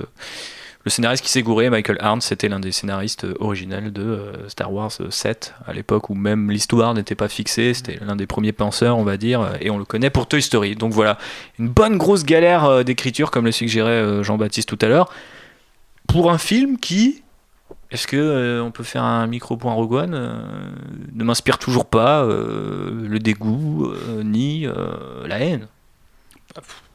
le 0.85 0.90
scénariste 0.90 1.25
qui 1.25 1.31
s'est 1.31 1.42
gouré. 1.42 1.71
Michael 1.71 1.99
Arndt, 2.01 2.25
c'était 2.25 2.49
l'un 2.49 2.61
des 2.61 2.73
scénaristes 2.73 3.25
euh, 3.25 3.35
originels 3.40 3.92
de 3.92 4.03
euh, 4.03 4.49
Star 4.49 4.73
Wars 4.73 4.90
euh, 5.01 5.11
7, 5.11 5.55
à 5.66 5.73
l'époque 5.73 6.11
où 6.11 6.14
même 6.14 6.51
l'histoire 6.51 6.95
n'était 6.95 7.14
pas 7.14 7.29
fixée. 7.29 7.75
C'était 7.75 7.99
l'un 8.05 8.16
des 8.16 8.27
premiers 8.27 8.53
penseurs, 8.53 8.99
on 8.99 9.05
va 9.05 9.16
dire, 9.16 9.40
euh, 9.40 9.55
et 9.61 9.71
on 9.71 9.79
le 9.79 9.85
connaît 9.85 10.11
pour 10.11 10.27
Toy 10.27 10.42
Story. 10.42 10.75
Donc 10.77 10.92
voilà, 10.92 11.18
une 11.59 11.68
bonne 11.68 11.99
grosse 11.99 12.25
galère 12.25 12.64
euh, 12.64 12.83
d'écriture, 12.83 13.31
comme 13.31 13.45
le 13.45 13.53
suggérait 13.53 13.90
euh, 13.90 14.23
Jean-Baptiste 14.23 14.68
tout 14.68 14.79
à 14.81 14.88
l'heure, 14.88 15.12
pour 16.09 16.31
un 16.31 16.38
film 16.38 16.79
qui, 16.79 17.23
est-ce 17.92 18.07
que 18.07 18.16
euh, 18.16 18.62
on 18.62 18.71
peut 18.71 18.85
faire 18.85 19.05
un 19.05 19.27
micro 19.27 19.59
point 19.59 19.75
Rogue 19.75 19.92
One 19.92 20.14
euh, 20.14 20.42
Ne 21.14 21.25
m'inspire 21.25 21.59
toujours 21.59 21.85
pas 21.85 22.25
euh, 22.25 23.07
le 23.07 23.18
dégoût 23.18 23.87
euh, 23.87 24.23
ni 24.23 24.66
euh, 24.66 25.27
la 25.27 25.38
haine? 25.40 25.68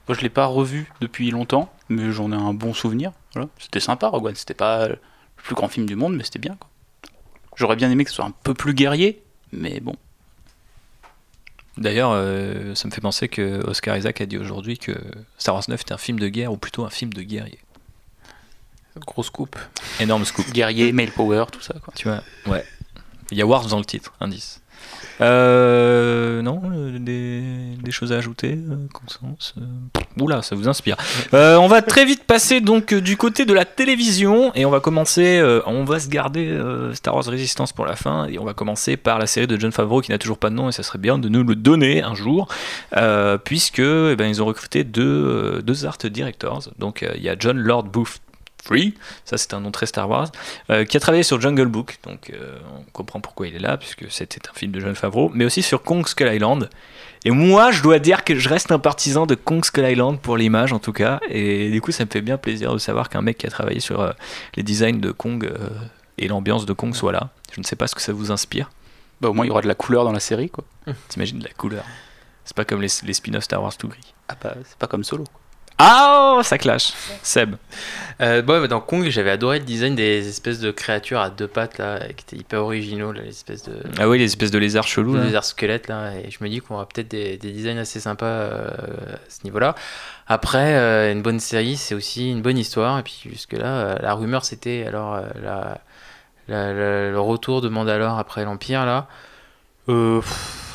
Moi, 0.07 0.15
je 0.15 0.21
l'ai 0.21 0.29
pas 0.29 0.45
revu 0.45 0.91
depuis 1.01 1.31
longtemps, 1.31 1.71
mais 1.89 2.11
j'en 2.11 2.31
ai 2.31 2.35
un 2.35 2.53
bon 2.53 2.73
souvenir. 2.73 3.11
Voilà. 3.33 3.49
C'était 3.59 3.79
sympa, 3.79 4.07
Rogue 4.07 4.25
One. 4.27 4.35
C'était 4.35 4.53
pas 4.53 4.87
le 4.87 4.99
plus 5.35 5.55
grand 5.55 5.67
film 5.67 5.85
du 5.85 5.95
monde, 5.95 6.15
mais 6.15 6.23
c'était 6.23 6.39
bien. 6.39 6.55
quoi. 6.59 6.69
J'aurais 7.55 7.75
bien 7.75 7.89
aimé 7.91 8.03
que 8.03 8.09
ce 8.09 8.17
soit 8.17 8.25
un 8.25 8.33
peu 8.43 8.53
plus 8.53 8.73
guerrier, 8.73 9.21
mais 9.51 9.79
bon. 9.79 9.95
D'ailleurs, 11.77 12.11
euh, 12.13 12.73
ça 12.75 12.87
me 12.87 12.93
fait 12.93 13.01
penser 13.01 13.27
que 13.27 13.63
Oscar 13.67 13.97
Isaac 13.97 14.21
a 14.21 14.25
dit 14.25 14.37
aujourd'hui 14.37 14.77
que 14.77 14.93
Star 15.37 15.53
Wars 15.55 15.63
9 15.67 15.79
est 15.79 15.91
un 15.91 15.97
film 15.97 16.19
de 16.19 16.27
guerre 16.27 16.51
ou 16.51 16.57
plutôt 16.57 16.85
un 16.85 16.89
film 16.89 17.13
de 17.13 17.21
guerrier. 17.21 17.59
Grosse 19.05 19.29
coupe. 19.29 19.57
Énorme 19.99 20.25
scoop. 20.25 20.49
Guerrier, 20.51 20.91
male 20.91 21.11
power, 21.11 21.45
tout 21.51 21.61
ça. 21.61 21.75
Quoi. 21.83 21.93
Tu 21.95 22.07
vois, 22.07 22.23
ouais. 22.47 22.65
Il 23.31 23.37
y 23.37 23.41
a 23.41 23.45
Wars 23.45 23.67
dans 23.67 23.77
le 23.77 23.85
titre, 23.85 24.13
indice. 24.19 24.61
Euh, 25.21 26.41
non, 26.41 26.61
euh, 26.65 26.97
des, 26.99 27.91
choses 27.91 28.11
à 28.11 28.17
ajouter, 28.17 28.51
euh, 28.51 28.75
Constance 28.93 29.55
Oula, 30.19 30.41
ça 30.41 30.55
vous 30.55 30.67
inspire. 30.67 30.97
Euh, 31.33 31.55
on 31.55 31.67
va 31.67 31.81
très 31.81 32.05
vite 32.05 32.23
passer 32.25 32.61
donc 32.61 32.93
du 32.93 33.17
côté 33.17 33.45
de 33.45 33.53
la 33.53 33.65
télévision 33.65 34.51
et 34.55 34.65
on 34.65 34.69
va 34.69 34.79
commencer, 34.79 35.41
on 35.65 35.83
va 35.83 35.99
se 35.99 36.09
garder 36.09 36.59
Star 36.93 37.15
Wars 37.15 37.25
Resistance 37.25 37.71
pour 37.71 37.85
la 37.85 37.95
fin 37.95 38.27
et 38.27 38.37
on 38.37 38.43
va 38.43 38.53
commencer 38.53 38.97
par 38.97 39.19
la 39.19 39.25
série 39.25 39.47
de 39.47 39.59
John 39.59 39.71
Favreau 39.71 40.01
qui 40.01 40.11
n'a 40.11 40.17
toujours 40.17 40.37
pas 40.37 40.49
de 40.49 40.55
nom 40.55 40.69
et 40.69 40.71
ça 40.71 40.83
serait 40.83 40.99
bien 40.99 41.17
de 41.17 41.29
nous 41.29 41.43
le 41.43 41.55
donner 41.55 42.03
un 42.03 42.13
jour 42.13 42.47
puisque 43.43 43.79
eh 43.79 44.15
ben, 44.15 44.27
ils 44.27 44.41
ont 44.41 44.45
recruté 44.45 44.83
deux, 44.83 45.61
deux 45.61 45.85
art 45.85 45.97
directors. 45.97 46.69
Donc 46.77 47.05
il 47.15 47.23
y 47.23 47.29
a 47.29 47.35
John 47.39 47.57
Lord 47.57 47.85
Booth 47.85 48.19
Free, 48.63 48.95
ça 49.23 49.37
c'est 49.37 49.53
un 49.53 49.61
nom 49.61 49.71
très 49.71 49.85
Star 49.85 50.09
Wars, 50.09 50.29
euh, 50.69 50.83
qui 50.83 50.97
a 50.97 50.99
travaillé 50.99 51.23
sur 51.23 51.39
Jungle 51.39 51.67
Book, 51.67 51.99
donc 52.03 52.31
euh, 52.31 52.57
on 52.77 52.83
comprend 52.91 53.21
pourquoi 53.21 53.47
il 53.47 53.55
est 53.55 53.59
là, 53.59 53.77
puisque 53.77 54.11
c'était 54.11 54.39
un 54.49 54.53
film 54.53 54.71
de 54.71 54.79
John 54.79 54.93
Favreau, 54.95 55.31
mais 55.33 55.45
aussi 55.45 55.61
sur 55.61 55.83
Kong 55.83 56.05
Skull 56.07 56.33
Island. 56.33 56.69
Et 57.23 57.31
moi, 57.31 57.71
je 57.71 57.81
dois 57.81 57.99
dire 57.99 58.23
que 58.23 58.35
je 58.37 58.49
reste 58.49 58.71
un 58.71 58.79
partisan 58.79 59.25
de 59.25 59.35
Kong 59.35 59.63
Skull 59.63 59.85
Island 59.85 60.19
pour 60.19 60.35
l'image 60.37 60.73
en 60.73 60.79
tout 60.79 60.93
cas, 60.93 61.19
et 61.29 61.69
du 61.71 61.81
coup, 61.81 61.91
ça 61.91 62.03
me 62.05 62.09
fait 62.09 62.21
bien 62.21 62.37
plaisir 62.37 62.73
de 62.73 62.77
savoir 62.77 63.09
qu'un 63.09 63.21
mec 63.21 63.37
qui 63.37 63.47
a 63.47 63.49
travaillé 63.49 63.79
sur 63.79 64.01
euh, 64.01 64.11
les 64.55 64.63
designs 64.63 64.99
de 64.99 65.11
Kong 65.11 65.49
et 66.17 66.27
l'ambiance 66.27 66.65
de 66.65 66.73
Kong 66.73 66.93
soit 66.93 67.11
là. 67.11 67.29
Je 67.53 67.61
ne 67.61 67.65
sais 67.65 67.75
pas 67.75 67.87
ce 67.87 67.95
que 67.95 68.01
ça 68.01 68.11
vous 68.11 68.31
inspire. 68.31 68.69
Bah, 69.21 69.29
au 69.29 69.33
moins, 69.33 69.45
il 69.45 69.47
y 69.47 69.51
aura 69.51 69.61
de 69.61 69.67
la 69.67 69.75
couleur 69.75 70.03
dans 70.03 70.11
la 70.11 70.19
série. 70.19 70.49
quoi. 70.49 70.63
T'imagines 71.09 71.39
de 71.39 71.43
la 71.43 71.53
couleur 71.53 71.83
C'est 72.43 72.55
pas 72.55 72.65
comme 72.65 72.81
les, 72.81 72.89
les 73.03 73.13
spin-offs 73.13 73.43
Star 73.45 73.61
Wars 73.63 73.75
tout 73.77 73.87
gris. 73.87 74.13
Ah 74.27 74.35
bah, 74.41 74.55
c'est 74.65 74.77
pas 74.77 74.87
comme 74.87 75.03
solo. 75.03 75.23
quoi. 75.23 75.39
Ah, 75.79 76.35
oh, 76.37 76.43
ça 76.43 76.57
clash 76.57 76.93
Seb. 77.21 77.55
Euh, 78.19 78.41
bon, 78.41 78.67
dans 78.67 78.81
Kong, 78.81 79.07
j'avais 79.09 79.29
adoré 79.29 79.59
le 79.59 79.65
design 79.65 79.95
des 79.95 80.27
espèces 80.27 80.59
de 80.59 80.71
créatures 80.71 81.19
à 81.19 81.29
deux 81.29 81.47
pattes 81.47 81.77
là, 81.77 81.99
qui 81.99 82.23
étaient 82.23 82.35
hyper 82.37 82.63
originaux, 82.63 83.11
là, 83.11 83.21
les 83.21 83.29
espèces 83.29 83.61
de, 83.63 83.73
Ah 83.99 84.09
oui, 84.09 84.17
les 84.17 84.25
espèces 84.25 84.49
de 84.49 84.57
lézards 84.57 84.87
chelous. 84.87 85.15
là. 85.15 85.23
lézards 85.23 85.43
squelettes 85.45 85.87
là, 85.87 86.13
et 86.15 86.31
je 86.31 86.43
me 86.43 86.49
dis 86.49 86.59
qu'on 86.61 86.73
aura 86.75 86.87
peut-être 86.87 87.09
des, 87.09 87.37
des 87.37 87.51
designs 87.51 87.77
assez 87.77 87.99
sympas 87.99 88.25
euh, 88.25 88.69
à 88.69 89.19
ce 89.29 89.43
niveau-là. 89.43 89.75
Après, 90.27 90.73
euh, 90.75 91.11
une 91.11 91.21
bonne 91.21 91.39
série, 91.39 91.77
c'est 91.77 91.93
aussi 91.93 92.31
une 92.31 92.41
bonne 92.41 92.57
histoire, 92.57 92.97
et 92.97 93.03
puis 93.03 93.21
jusque-là, 93.25 93.67
euh, 93.67 93.95
la 94.01 94.13
rumeur 94.15 94.45
c'était 94.45 94.83
alors 94.87 95.13
euh, 95.13 95.21
la, 95.43 95.77
la- 96.47 96.73
la- 96.73 97.11
le 97.11 97.19
retour 97.19 97.61
de 97.61 97.69
Mandalore 97.69 98.17
après 98.17 98.45
l'Empire 98.45 98.83
là. 98.87 99.07
Euh, 99.89 100.21
pff, 100.21 100.66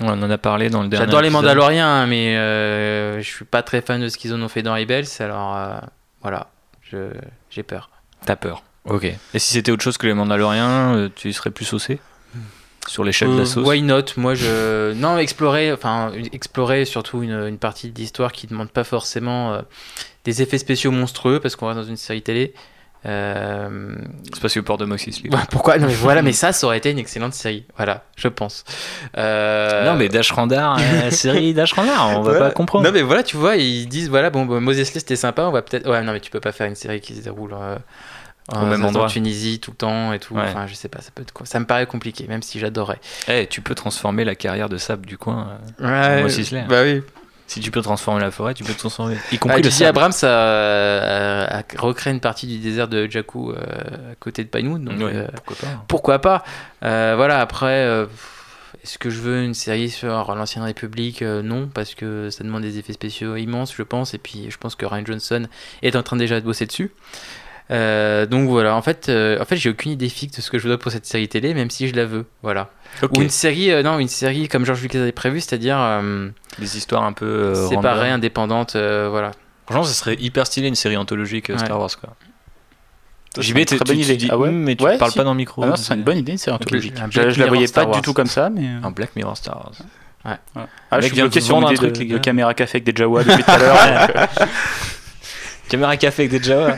On 0.00 0.08
en 0.08 0.30
a 0.30 0.38
parlé 0.38 0.70
dans 0.70 0.82
le 0.82 0.88
dernier 0.88 1.06
J'adore 1.06 1.20
les. 1.22 1.30
Mandaloriens, 1.30 1.86
hein, 2.02 2.06
mais 2.06 2.36
euh, 2.36 3.20
je 3.20 3.26
suis 3.28 3.44
pas 3.44 3.62
très 3.62 3.80
fan 3.82 4.00
de 4.00 4.08
ce 4.08 4.16
qu'ils 4.18 4.32
en 4.34 4.40
ont 4.42 4.48
fait 4.48 4.62
dans 4.62 4.74
Rebels, 4.74 5.06
alors 5.20 5.56
euh, 5.56 5.78
voilà, 6.22 6.48
j'ai 7.50 7.62
peur. 7.62 7.90
T'as 8.24 8.36
peur. 8.36 8.62
Ok. 8.86 9.04
Et 9.04 9.38
si 9.38 9.52
c'était 9.52 9.70
autre 9.72 9.82
chose 9.82 9.98
que 9.98 10.06
les 10.06 10.14
Mandaloriens, 10.14 10.94
euh, 10.96 11.08
tu 11.14 11.32
serais 11.32 11.50
plus 11.50 11.64
saucé 11.66 11.98
Sur 12.86 13.04
l'échelle 13.04 13.28
de 13.28 13.34
Euh, 13.34 13.38
la 13.40 13.44
sauce? 13.46 13.66
Why 13.66 13.82
not? 13.82 14.04
Moi, 14.16 14.34
je 14.34 14.92
non 14.94 15.18
explorer, 15.18 15.72
enfin 15.72 16.12
explorer 16.32 16.84
surtout 16.86 17.22
une, 17.22 17.46
une 17.46 17.58
partie 17.58 17.90
d'histoire 17.90 18.32
qui 18.32 18.46
demande 18.46 18.70
pas 18.70 18.84
forcément 18.84 19.52
euh, 19.52 19.60
des 20.24 20.40
effets 20.42 20.58
spéciaux 20.58 20.90
monstrueux 20.90 21.40
parce 21.40 21.56
qu'on 21.56 21.66
reste 21.66 21.78
dans 21.78 21.84
une 21.84 21.96
série 21.98 22.22
télé. 22.22 22.54
Euh, 23.06 23.94
C'est 24.32 24.42
pas 24.42 24.48
support 24.50 24.76
de 24.76 24.84
Moxie 24.84 25.22
pourquoi? 25.50 25.78
Non 25.78 25.86
mais 25.86 25.94
voilà, 25.94 26.20
mais 26.22 26.32
ça, 26.34 26.52
ça 26.52 26.66
aurait 26.66 26.78
été 26.78 26.90
une 26.90 26.98
excellente 26.98 27.32
série. 27.34 27.64
Voilà, 27.76 28.04
je 28.16 28.28
pense. 28.28 28.64
Euh, 29.16 29.86
Non, 29.90 29.96
mais 29.96 30.08
Dash 30.08 30.30
Randar, 30.32 30.78
euh, 30.78 31.02
la 31.04 31.10
série 31.10 31.54
Dash 31.54 31.72
Randar, 31.72 32.10
on 32.10 32.22
va 32.22 32.32
Voilà. 32.32 32.38
pas 32.48 32.50
comprendre. 32.50 32.84
Non 32.84 32.92
mais 32.92 33.02
voilà, 33.02 33.22
tu 33.22 33.36
vois, 33.36 33.56
ils 33.56 33.86
disent 33.88 34.10
voilà, 34.10 34.28
bon, 34.30 34.44
Moses 34.60 34.76
Lee 34.78 34.84
c'était 35.00 35.16
sympa, 35.16 35.42
on 35.44 35.50
va 35.50 35.62
peut-être. 35.62 35.88
Ouais, 35.88 36.02
non 36.02 36.12
mais 36.12 36.20
tu 36.20 36.30
peux 36.30 36.40
pas 36.40 36.52
faire 36.52 36.66
une 36.66 36.74
série 36.74 37.00
qui 37.00 37.14
se 37.14 37.22
déroule 37.22 37.54
euh, 37.54 37.76
en, 38.52 38.66
même 38.66 38.84
en 38.84 38.88
endroit. 38.88 39.06
Tunisie 39.08 39.60
tout 39.60 39.70
le 39.70 39.76
temps 39.78 40.12
et 40.12 40.18
tout. 40.18 40.34
Ouais. 40.34 40.42
Enfin, 40.46 40.66
je 40.66 40.74
sais 40.74 40.88
pas, 40.88 41.00
ça 41.00 41.10
peut 41.14 41.22
être 41.22 41.32
quoi. 41.32 41.46
Ça 41.46 41.58
me 41.58 41.64
paraît 41.66 41.86
compliqué, 41.86 42.26
même 42.28 42.42
si 42.42 42.58
j'adorais. 42.58 42.98
Eh, 43.28 43.46
tu 43.46 43.62
peux 43.62 43.74
transformer 43.74 44.24
la 44.24 44.34
carrière 44.34 44.68
de 44.68 44.76
sable 44.76 45.06
du 45.06 45.16
coin. 45.16 45.48
euh, 45.80 46.18
Ouais. 46.18 46.22
en. 46.24 46.66
Bah 46.68 46.82
oui. 46.82 47.02
Si 47.50 47.58
tu 47.60 47.70
peux 47.72 47.82
transformer 47.82 48.20
la 48.20 48.30
forêt, 48.30 48.54
tu 48.54 48.62
peux 48.62 48.74
transformer. 48.74 49.16
Y 49.16 49.18
Ah, 49.34 49.36
compris 49.38 49.70
sable. 49.70 49.88
Abrams 49.88 50.12
a, 50.22 50.26
a, 50.28 51.58
a 51.58 51.62
recréé 51.78 52.14
une 52.14 52.20
partie 52.20 52.46
du 52.46 52.58
désert 52.58 52.86
de 52.86 53.10
Jakku 53.10 53.50
euh, 53.50 53.56
à 54.12 54.14
côté 54.20 54.44
de 54.44 54.48
Pinewood. 54.48 54.84
Donc, 54.84 54.98
Ouais, 55.00 55.16
euh, 55.16 55.26
pourquoi 55.44 55.56
pas. 55.68 55.84
pourquoi 55.88 56.18
pas 56.20 56.44
Euh, 56.84 57.14
Voilà, 57.16 57.40
après, 57.40 58.06
est-ce 58.84 58.98
que 58.98 59.10
je 59.10 59.20
veux 59.20 59.42
une 59.42 59.54
série 59.54 59.90
sur 59.90 60.08
l'ancienne 60.36 60.62
République? 60.64 61.22
Euh, 61.22 61.42
Non, 61.42 61.68
parce 61.68 61.94
que 61.96 62.30
ça 62.30 62.44
demande 62.44 62.62
des 62.62 62.78
effets 62.78 62.92
spéciaux 62.92 63.34
immenses, 63.36 63.74
je 63.76 63.82
pense. 63.82 64.14
Et 64.14 64.18
puis, 64.18 64.46
je 64.48 64.56
pense 64.56 64.76
que 64.76 64.86
Ryan 64.86 65.04
Johnson 65.04 65.46
est 65.82 65.96
en 65.96 66.02
train 66.04 66.16
déjà 66.16 66.40
de 66.40 66.44
bosser 66.44 66.66
dessus. 66.66 66.92
Euh, 67.70 68.26
donc 68.26 68.48
voilà, 68.48 68.74
en 68.74 68.82
fait, 68.82 69.08
euh, 69.08 69.40
en 69.40 69.44
fait 69.44 69.56
j'ai 69.56 69.70
aucune 69.70 69.92
idée 69.92 70.08
fixe 70.08 70.36
de 70.36 70.42
ce 70.42 70.50
que 70.50 70.58
je 70.58 70.68
veux 70.68 70.76
pour 70.76 70.90
cette 70.90 71.06
série 71.06 71.28
télé, 71.28 71.54
même 71.54 71.70
si 71.70 71.86
je 71.88 71.94
la 71.94 72.04
veux. 72.04 72.26
Voilà. 72.42 72.70
Ou 73.12 73.20
une 73.22 73.30
série, 73.30 73.70
euh, 73.70 73.82
non, 73.84 73.98
une 74.00 74.08
série 74.08 74.48
comme 74.48 74.64
George 74.66 74.82
Lucas 74.82 74.98
avait 75.00 75.12
prévu, 75.12 75.40
c'est-à-dire 75.40 75.76
euh, 75.78 76.28
Des 76.58 76.76
histoires 76.76 77.04
un 77.04 77.12
peu. 77.12 77.26
euh, 77.26 77.68
séparées, 77.68 78.10
indépendantes, 78.10 78.74
euh, 78.74 79.08
voilà. 79.08 79.30
Franchement, 79.66 79.84
ça 79.84 79.92
serait 79.94 80.16
hyper 80.18 80.46
stylé 80.48 80.66
une 80.66 80.74
série 80.74 80.96
anthologique 80.96 81.50
euh, 81.50 81.54
Ouais. 81.54 81.58
Star 81.64 81.78
Wars, 81.78 81.90
quoi. 82.00 82.10
T'es- 83.34 83.40
très 83.64 83.64
tu, 83.78 83.84
bonne 83.84 83.96
tu 83.98 84.02
idée. 84.02 84.16
dis 84.16 84.28
Ah 84.32 84.36
ouais 84.36 84.48
hum, 84.48 84.56
mais 84.56 84.74
tu 84.74 84.82
Ouais, 84.82 84.98
parles 84.98 85.12
si. 85.12 85.16
pas 85.18 85.22
dans 85.22 85.30
le 85.30 85.36
micro. 85.36 85.62
Ah 85.62 85.68
non, 85.68 85.76
c'est 85.76 85.94
une 85.94 86.02
bonne 86.02 86.18
idée, 86.18 86.36
c'est 86.36 86.50
anthologique. 86.50 86.94
Je, 87.10 87.30
je 87.30 87.38
la 87.38 87.46
voyais 87.46 87.68
Star 87.68 87.88
pas 87.88 87.94
du 87.94 88.02
tout 88.02 88.12
comme 88.12 88.26
ça, 88.26 88.50
mais. 88.50 88.66
Un 88.82 88.90
Black 88.90 89.14
Mirror 89.14 89.36
Star 89.36 89.56
Wars. 89.56 89.72
Ah, 90.24 90.38
Le 90.56 90.60
là, 90.60 90.66
mec 90.96 91.02
je 91.02 91.06
suis 91.06 91.14
bloqué 91.22 91.40
sur 91.40 91.60
truc, 91.64 91.78
de, 91.80 91.86
les 92.00 92.04
de 92.06 92.14
gars. 92.14 92.18
caméra 92.18 92.52
café 92.52 92.78
avec 92.78 92.84
des 92.84 92.92
Jawa 93.00 93.22
depuis 93.22 93.44
tout 93.44 93.50
à 93.52 93.58
l'heure. 93.58 94.28
Caméra 95.68 95.96
café 95.96 96.22
avec 96.24 96.32
des 96.32 96.42
Jawa. 96.42 96.76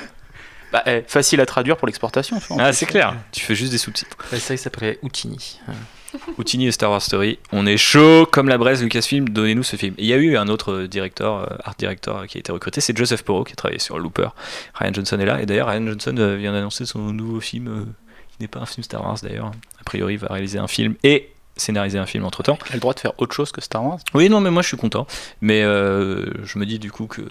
Bah, 0.72 0.82
eh, 0.86 1.02
facile 1.06 1.40
à 1.40 1.46
traduire 1.46 1.76
pour 1.76 1.86
l'exportation. 1.86 2.38
tu 2.40 2.46
vois, 2.48 2.56
en 2.56 2.60
Ah, 2.60 2.68
plus. 2.70 2.76
c'est 2.78 2.86
clair. 2.86 3.14
Tu 3.32 3.40
fais 3.44 3.54
juste 3.54 3.72
des 3.72 3.78
sous-titres. 3.78 4.16
C'est 4.30 4.38
ça 4.38 4.56
qui 4.56 4.62
s'appelait 4.62 4.98
Houdini. 5.02 5.60
Houdini 6.38 6.66
et 6.66 6.72
Star 6.72 6.90
Wars 6.90 7.00
Story. 7.02 7.38
On 7.52 7.66
est 7.66 7.76
chaud 7.76 8.26
comme 8.30 8.48
la 8.48 8.58
braise 8.58 8.82
Lucasfilm. 8.82 9.28
Donnez-nous 9.30 9.62
ce 9.62 9.76
film. 9.76 9.94
Il 9.98 10.04
y 10.06 10.12
a 10.12 10.16
eu 10.16 10.36
un 10.36 10.48
autre 10.48 10.72
euh, 10.72 10.88
directeur, 10.88 11.36
euh, 11.50 11.56
art 11.64 11.74
director, 11.78 12.18
euh, 12.18 12.26
qui 12.26 12.38
a 12.38 12.40
été 12.40 12.52
recruté. 12.52 12.80
C'est 12.80 12.96
Joseph 12.96 13.22
Porro 13.22 13.44
qui 13.44 13.52
a 13.52 13.56
travaillé 13.56 13.78
sur 13.78 13.98
Looper. 13.98 14.28
Ryan 14.74 14.92
Johnson 14.92 15.18
est 15.20 15.24
là. 15.26 15.40
Et 15.40 15.46
d'ailleurs, 15.46 15.68
Ryan 15.68 15.86
Johnson 15.86 16.14
euh, 16.18 16.36
vient 16.36 16.52
d'annoncer 16.52 16.84
son 16.86 16.98
nouveau 17.12 17.40
film. 17.40 17.68
euh, 17.68 17.84
qui 18.30 18.36
n'est 18.40 18.48
pas 18.48 18.60
un 18.60 18.66
film 18.66 18.82
Star 18.82 19.02
Wars 19.04 19.18
d'ailleurs. 19.22 19.50
A 19.80 19.84
priori, 19.84 20.14
il 20.14 20.18
va 20.18 20.28
réaliser 20.28 20.58
un 20.58 20.68
film 20.68 20.94
et 21.02 21.30
scénariser 21.56 21.98
un 21.98 22.06
film 22.06 22.24
entre 22.24 22.42
temps. 22.42 22.58
Il 22.68 22.72
a 22.72 22.74
le 22.74 22.80
droit 22.80 22.94
de 22.94 23.00
faire 23.00 23.12
autre 23.18 23.34
chose 23.34 23.52
que 23.52 23.60
Star 23.60 23.84
Wars? 23.84 23.98
Oui, 24.14 24.28
non, 24.30 24.40
mais 24.40 24.50
moi 24.50 24.62
je 24.62 24.68
suis 24.68 24.76
content. 24.78 25.06
Mais 25.42 25.62
euh, 25.62 26.26
je 26.44 26.58
me 26.58 26.64
dis 26.66 26.78
du 26.78 26.90
coup 26.90 27.06
que. 27.06 27.22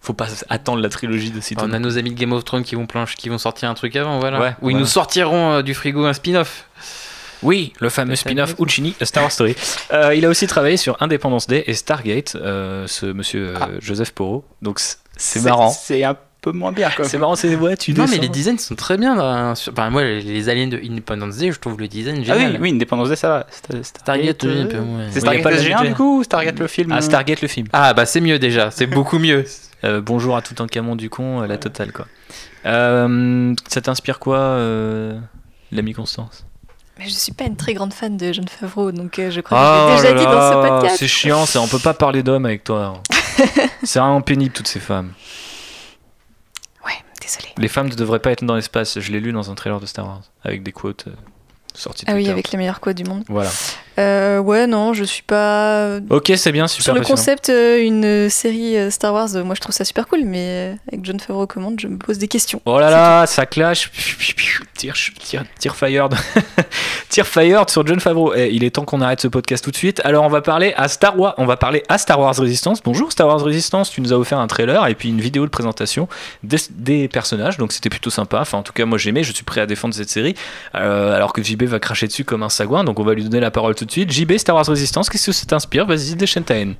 Faut 0.00 0.12
pas 0.14 0.28
attendre 0.48 0.80
la 0.80 0.88
trilogie 0.88 1.30
de 1.30 1.40
sitôt. 1.40 1.64
On 1.66 1.72
a 1.72 1.78
nos 1.78 1.98
amis 1.98 2.10
de 2.10 2.18
Game 2.18 2.32
of 2.32 2.44
Thrones 2.44 2.62
qui 2.62 2.76
vont, 2.76 2.86
plancher, 2.86 3.16
qui 3.16 3.28
vont 3.28 3.38
sortir 3.38 3.68
un 3.68 3.74
truc 3.74 3.96
avant, 3.96 4.20
voilà. 4.20 4.40
Ouais, 4.40 4.54
Ou 4.62 4.70
ils 4.70 4.76
nous 4.76 4.86
sortiront 4.86 5.54
euh, 5.54 5.62
du 5.62 5.74
frigo 5.74 6.04
un 6.04 6.12
spin-off. 6.12 6.66
Oui, 7.42 7.72
le 7.80 7.88
fameux 7.88 8.16
spin-off 8.16 8.54
A 9.00 9.04
Star 9.04 9.22
Wars 9.22 9.32
Story. 9.32 9.54
Euh, 9.92 10.14
il 10.14 10.24
a 10.24 10.28
aussi 10.28 10.46
travaillé 10.46 10.76
sur 10.76 10.96
Independence 11.00 11.46
Day 11.46 11.64
et 11.66 11.74
Stargate, 11.74 12.36
euh, 12.36 12.86
ce 12.86 13.06
monsieur 13.06 13.54
euh, 13.56 13.78
Joseph 13.80 14.12
Porro. 14.12 14.44
Donc 14.62 14.80
c'est 15.16 15.42
marrant. 15.42 15.70
C'est 15.70 16.02
un 16.04 16.16
peu 16.40 16.52
moins 16.52 16.72
bien 16.72 16.88
quand 16.90 17.02
même. 17.02 17.08
C'est 17.08 17.18
marrant, 17.18 17.36
c'est 17.36 17.54
ouais, 17.56 17.76
tu 17.76 17.92
Non, 17.92 18.06
mais 18.08 18.18
les 18.18 18.28
designs 18.28 18.58
sont 18.58 18.74
très 18.76 18.96
bien. 18.96 19.16
dans- 19.16 19.54
sur- 19.54 19.72
enfin, 19.72 19.90
moi, 19.90 20.04
les, 20.04 20.48
aliens 20.48 20.68
de 20.68 20.78
Independence 20.78 21.36
Day, 21.36 21.52
je 21.52 21.58
trouve 21.58 21.78
le 21.80 21.88
design 21.88 22.18
Ah 22.20 22.24
génial. 22.34 22.52
oui, 22.52 22.58
oui, 22.60 22.70
Independance 22.70 23.08
Day, 23.08 23.16
ça 23.16 23.28
va. 23.28 23.46
Star- 23.50 23.84
Stargate, 23.84 24.42
oui, 24.44 24.60
un 24.62 24.66
peu 24.66 24.78
moins. 24.78 25.06
C'est 25.10 25.20
Stargate 25.20 25.44
SG1 25.46 25.78
budget. 25.78 25.88
du 25.88 25.94
coup 25.94 26.18
ou 26.20 26.24
Stargate 26.24 26.58
le 26.58 26.66
film? 26.68 26.92
Ah, 26.92 27.00
Stargate 27.02 27.42
le 27.42 27.48
film. 27.48 27.66
Ah, 27.72 27.92
bah 27.94 28.06
c'est 28.06 28.20
mieux 28.20 28.38
déjà, 28.38 28.70
c'est 28.70 28.86
beaucoup 28.86 29.18
mieux. 29.18 29.44
Euh, 29.84 30.00
bonjour 30.00 30.36
à 30.36 30.42
tout 30.42 30.60
un 30.62 30.66
camon 30.66 30.96
du 30.96 31.08
con, 31.08 31.42
euh, 31.42 31.46
la 31.46 31.56
totale 31.58 31.92
quoi. 31.92 32.06
Euh, 32.66 33.54
ça 33.68 33.80
t'inspire 33.80 34.18
quoi, 34.18 34.38
euh, 34.38 35.18
l'ami 35.70 35.92
Constance? 35.92 36.44
Mais 36.98 37.04
je 37.08 37.10
suis 37.14 37.32
pas 37.32 37.44
une 37.44 37.56
très 37.56 37.74
grande 37.74 37.92
fan 37.94 38.16
de 38.16 38.32
John 38.32 38.48
Favreau, 38.48 38.90
donc 38.90 39.18
euh, 39.20 39.30
je 39.30 39.40
crois 39.40 39.58
que 39.96 39.98
je 39.98 40.02
l'ai 40.02 40.14
déjà 40.14 40.14
là 40.14 40.20
dit 40.20 40.26
dans 40.26 40.62
ce 40.64 40.68
podcast. 40.68 40.96
C'est 40.98 41.06
chiant, 41.06 41.46
ça, 41.46 41.60
on 41.60 41.68
peut 41.68 41.78
pas 41.78 41.94
parler 41.94 42.24
d'hommes 42.24 42.44
avec 42.46 42.64
toi. 42.64 43.00
c'est 43.84 44.00
vraiment 44.00 44.20
pénible 44.20 44.52
toutes 44.52 44.66
ces 44.66 44.80
femmes. 44.80 45.12
Ouais, 46.84 46.94
désolé. 47.20 47.46
Les 47.56 47.68
femmes 47.68 47.88
ne 47.88 47.94
devraient 47.94 48.18
pas 48.18 48.32
être 48.32 48.44
dans 48.44 48.56
l'espace. 48.56 48.98
Je 48.98 49.12
l'ai 49.12 49.20
lu 49.20 49.30
dans 49.30 49.48
un 49.48 49.54
trailer 49.54 49.78
de 49.78 49.86
Star 49.86 50.06
Wars 50.06 50.22
avec 50.42 50.64
des 50.64 50.72
quotes 50.72 51.06
euh, 51.06 51.12
sorties 51.72 52.04
de 52.04 52.10
Ah 52.10 52.14
oui, 52.14 52.22
Twitter. 52.22 52.32
avec 52.32 52.50
les 52.50 52.58
meilleurs 52.58 52.80
quotes 52.80 52.96
du 52.96 53.04
monde. 53.04 53.22
Voilà. 53.28 53.50
Euh, 53.98 54.38
ouais, 54.38 54.66
non, 54.66 54.92
je 54.92 55.02
suis 55.04 55.22
pas. 55.22 55.98
Ok, 56.10 56.32
c'est 56.36 56.52
bien, 56.52 56.68
super 56.68 56.84
Sur 56.84 56.94
le 56.94 57.00
concept, 57.00 57.48
euh, 57.48 57.82
une 57.82 58.30
série 58.30 58.76
euh, 58.76 58.90
Star 58.90 59.12
Wars, 59.12 59.28
moi 59.44 59.54
je 59.54 59.60
trouve 59.60 59.74
ça 59.74 59.84
super 59.84 60.06
cool, 60.06 60.20
mais 60.24 60.76
avec 60.86 61.04
John 61.04 61.18
Favreau 61.18 61.42
aux 61.42 61.46
commandes, 61.46 61.80
je 61.80 61.88
me 61.88 61.98
pose 61.98 62.18
des 62.18 62.28
questions. 62.28 62.62
Oh 62.64 62.78
là 62.78 62.90
là, 62.90 63.26
ça 63.26 63.46
clash. 63.46 63.90
Tire, 64.78 64.94
tire, 65.18 65.44
tire 65.58 65.74
fired. 65.74 66.14
tire 67.08 67.26
fired 67.26 67.68
sur 67.68 67.84
John 67.84 67.98
Favreau. 67.98 68.32
Eh, 68.36 68.54
il 68.54 68.62
est 68.62 68.70
temps 68.70 68.84
qu'on 68.84 69.00
arrête 69.00 69.20
ce 69.20 69.26
podcast 69.26 69.64
tout 69.64 69.72
de 69.72 69.76
suite. 69.76 70.00
Alors 70.04 70.24
on 70.24 70.28
va 70.28 70.40
parler 70.40 70.72
à 70.76 70.86
Star 70.86 71.18
Wars. 71.18 71.34
On 71.36 71.46
va 71.46 71.56
parler 71.56 71.82
à 71.88 71.98
Star 71.98 72.20
Wars 72.20 72.36
Resistance. 72.36 72.80
Bonjour 72.84 73.10
Star 73.10 73.26
Wars 73.26 73.42
Resistance. 73.42 73.90
Tu 73.90 74.00
nous 74.00 74.12
as 74.12 74.16
offert 74.16 74.38
un 74.38 74.46
trailer 74.46 74.86
et 74.86 74.94
puis 74.94 75.08
une 75.08 75.20
vidéo 75.20 75.44
de 75.44 75.50
présentation 75.50 76.06
des, 76.44 76.58
des 76.70 77.08
personnages. 77.08 77.56
Donc 77.58 77.72
c'était 77.72 77.88
plutôt 77.88 78.10
sympa. 78.10 78.38
Enfin 78.40 78.58
en 78.58 78.62
tout 78.62 78.72
cas 78.72 78.84
moi 78.84 78.98
j'aimais. 78.98 79.24
Je 79.24 79.32
suis 79.32 79.42
prêt 79.42 79.60
à 79.60 79.66
défendre 79.66 79.94
cette 79.94 80.10
série. 80.10 80.36
Euh, 80.76 81.12
alors 81.12 81.32
que 81.32 81.42
JB 81.42 81.64
va 81.64 81.80
cracher 81.80 82.06
dessus 82.06 82.22
comme 82.22 82.44
un 82.44 82.48
sagouin. 82.48 82.84
Donc 82.84 83.00
on 83.00 83.04
va 83.04 83.14
lui 83.14 83.24
donner 83.24 83.40
la 83.40 83.50
parole 83.50 83.74
tout 83.74 83.84
de 83.88 83.92
suite. 83.92 84.12
JB 84.12 84.38
Star 84.38 84.54
Wars 84.54 84.66
Resistance. 84.66 85.10
Qu'est-ce 85.10 85.26
que 85.26 85.32
ça 85.32 85.44
t'inspire? 85.46 85.84
Vas-y 85.86 86.14
déchaîne 86.14 86.44
ta 86.44 86.54
haine. 86.54 86.76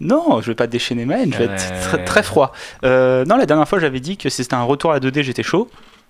Non, 0.00 0.40
je 0.40 0.46
vais 0.46 0.54
pas 0.54 0.66
déchaîner 0.66 1.04
ma 1.04 1.18
haine, 1.18 1.32
je 1.32 1.38
vais 1.38 1.48
Ouais. 1.48 1.54
être 1.54 1.80
très, 1.88 2.04
très 2.04 2.22
froid. 2.22 2.52
Euh, 2.84 3.24
non, 3.26 3.36
la 3.36 3.44
dernière 3.44 3.68
fois, 3.68 3.78
j'avais 3.80 4.00
dit 4.00 4.16
que 4.16 4.28
si 4.30 4.42
c'était 4.42 4.54
un 4.54 4.62
retour 4.62 4.92
à 4.92 4.94
la 4.94 5.00
2D, 5.00 5.22
j'étais 5.22 5.42
chaud. 5.42 5.68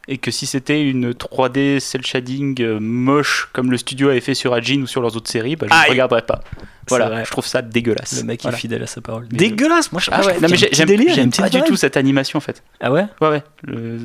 Et 0.08 0.16
que 0.18 0.30
si 0.30 0.46
c'était 0.46 0.82
une 0.82 1.12
3D 1.12 1.78
cel 1.78 2.04
shading 2.04 2.60
euh, 2.62 2.78
moche 2.80 3.48
comme 3.52 3.70
le 3.70 3.76
studio 3.76 4.08
avait 4.08 4.20
fait 4.22 4.34
sur 4.34 4.54
Ajin 4.54 4.80
ou 4.82 4.86
sur 4.86 5.02
leurs 5.02 5.14
autres 5.14 5.30
séries, 5.30 5.56
bah, 5.56 5.66
je 5.70 5.74
ne 5.76 5.80
Aïe. 5.80 5.90
regarderai 5.90 6.22
pas. 6.22 6.40
Voilà, 6.88 7.22
je 7.22 7.30
trouve 7.30 7.46
ça 7.46 7.62
dégueulasse. 7.62 8.16
Le 8.18 8.24
mec 8.24 8.40
Voilà. 8.42 8.56
est 8.56 8.60
fidèle 8.60 8.82
à 8.82 8.86
sa 8.86 9.00
parole. 9.02 9.28
Dégueulasse. 9.28 9.92
Moi 9.92 10.00
je, 10.00 10.10
Ah 10.10 10.22
je 10.22 10.26
ouais, 10.26 10.32
trouve 10.32 10.42
non, 10.44 10.48
mais 10.50 10.56
j'aime 10.56 11.30
pas 11.30 11.48
du 11.50 11.62
tout 11.62 11.76
cette 11.76 11.96
animation 11.96 12.38
en 12.38 12.40
fait. 12.40 12.62
Ah 12.80 12.90
ouais? 12.90 13.04
Ouais, 13.20 13.28
ouais, 13.28 13.42
le- 13.62 13.98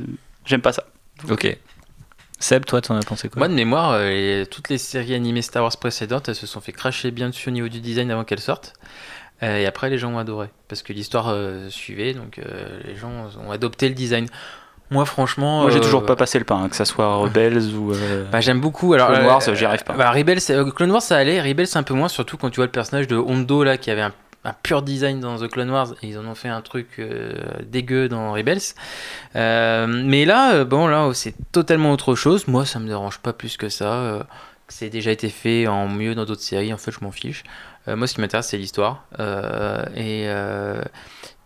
j'aime 0.45 0.62
pas 0.62 0.73
ça. 0.73 0.84
Ok. 1.29 1.58
Seb, 2.39 2.65
toi, 2.65 2.82
t'en 2.82 2.95
as 2.98 3.04
pensé 3.04 3.30
quoi 3.30 3.39
Moi, 3.39 3.48
de 3.48 3.54
mémoire, 3.54 3.91
euh, 3.95 4.45
toutes 4.45 4.69
les 4.69 4.78
séries 4.78 5.15
animées 5.15 5.41
Star 5.41 5.63
Wars 5.63 5.76
précédentes, 5.78 6.30
elles 6.30 6.36
se 6.36 6.48
sont 6.48 6.62
fait 6.62 6.74
cracher 6.74 7.12
bien 7.12 7.30
dessus 7.30 7.50
au 7.50 7.52
niveau 7.52 7.69
du 7.69 7.80
design 7.80 8.12
avant 8.12 8.24
qu'elles 8.24 8.39
sortent. 8.39 8.74
Euh, 9.43 9.58
et 9.58 9.65
après, 9.65 9.89
les 9.89 9.98
gens 9.98 10.12
ont 10.13 10.17
adoré. 10.19 10.50
Parce 10.67 10.82
que 10.84 10.93
l'histoire 10.93 11.28
euh, 11.30 11.69
suivait, 11.69 12.13
donc 12.13 12.39
euh, 12.39 12.80
les 12.86 12.95
gens 12.95 13.12
ont 13.45 13.52
adopté 13.52 13.88
le 13.89 13.95
design. 13.95 14.28
Moi, 14.91 15.06
franchement. 15.06 15.62
Moi, 15.63 15.71
j'ai 15.71 15.80
euh, 15.80 15.82
toujours 15.82 16.06
pas 16.06 16.15
passé 16.15 16.38
le 16.38 16.45
pas, 16.45 16.56
hein, 16.56 16.69
que 16.69 16.76
ça 16.76 16.86
soit 16.86 17.15
Rebels 17.15 17.74
ou. 17.74 17.91
euh, 17.93 18.26
Bah, 18.32 18.39
j'aime 18.41 18.62
beaucoup. 18.62 18.93
Alors, 18.93 19.08
Clone 19.08 19.21
euh, 19.24 19.28
Wars, 19.28 19.41
j'y 19.56 19.65
arrive 19.65 19.84
pas. 19.84 19.93
Bah, 19.93 20.12
Rebels, 20.12 20.39
euh, 20.52 20.69
Clone 20.71 20.91
Wars, 20.91 21.02
ça 21.02 21.17
allait. 21.17 21.41
Rebels, 21.41 21.67
c'est 21.67 21.80
un 21.80 21.84
peu 21.84 21.95
moins, 21.95 22.08
surtout 22.08 22.38
quand 22.38 22.50
tu 22.50 22.58
vois 22.58 22.65
le 22.65 22.71
personnage 22.71 23.08
de 23.08 23.15
Hondo 23.15 23.63
là, 23.63 23.78
qui 23.78 23.89
avait 23.89 24.02
un, 24.04 24.13
un 24.45 24.53
pur 24.53 24.84
design 24.84 25.19
dans 25.19 25.38
The 25.39 25.49
Clone 25.49 25.71
Wars, 25.71 25.93
et 26.01 26.10
ils 26.10 26.17
en 26.17 26.25
ont 26.25 26.36
fait 26.36 26.47
un 26.47 26.62
truc 26.62 26.99
euh, 26.99 27.34
dégueu 27.63 28.08
dans 28.08 28.31
Rebels. 28.31 28.62
Euh, 29.36 29.88
mais 29.88 30.23
là, 30.25 30.53
euh, 30.53 30.65
bon, 30.65 30.88
là, 30.88 31.12
c'est 31.13 31.34
totalement 31.51 31.91
autre 31.91 32.15
chose. 32.15 32.47
Moi, 32.47 32.65
ça 32.65 32.79
me 32.79 32.88
dérange 32.88 33.19
pas 33.19 33.34
plus 33.34 33.58
que 33.58 33.69
ça. 33.69 34.25
c'est 34.67 34.89
déjà 34.89 35.12
été 35.12 35.29
fait 35.29 35.67
en 35.67 35.88
mieux 35.88 36.15
dans 36.15 36.25
d'autres 36.25 36.41
séries. 36.43 36.71
En 36.73 36.77
fait, 36.77 36.91
je 36.91 36.99
m'en 37.01 37.12
fiche. 37.12 37.43
Moi, 37.88 38.08
ce 38.08 38.15
qui 38.15 38.21
m'intéresse, 38.21 38.47
c'est 38.47 38.58
l'histoire. 38.58 39.05
Et 39.95 40.27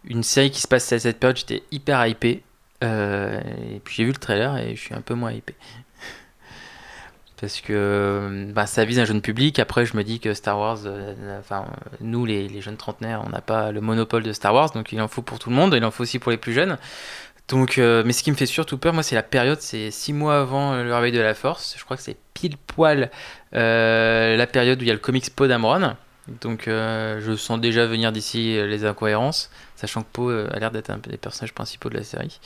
une 0.05 0.23
série 0.23 0.51
qui 0.51 0.61
se 0.61 0.67
passe 0.67 0.91
à 0.91 0.99
cette 0.99 1.19
période, 1.19 1.37
j'étais 1.37 1.63
hyper 1.71 2.05
hypé. 2.05 2.43
Et 2.81 3.81
puis 3.83 3.95
j'ai 3.95 4.03
vu 4.05 4.11
le 4.11 4.17
trailer 4.17 4.57
et 4.57 4.75
je 4.75 4.81
suis 4.81 4.95
un 4.95 5.01
peu 5.01 5.15
moins 5.15 5.31
hypé. 5.31 5.55
Parce 7.39 7.61
que 7.61 8.51
bah, 8.53 8.65
ça 8.65 8.83
vise 8.83 8.99
un 8.99 9.05
jeune 9.05 9.21
public. 9.21 9.59
Après, 9.59 9.85
je 9.85 9.95
me 9.95 10.03
dis 10.03 10.19
que 10.19 10.33
Star 10.33 10.59
Wars, 10.59 10.79
euh, 10.85 11.39
enfin, 11.39 11.65
nous, 12.01 12.25
les, 12.25 12.49
les 12.49 12.61
jeunes 12.61 12.75
trentenaires, 12.75 13.23
on 13.25 13.29
n'a 13.29 13.41
pas 13.41 13.71
le 13.71 13.79
monopole 13.79 14.23
de 14.23 14.33
Star 14.33 14.53
Wars, 14.53 14.71
donc 14.71 14.91
il 14.91 15.01
en 15.01 15.07
faut 15.07 15.21
pour 15.21 15.39
tout 15.39 15.49
le 15.49 15.55
monde, 15.55 15.73
il 15.73 15.85
en 15.85 15.91
faut 15.91 16.03
aussi 16.03 16.19
pour 16.19 16.31
les 16.31 16.37
plus 16.37 16.53
jeunes. 16.53 16.77
Donc, 17.47 17.77
euh, 17.77 18.03
mais 18.05 18.13
ce 18.13 18.23
qui 18.23 18.31
me 18.31 18.35
fait 18.35 18.45
surtout 18.45 18.77
peur, 18.77 18.93
moi, 18.93 19.03
c'est 19.03 19.15
la 19.15 19.23
période, 19.23 19.59
c'est 19.61 19.89
six 19.89 20.13
mois 20.13 20.39
avant 20.41 20.73
euh, 20.73 20.83
le 20.83 20.93
réveil 20.93 21.11
de 21.11 21.19
la 21.19 21.33
Force. 21.33 21.75
Je 21.77 21.83
crois 21.83 21.97
que 21.97 22.03
c'est 22.03 22.17
pile 22.33 22.57
poil 22.57 23.09
euh, 23.55 24.35
la 24.35 24.45
période 24.45 24.79
où 24.79 24.83
il 24.83 24.87
y 24.87 24.91
a 24.91 24.93
le 24.93 24.99
comics 24.99 25.33
Poe 25.33 25.47
Dameron. 25.47 25.95
Donc, 26.41 26.67
euh, 26.67 27.19
je 27.21 27.35
sens 27.35 27.59
déjà 27.59 27.87
venir 27.87 28.11
d'ici 28.11 28.55
euh, 28.55 28.67
les 28.67 28.85
incohérences, 28.85 29.49
sachant 29.75 30.03
que 30.03 30.07
Poe 30.11 30.29
euh, 30.29 30.49
a 30.53 30.59
l'air 30.59 30.69
d'être 30.69 30.91
un 30.91 30.97
des 30.97 31.17
personnages 31.17 31.53
principaux 31.53 31.89
de 31.89 31.95
la 31.95 32.03
série. 32.03 32.39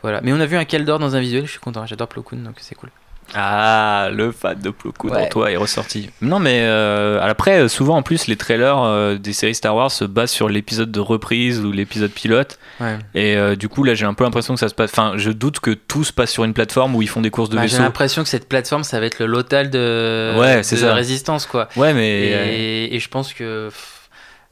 Voilà. 0.00 0.20
Mais 0.22 0.32
on 0.32 0.40
a 0.40 0.46
vu 0.46 0.56
un 0.56 0.64
Keldor 0.64 0.98
dans 0.98 1.14
un 1.14 1.20
visuel, 1.20 1.44
je 1.44 1.50
suis 1.50 1.60
content, 1.60 1.84
j'adore 1.84 2.08
Plo 2.08 2.22
Koon, 2.22 2.38
donc 2.38 2.54
c'est 2.60 2.76
cool. 2.76 2.90
Ah, 3.34 4.08
le 4.12 4.32
fan 4.32 4.58
de 4.60 4.70
Plo 4.70 4.92
Koon 4.92 5.10
en 5.10 5.14
Ouais. 5.16 5.28
toi 5.28 5.50
est 5.52 5.56
ressorti. 5.56 6.08
Non, 6.22 6.38
mais 6.38 6.60
euh, 6.62 7.20
après, 7.22 7.60
euh, 7.60 7.68
souvent 7.68 7.96
en 7.98 8.02
plus, 8.02 8.26
les 8.26 8.36
trailers 8.36 8.78
euh, 8.78 9.16
des 9.18 9.32
séries 9.32 9.54
Star 9.54 9.74
Wars 9.76 9.90
se 9.90 10.04
basent 10.04 10.30
sur 10.30 10.48
l'épisode 10.48 10.90
de 10.90 11.00
reprise 11.00 11.60
ou 11.60 11.70
l'épisode 11.70 12.10
pilote. 12.10 12.58
Ouais. 12.80 12.96
Et 13.14 13.36
euh, 13.36 13.54
du 13.54 13.68
coup, 13.68 13.84
là, 13.84 13.94
j'ai 13.94 14.06
un 14.06 14.14
peu 14.14 14.24
l'impression 14.24 14.54
que 14.54 14.60
ça 14.60 14.68
se 14.68 14.74
passe. 14.74 14.90
Enfin, 14.92 15.12
je 15.16 15.30
doute 15.30 15.60
que 15.60 15.72
tout 15.72 16.04
se 16.04 16.12
passe 16.12 16.30
sur 16.30 16.44
une 16.44 16.54
plateforme 16.54 16.94
où 16.94 17.02
ils 17.02 17.08
font 17.08 17.20
des 17.20 17.30
courses 17.30 17.50
de 17.50 17.56
Bah, 17.56 17.62
J'ai 17.62 17.68
vaisseaux. 17.72 17.82
l'impression 17.82 18.22
que 18.22 18.28
cette 18.28 18.48
plateforme, 18.48 18.82
ça 18.84 18.98
va 18.98 19.06
être 19.06 19.18
le 19.18 19.26
lotal 19.26 19.68
de, 19.70 20.34
Ouais, 20.38 20.62
c'est 20.62 20.76
de 20.76 20.80
ça. 20.80 20.94
résistance, 20.94 21.44
quoi. 21.46 21.68
Ouais, 21.76 21.92
mais. 21.92 22.08
Et, 22.28 22.94
et 22.96 22.98
je 22.98 23.08
pense 23.08 23.34
que 23.34 23.68
pff, 23.68 23.97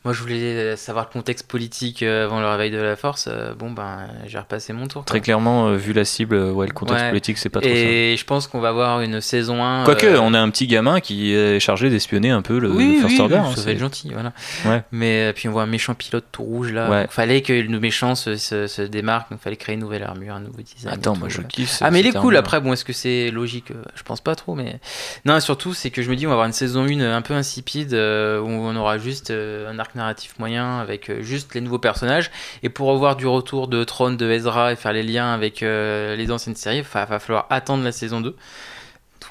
moi, 0.06 0.12
je 0.14 0.22
voulais 0.22 0.76
savoir 0.76 1.06
le 1.08 1.12
contexte 1.12 1.48
politique 1.48 2.02
euh, 2.04 2.24
avant 2.26 2.38
le 2.40 2.46
réveil 2.46 2.70
de 2.70 2.78
la 2.78 2.94
force. 2.94 3.26
euh, 3.28 3.54
Bon, 3.54 3.72
ben, 3.72 4.06
j'ai 4.26 4.38
repassé 4.38 4.72
mon 4.72 4.86
tour. 4.86 5.02
quoi. 5.02 5.04
Très 5.04 5.20
clairement, 5.20 5.66
euh, 5.66 5.76
vu 5.76 5.92
la 5.92 6.04
cible, 6.04 6.36
euh, 6.36 6.52
ouais, 6.52 6.66
le 6.68 6.72
contexte 6.72 7.02
Ouais. 7.02 7.10
politique, 7.10 7.38
c'est 7.38 7.48
pas 7.48 7.60
trop 7.60 7.68
ça. 7.68 7.74
Et 7.76 8.16
je 8.16 8.24
pense 8.24 8.46
qu'on 8.46 8.60
va 8.60 8.68
avoir 8.68 9.00
une 9.00 9.20
saison 9.20 9.64
1. 9.64 9.84
Quoique, 9.84 10.06
euh, 10.06 10.20
on 10.20 10.32
a 10.32 10.38
un 10.38 10.48
petit 10.50 10.68
gamin 10.68 11.00
qui 11.00 11.34
est 11.34 11.58
chargé 11.58 11.90
d'espionner 11.90 12.30
un 12.30 12.40
peu 12.40 12.58
le, 12.60 12.70
oui, 12.70 12.94
le 12.94 13.00
First 13.00 13.16
oui, 13.16 13.20
Order. 13.20 13.34
oui, 13.34 13.40
hein, 13.50 13.56
ça 13.56 13.62
va 13.62 13.72
être 13.72 13.78
gentil, 13.80 14.10
voilà. 14.12 14.32
Ouais. 14.64 14.84
Mais 14.92 15.22
euh, 15.24 15.32
puis 15.32 15.48
on 15.48 15.52
voit 15.52 15.62
un 15.64 15.66
méchant 15.66 15.94
pilote 15.94 16.24
tout 16.30 16.44
rouge 16.44 16.72
là. 16.72 16.88
Ouais. 16.88 17.04
Il 17.10 17.12
fallait 17.12 17.42
que 17.42 17.52
le 17.52 17.80
méchant 17.80 18.14
se, 18.14 18.36
se, 18.36 18.68
se 18.68 18.82
démarque, 18.82 19.30
donc 19.30 19.40
il 19.40 19.42
fallait 19.44 19.56
créer 19.56 19.74
une 19.74 19.80
nouvelle 19.80 20.04
armure, 20.04 20.34
un 20.36 20.40
nouveau 20.40 20.62
design. 20.62 20.94
Attends, 20.94 21.14
tout, 21.14 21.18
moi 21.20 21.28
je 21.28 21.34
voilà. 21.36 21.48
kiffe. 21.48 21.78
Ah 21.80 21.90
mais 21.90 21.98
il 21.98 22.06
est 22.06 22.12
cool 22.16 22.36
après 22.36 22.60
bon 22.60 22.72
est-ce 22.72 22.84
que 22.84 22.92
c'est 22.92 23.30
logique? 23.32 23.72
Euh, 23.72 23.82
je 23.96 24.04
pense 24.04 24.20
pas 24.20 24.36
trop 24.36 24.54
mais 24.54 24.78
non 25.24 25.40
surtout 25.40 25.74
c'est 25.74 25.90
que 25.90 26.00
je 26.02 26.08
me 26.10 26.14
dis 26.14 26.26
on 26.26 26.30
va 26.30 26.34
avoir 26.34 26.46
une 26.46 26.52
saison 26.52 26.84
1 26.86 27.00
un 27.00 27.22
peu 27.22 27.34
insipide 27.34 27.92
euh, 27.94 28.38
où 28.40 28.46
on 28.48 28.76
aura 28.76 28.98
juste 28.98 29.30
euh, 29.30 29.68
un 29.68 29.78
arc 29.80 29.95
narratif 29.96 30.38
moyen 30.38 30.78
avec 30.78 31.11
euh, 31.11 31.22
juste 31.22 31.54
les 31.54 31.61
nouveaux 31.61 31.78
personnages 31.78 32.30
et 32.62 32.68
pour 32.68 32.88
revoir 32.88 33.16
du 33.16 33.26
retour 33.26 33.68
de 33.68 33.82
Tron 33.85 34.12
de 34.12 34.30
Ezra 34.30 34.72
et 34.72 34.76
faire 34.76 34.92
les 34.92 35.02
liens 35.02 35.32
avec 35.32 35.62
euh, 35.62 36.14
les 36.16 36.30
anciennes 36.30 36.56
séries 36.56 36.82
va, 36.82 37.04
va 37.04 37.18
falloir 37.18 37.46
attendre 37.50 37.82
la 37.82 37.92
saison 37.92 38.20
2 38.20 38.37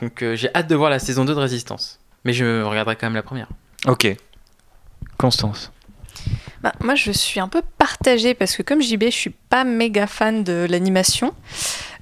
donc 0.02 0.22
euh, 0.22 0.36
j'ai 0.36 0.54
hâte 0.54 0.68
de 0.68 0.76
voir 0.76 0.90
la 0.90 1.00
saison 1.00 1.26
2 1.26 1.34
de 1.34 1.40
Résistance 1.40 2.00
mais 2.24 2.34
je 2.34 2.64
regarderai 2.64 2.96
quand 2.96 3.06
même 3.08 3.16
la 3.16 3.24
première 3.24 3.48
Ok. 3.88 4.16
Constance. 5.18 5.72
Bah, 6.62 6.74
moi, 6.82 6.96
je 6.96 7.12
suis 7.12 7.40
un 7.40 7.48
peu 7.48 7.62
partagée 7.78 8.34
parce 8.34 8.56
que 8.56 8.64
comme 8.64 8.82
JB, 8.82 9.04
je 9.06 9.10
suis 9.10 9.30
pas 9.30 9.64
méga 9.64 10.08
fan 10.08 10.44
de 10.44 10.66
l'animation. 10.68 11.34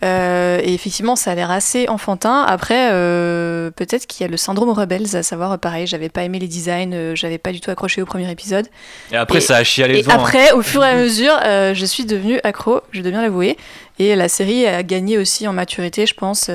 Euh, 0.03 0.59
et 0.61 0.73
effectivement, 0.73 1.15
ça 1.15 1.31
a 1.31 1.35
l'air 1.35 1.49
assez 1.49 1.87
enfantin. 1.87 2.43
Après, 2.45 2.89
euh, 2.91 3.71
peut-être 3.71 4.05
qu'il 4.05 4.23
y 4.25 4.27
a 4.27 4.29
le 4.29 4.37
syndrome 4.37 4.69
Rebels, 4.69 5.15
à 5.15 5.23
savoir, 5.23 5.57
pareil, 5.59 5.87
j'avais 5.87 6.09
pas 6.09 6.23
aimé 6.23 6.39
les 6.39 6.47
designs, 6.47 6.91
euh, 6.93 7.15
j'avais 7.15 7.37
pas 7.37 7.51
du 7.53 7.61
tout 7.61 7.71
accroché 7.71 8.01
au 8.01 8.05
premier 8.05 8.29
épisode. 8.29 8.67
Et 9.11 9.15
après, 9.15 9.39
ça 9.39 9.55
a 9.57 9.63
chialé 9.63 9.99
Et 9.99 10.01
devant. 10.01 10.11
hein. 10.13 10.19
après, 10.19 10.51
au 10.51 10.61
fur 10.61 10.83
et 10.83 10.89
à 10.89 10.95
mesure, 10.95 11.33
euh, 11.45 11.73
je 11.73 11.85
suis 11.85 12.05
devenue 12.05 12.39
accro, 12.43 12.81
je 12.91 13.01
dois 13.01 13.11
bien 13.11 13.21
l'avouer. 13.21 13.57
Et 13.99 14.15
la 14.15 14.27
série 14.27 14.65
a 14.65 14.83
gagné 14.83 15.17
aussi 15.17 15.47
en 15.47 15.53
maturité, 15.53 16.05
je 16.05 16.15
pense. 16.15 16.49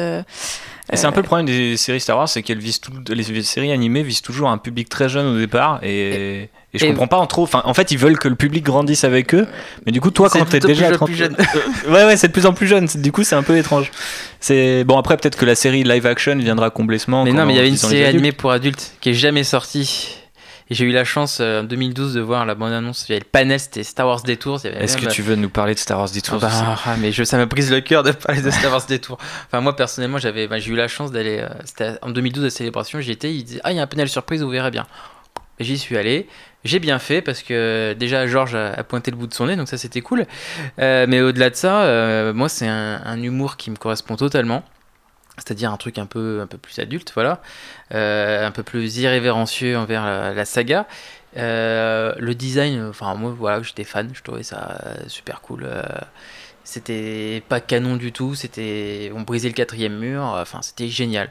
Euh, 0.90 0.94
Et 0.94 0.96
c'est 0.96 1.06
un 1.06 1.12
peu 1.12 1.20
le 1.20 1.26
problème 1.26 1.46
des 1.46 1.76
séries 1.76 2.00
Star 2.00 2.16
Wars, 2.16 2.28
c'est 2.28 2.42
qu'elles 2.42 2.58
visent 2.58 2.80
tout, 2.80 2.92
les 3.08 3.42
séries 3.42 3.72
animées 3.72 4.02
visent 4.02 4.22
toujours 4.22 4.48
un 4.48 4.58
public 4.58 4.88
très 4.88 5.08
jeune 5.08 5.26
au 5.26 5.38
départ, 5.38 5.80
et, 5.82 6.48
et 6.74 6.78
je 6.78 6.84
et- 6.84 6.88
comprends 6.88 7.06
pas 7.06 7.16
en 7.18 7.26
trop. 7.26 7.42
Enfin, 7.42 7.62
en 7.64 7.74
fait, 7.74 7.90
ils 7.90 7.98
veulent 7.98 8.18
que 8.18 8.28
le 8.28 8.34
public 8.34 8.64
grandisse 8.64 9.04
avec 9.04 9.34
eux, 9.34 9.46
mais 9.86 9.92
du 9.92 10.00
coup, 10.00 10.10
toi, 10.10 10.28
quand 10.28 10.44
t'es 10.44 10.58
plus 10.60 10.68
déjà 10.68 10.88
à 10.88 10.92
30 10.92 11.08
plus 11.08 11.16
jeune. 11.16 11.36
Euh, 11.38 11.90
ouais, 11.92 12.04
ouais, 12.04 12.16
c'est 12.16 12.28
de 12.28 12.32
plus 12.32 12.46
en 12.46 12.52
plus 12.52 12.66
jeune. 12.66 12.86
Du 12.96 13.12
coup, 13.12 13.22
c'est 13.24 13.34
un 13.36 13.42
peu 13.42 13.56
étrange. 13.56 13.90
C'est 14.40 14.84
bon. 14.84 14.98
Après, 14.98 15.16
peut-être 15.16 15.36
que 15.36 15.44
la 15.46 15.54
série 15.54 15.82
live 15.84 16.06
action 16.06 16.36
viendra 16.36 16.70
combler 16.70 16.98
ce 16.98 17.10
manque. 17.10 17.26
Mais 17.26 17.32
non, 17.32 17.46
mais 17.46 17.54
il 17.54 17.56
y 17.56 17.60
avait 17.60 17.68
une 17.68 17.76
série 17.76 18.04
animée 18.04 18.32
pour 18.32 18.50
adultes 18.52 18.92
qui 19.00 19.10
est 19.10 19.14
jamais 19.14 19.44
sortie. 19.44 20.14
Et 20.70 20.74
j'ai 20.74 20.84
eu 20.84 20.92
la 20.92 21.04
chance 21.04 21.38
euh, 21.40 21.60
en 21.60 21.64
2012 21.64 22.14
de 22.14 22.20
voir 22.20 22.44
la 22.44 22.54
bande-annonce. 22.54 23.06
Il 23.08 23.12
y 23.12 23.14
avait 23.14 23.24
le 23.24 23.30
panel, 23.30 23.58
c'était 23.58 23.82
Star 23.82 24.06
Wars 24.06 24.22
Détour. 24.22 24.60
il 24.64 24.70
y 24.70 24.74
avait 24.74 24.84
Est-ce 24.84 24.96
que 24.98 25.06
tu 25.06 25.22
veux 25.22 25.34
nous 25.36 25.48
parler 25.48 25.74
de 25.74 25.78
Star 25.78 25.98
Wars 25.98 26.10
Detours 26.10 26.38
Ah 26.42 26.48
bah, 26.48 26.80
ah, 26.84 26.96
mais 27.00 27.10
je, 27.10 27.24
ça 27.24 27.38
m'a 27.38 27.46
brise 27.46 27.70
le 27.70 27.80
cœur 27.80 28.02
de 28.02 28.12
parler 28.12 28.42
de 28.42 28.50
Star 28.50 28.70
Wars 28.72 28.84
Détour. 28.86 29.18
Enfin, 29.46 29.60
moi, 29.62 29.74
personnellement, 29.76 30.18
j'avais, 30.18 30.46
bah, 30.46 30.58
j'ai 30.58 30.70
eu 30.72 30.76
la 30.76 30.88
chance 30.88 31.10
d'aller. 31.10 31.38
euh, 31.40 31.48
c'était 31.64 31.92
en 32.02 32.10
2012 32.10 32.44
à 32.44 32.50
Célébration, 32.50 33.00
j'y 33.00 33.12
étais. 33.12 33.32
Ils 33.34 33.44
disaient 33.44 33.60
Ah, 33.64 33.72
il 33.72 33.76
y 33.76 33.80
a 33.80 33.82
un 33.82 33.86
panel 33.86 34.08
surprise, 34.08 34.42
vous 34.42 34.50
verrez 34.50 34.70
bien. 34.70 34.86
J'y 35.60 35.78
suis 35.78 35.96
allé. 35.96 36.28
J'ai 36.64 36.78
bien 36.80 36.98
fait 36.98 37.22
parce 37.22 37.42
que 37.42 37.94
déjà, 37.98 38.26
Georges 38.26 38.54
a, 38.54 38.72
a 38.72 38.84
pointé 38.84 39.10
le 39.10 39.16
bout 39.16 39.26
de 39.26 39.34
son 39.34 39.46
nez, 39.46 39.56
donc 39.56 39.68
ça, 39.68 39.78
c'était 39.78 40.00
cool. 40.02 40.26
Euh, 40.80 41.06
mais 41.08 41.20
au-delà 41.20 41.50
de 41.50 41.54
ça, 41.56 41.82
euh, 41.82 42.32
moi, 42.34 42.48
c'est 42.48 42.68
un, 42.68 43.00
un 43.04 43.22
humour 43.22 43.56
qui 43.56 43.70
me 43.70 43.76
correspond 43.76 44.16
totalement. 44.16 44.62
C'est-à-dire 45.38 45.72
un 45.72 45.76
truc 45.76 45.98
un 45.98 46.06
peu, 46.06 46.40
un 46.42 46.46
peu 46.46 46.58
plus 46.58 46.78
adulte, 46.78 47.10
voilà. 47.14 47.40
Euh, 47.94 48.46
un 48.46 48.50
peu 48.50 48.62
plus 48.62 48.98
irrévérencieux 48.98 49.76
envers 49.78 50.04
la, 50.04 50.32
la 50.34 50.44
saga. 50.44 50.86
Euh, 51.36 52.14
le 52.18 52.34
design, 52.34 52.86
enfin 52.88 53.14
moi 53.14 53.34
voilà, 53.38 53.62
j'étais 53.62 53.84
fan, 53.84 54.10
je 54.14 54.22
trouvais 54.22 54.42
ça 54.42 54.78
euh, 54.86 54.94
super 55.08 55.40
cool. 55.42 55.64
Euh, 55.66 55.82
c'était 56.64 57.42
pas 57.48 57.60
canon 57.60 57.96
du 57.96 58.12
tout, 58.12 58.34
c'était 58.34 59.10
on 59.14 59.22
brisait 59.22 59.48
le 59.48 59.54
quatrième 59.54 59.98
mur, 59.98 60.22
enfin 60.22 60.60
c'était 60.62 60.88
génial. 60.88 61.30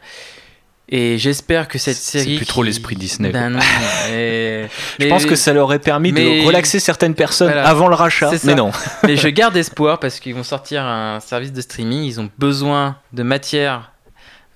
Et 0.90 1.18
j'espère 1.18 1.68
que 1.68 1.78
cette 1.78 1.98
C'est 1.98 2.20
série 2.20 2.38
plus 2.38 2.46
trop 2.46 2.64
l'esprit 2.64 2.96
Disney, 2.96 3.30
Ben 3.32 3.50
non, 3.50 3.60
Je 4.08 4.68
mais- 5.00 5.10
pense 5.10 5.26
que 5.26 5.36
ça 5.36 5.52
leur 5.52 5.66
aurait 5.66 5.80
permis 5.80 6.14
mais- 6.14 6.42
de 6.42 6.46
relaxer 6.48 6.80
certaines 6.80 7.14
personnes 7.16 7.48
Voilà. 7.52 7.68
avant 7.68 7.88
le 7.90 7.96
rachat, 7.96 8.30
C'est 8.32 8.46
mais 8.46 8.56
non. 8.56 8.72
mais 9.04 9.18
je 9.18 9.28
garde 9.28 9.58
espoir 9.58 10.00
parce 10.00 10.20
qu'ils 10.22 10.34
vont 10.34 10.44
sortir 10.44 10.84
un 10.86 11.20
service 11.20 11.52
de 11.52 11.60
streaming. 11.60 12.04
Ils 12.04 12.20
ont 12.22 12.30
besoin 12.38 12.96
de 13.12 13.24
matière 13.24 13.92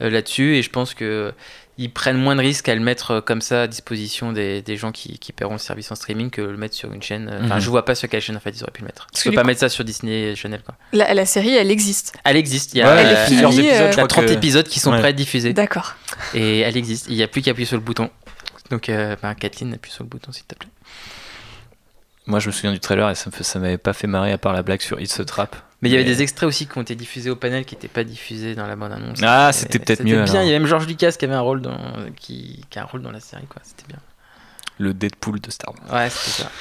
là-dessus 0.09 0.55
et 0.55 0.61
je 0.63 0.69
pense 0.69 0.93
que 0.93 1.33
ils 1.77 1.91
prennent 1.91 2.17
moins 2.17 2.35
de 2.35 2.41
risques 2.41 2.67
à 2.69 2.75
le 2.75 2.81
mettre 2.81 3.11
euh, 3.11 3.21
comme 3.21 3.41
ça 3.41 3.63
à 3.63 3.67
disposition 3.67 4.33
des, 4.33 4.61
des 4.61 4.77
gens 4.77 4.91
qui, 4.91 5.17
qui 5.17 5.31
paieront 5.31 5.53
le 5.53 5.57
service 5.59 5.91
en 5.91 5.95
streaming 5.95 6.29
que 6.29 6.41
le 6.41 6.57
mettre 6.57 6.75
sur 6.75 6.91
une 6.93 7.01
chaîne. 7.01 7.29
euh, 7.31 7.41
Enfin, 7.43 7.55
Mhm. 7.55 7.61
je 7.61 7.69
vois 7.69 7.85
pas 7.85 7.95
sur 7.95 8.07
quelle 8.09 8.21
chaîne 8.21 8.35
en 8.35 8.39
fait 8.39 8.51
ils 8.51 8.61
auraient 8.61 8.71
pu 8.71 8.81
le 8.81 8.87
mettre. 8.87 9.07
Parce 9.11 9.23
que 9.23 9.29
peux 9.29 9.35
pas 9.35 9.41
coup- 9.41 9.47
mettre 9.47 9.61
ça 9.61 9.69
sur 9.69 9.83
Disney 9.83 10.35
Channel 10.35 10.61
quoi. 10.63 10.75
La, 10.93 11.13
la 11.13 11.25
série, 11.25 11.55
elle 11.55 11.71
existe. 11.71 12.13
Elle 12.23 12.35
existe. 12.37 12.73
Il 12.73 12.79
y 12.79 12.81
a, 12.81 12.93
Ouais, 12.93 13.03
euh, 13.05 13.25
plusieurs 13.25 13.51
euh, 13.51 13.53
épisodes, 13.53 13.65
je 13.73 13.81
il 13.83 13.83
y 13.83 13.87
a 13.87 13.91
crois 13.93 14.07
30 14.07 14.25
que- 14.27 14.31
épisodes 14.31 14.67
qui 14.67 14.79
sont 14.79 14.91
Ouais. 14.91 14.99
prêts 14.99 15.07
à 15.09 15.13
diffuser 15.13 15.53
D'accord. 15.53 15.95
et 16.35 16.59
elle 16.59 16.77
existe. 16.77 17.07
Il 17.09 17.15
n'y 17.15 17.23
a 17.23 17.27
plus 17.27 17.41
qu'à 17.41 17.51
appuyer 17.51 17.65
sur 17.65 17.77
le 17.77 17.83
bouton. 17.83 18.09
Donc, 18.69 18.89
euh, 18.89 19.15
bah, 19.21 19.33
Kathleen, 19.33 19.73
appuie 19.73 19.91
sur 19.91 20.03
le 20.03 20.09
bouton 20.09 20.31
s'il 20.31 20.43
te 20.45 20.55
plaît. 20.55 20.69
Moi, 22.27 22.39
je 22.39 22.47
me 22.47 22.51
souviens 22.51 22.71
du 22.73 22.79
trailer 22.79 23.09
et 23.09 23.15
ça, 23.15 23.29
ça 23.41 23.59
m'avait 23.59 23.77
pas 23.79 23.93
fait 23.93 24.07
marrer 24.07 24.31
à 24.31 24.37
part 24.37 24.53
la 24.53 24.61
blague 24.61 24.81
sur 24.81 24.99
It's 25.01 25.19
a 25.19 25.25
Trap. 25.25 25.55
Mais 25.81 25.89
il 25.89 25.93
y 25.93 25.95
avait 25.95 26.05
des 26.05 26.21
extraits 26.21 26.47
aussi 26.47 26.67
qui 26.67 26.77
ont 26.77 26.81
été 26.81 26.93
diffusés 26.95 27.31
au 27.31 27.35
panel 27.35 27.65
qui 27.65 27.75
n'étaient 27.75 27.87
pas 27.87 28.03
diffusés 28.03 28.53
dans 28.53 28.67
la 28.67 28.75
bande 28.75 28.91
annonce. 28.91 29.19
Ah, 29.23 29.51
c'était 29.51 29.79
peut-être 29.79 30.03
mieux, 30.03 30.13
bien. 30.13 30.23
alors. 30.23 30.43
Il 30.43 30.47
y 30.47 30.49
avait 30.49 30.59
même 30.59 30.67
George 30.67 30.85
Lucas 30.87 31.13
qui 31.17 31.25
avait 31.25 31.33
un 31.33 31.41
rôle 31.41 31.61
dans, 31.61 31.77
qui, 32.15 32.63
qui 32.69 32.77
a 32.77 32.83
un 32.83 32.85
rôle 32.85 33.01
dans 33.01 33.11
la 33.11 33.19
série, 33.19 33.47
quoi. 33.47 33.61
C'était 33.63 33.87
bien. 33.87 33.97
Le 34.77 34.93
Deadpool 34.93 35.39
de 35.39 35.51
Star 35.51 35.73
Wars. 35.73 35.93
Ouais, 35.93 36.09
c'était 36.09 36.43
ça. 36.43 36.51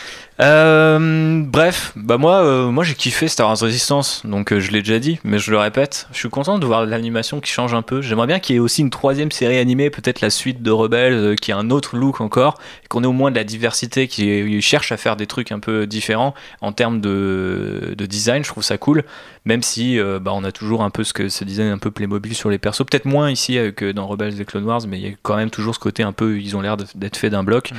Euh, 0.41 1.43
bref, 1.45 1.93
bah 1.97 2.16
moi, 2.16 2.43
euh, 2.43 2.70
moi 2.70 2.82
j'ai 2.82 2.95
kiffé 2.95 3.28
Star 3.28 3.49
Wars 3.49 3.59
Resistance, 3.59 4.22
donc 4.24 4.53
euh, 4.53 4.61
je 4.61 4.70
l'ai 4.70 4.80
déjà 4.80 4.99
dit, 4.99 5.18
mais 5.22 5.38
je 5.38 5.51
le 5.51 5.59
répète, 5.59 6.09
je 6.12 6.18
suis 6.18 6.30
content 6.30 6.59
de 6.59 6.64
voir 6.64 6.86
l'animation 6.86 7.41
qui 7.41 7.51
change 7.51 7.74
un 7.74 7.82
peu. 7.82 8.01
J'aimerais 8.01 8.26
bien 8.26 8.38
qu'il 8.38 8.55
y 8.55 8.57
ait 8.57 8.61
aussi 8.61 8.80
une 8.80 8.88
troisième 8.88 9.30
série 9.32 9.59
animée, 9.59 9.91
peut-être 9.91 10.22
la 10.22 10.30
suite 10.30 10.62
de 10.62 10.70
Rebels, 10.70 11.36
qui 11.36 11.53
a 11.53 11.59
un 11.59 11.70
autre 11.70 11.97
look 11.97 12.22
encore, 12.22 12.59
qu'on 12.88 13.05
ait 13.05 13.07
au 13.07 13.12
moins 13.12 13.30
de 13.30 13.36
la 13.36 13.45
diversité, 13.45 14.09
qui 14.09 14.62
cherche 14.62 14.93
à 14.93 14.97
faire 14.97 15.16
des 15.16 15.26
trucs 15.26 15.53
un 15.53 15.59
peu 15.59 15.86
différents 15.86 16.34
en 16.62 16.72
termes 16.72 17.03
de, 17.03 17.95
de 17.97 18.07
design. 18.07 18.43
Je 18.43 18.49
trouve 18.49 18.64
ça 18.64 18.78
cool, 18.78 19.05
même 19.45 19.62
si 19.62 19.99
bah, 20.20 20.32
on 20.34 20.45
a 20.45 20.53
toujours 20.53 20.82
un 20.82 20.91
peu 20.91 21.05
ce, 21.05 21.12
que, 21.12 21.28
ce 21.28 21.45
design 21.45 21.68
un 21.68 21.78
peu 21.78 21.91
Playmobil 21.91 22.34
sur 22.34 22.49
les 22.49 22.59
persos, 22.59 22.84
peut-être 22.86 23.05
moins 23.05 23.30
ici 23.30 23.59
que 23.76 23.93
dans 23.93 24.07
Rebels 24.07 24.41
et 24.41 24.45
Clone 24.47 24.64
Wars, 24.64 24.82
mais 24.88 24.99
il 24.99 25.07
y 25.07 25.12
a 25.12 25.14
quand 25.22 25.36
même 25.36 25.51
toujours 25.51 25.74
ce 25.74 25.80
côté 25.80 26.03
un 26.03 26.12
peu, 26.12 26.38
ils 26.38 26.57
ont 26.57 26.62
l'air 26.62 26.76
d'être 26.76 27.16
faits 27.16 27.32
d'un 27.32 27.45
bloc. 27.45 27.72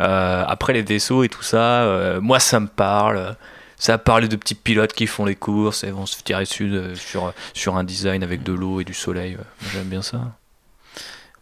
Euh, 0.00 0.44
après 0.46 0.72
les 0.72 0.82
vaisseaux 0.82 1.22
et 1.22 1.28
tout 1.28 1.42
ça, 1.42 2.07
euh, 2.16 2.20
moi 2.20 2.40
ça 2.40 2.60
me 2.60 2.66
parle. 2.68 3.36
Ça 3.80 3.94
a 3.94 3.98
parlé 3.98 4.26
de 4.26 4.34
petits 4.34 4.56
pilotes 4.56 4.92
qui 4.92 5.06
font 5.06 5.24
les 5.24 5.36
courses 5.36 5.84
et 5.84 5.92
vont 5.92 6.04
se 6.06 6.20
tirer 6.22 6.42
dessus 6.42 6.68
euh, 6.72 6.96
sur, 6.96 7.32
sur 7.54 7.76
un 7.76 7.84
design 7.84 8.24
avec 8.24 8.42
de 8.42 8.52
l'eau 8.52 8.80
et 8.80 8.84
du 8.84 8.92
soleil. 8.94 9.36
ouais. 9.36 9.44
J'aime 9.72 9.84
bien 9.86 10.02
ça. 10.02 10.20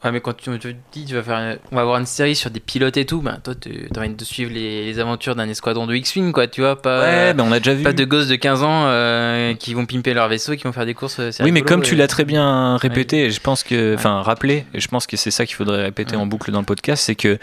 Ouais, 0.05 0.13
mais 0.13 0.21
quand 0.21 0.37
tu 0.37 0.57
te 0.59 0.69
dis, 0.93 1.07
tu 1.07 1.15
vas 1.15 1.23
faire, 1.23 1.59
on 1.73 1.77
va 1.77 1.81
avoir 1.83 1.99
une 1.99 2.05
série 2.05 2.37
sur 2.37 2.51
des 2.51 2.61
pilotes 2.61 2.99
et 2.99 3.07
tout, 3.07 3.23
ben 3.23 3.41
toi, 3.43 3.55
tu 3.55 3.89
as 3.97 3.99
envie 3.99 4.11
de 4.15 4.25
suivre 4.25 4.53
les, 4.53 4.85
les 4.85 4.99
aventures 4.99 5.35
d'un 5.35 5.49
escadron 5.49 5.87
de 5.87 5.95
X-Wing, 5.95 6.33
quoi, 6.33 6.47
tu 6.47 6.61
vois, 6.61 6.81
pas. 6.81 7.01
Ouais, 7.01 7.35
ben 7.35 7.43
on 7.49 7.51
a 7.51 7.59
déjà 7.59 7.73
vu. 7.73 7.83
Pas 7.83 7.95
de 7.95 8.05
gosses 8.05 8.29
de 8.29 8.37
15 8.37 8.63
ans 8.63 8.85
euh, 8.87 9.55
qui 9.55 9.73
vont 9.73 9.87
pimper 9.87 10.13
leur 10.13 10.29
vaisseau 10.29 10.53
et 10.53 10.59
qui 10.59 10.65
vont 10.65 10.73
faire 10.73 10.85
des 10.85 10.93
courses. 10.95 11.19
Oui, 11.41 11.51
mais 11.51 11.63
comme 11.63 11.83
tu 11.83 11.97
l'as 11.97 12.07
très 12.07 12.27
bien 12.27 12.77
répété, 12.77 13.25
et 13.25 13.31
je 13.31 13.41
pense 13.41 13.63
que, 13.65 13.95
enfin, 13.95 14.21
rappelé, 14.21 14.67
et 14.75 14.81
je 14.81 14.89
pense 14.89 15.07
que 15.07 15.17
c'est 15.17 15.31
ça 15.31 15.47
qu'il 15.47 15.57
faudrait 15.57 15.83
répéter 15.85 16.15
Ouais. 16.17 16.23
en 16.23 16.27
boucle 16.27 16.53
dans 16.53 16.61
le 16.61 16.67
podcast, 16.67 17.03
c'est 17.07 17.15
que 17.17 17.39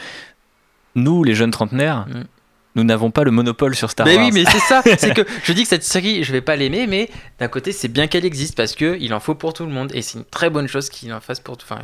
nous, 0.94 1.24
les 1.24 1.34
jeunes 1.34 1.52
trentenaires, 1.52 2.06
Mm. 2.08 2.22
Nous 2.76 2.84
n'avons 2.84 3.12
pas 3.12 3.24
le 3.24 3.32
monopole 3.32 3.76
sur 3.76 3.90
Star 3.92 4.06
Mais 4.08 4.16
Wars. 4.16 4.26
oui, 4.26 4.32
mais 4.34 4.46
c'est 4.52 4.60
ça. 4.60 4.82
c'est 4.98 5.14
que 5.14 5.22
je 5.44 5.54
dis 5.54 5.64
que 5.64 5.70
cette 5.70 5.84
série, 5.84 6.24
je 6.24 6.32
vais 6.32 6.42
pas 6.42 6.56
l'aimer, 6.56 6.88
mais 6.88 7.10
d'un 7.40 7.48
côté, 7.48 7.72
c'est 7.72 7.88
bien 7.88 8.08
qu'elle 8.08 8.26
existe 8.26 8.56
parce 8.58 8.74
que 8.76 8.98
il 9.00 9.14
en 9.14 9.20
faut 9.20 9.36
pour 9.36 9.54
tout 9.54 9.66
le 9.66 9.72
monde 9.72 9.92
et 9.94 10.02
c'est 10.02 10.18
une 10.18 10.26
très 10.26 10.50
bonne 10.50 10.68
chose 10.68 10.90
qu'il 10.90 11.14
en 11.14 11.20
fasse 11.22 11.40
pour, 11.40 11.58
tout- 11.58 11.66
enfin, 11.70 11.82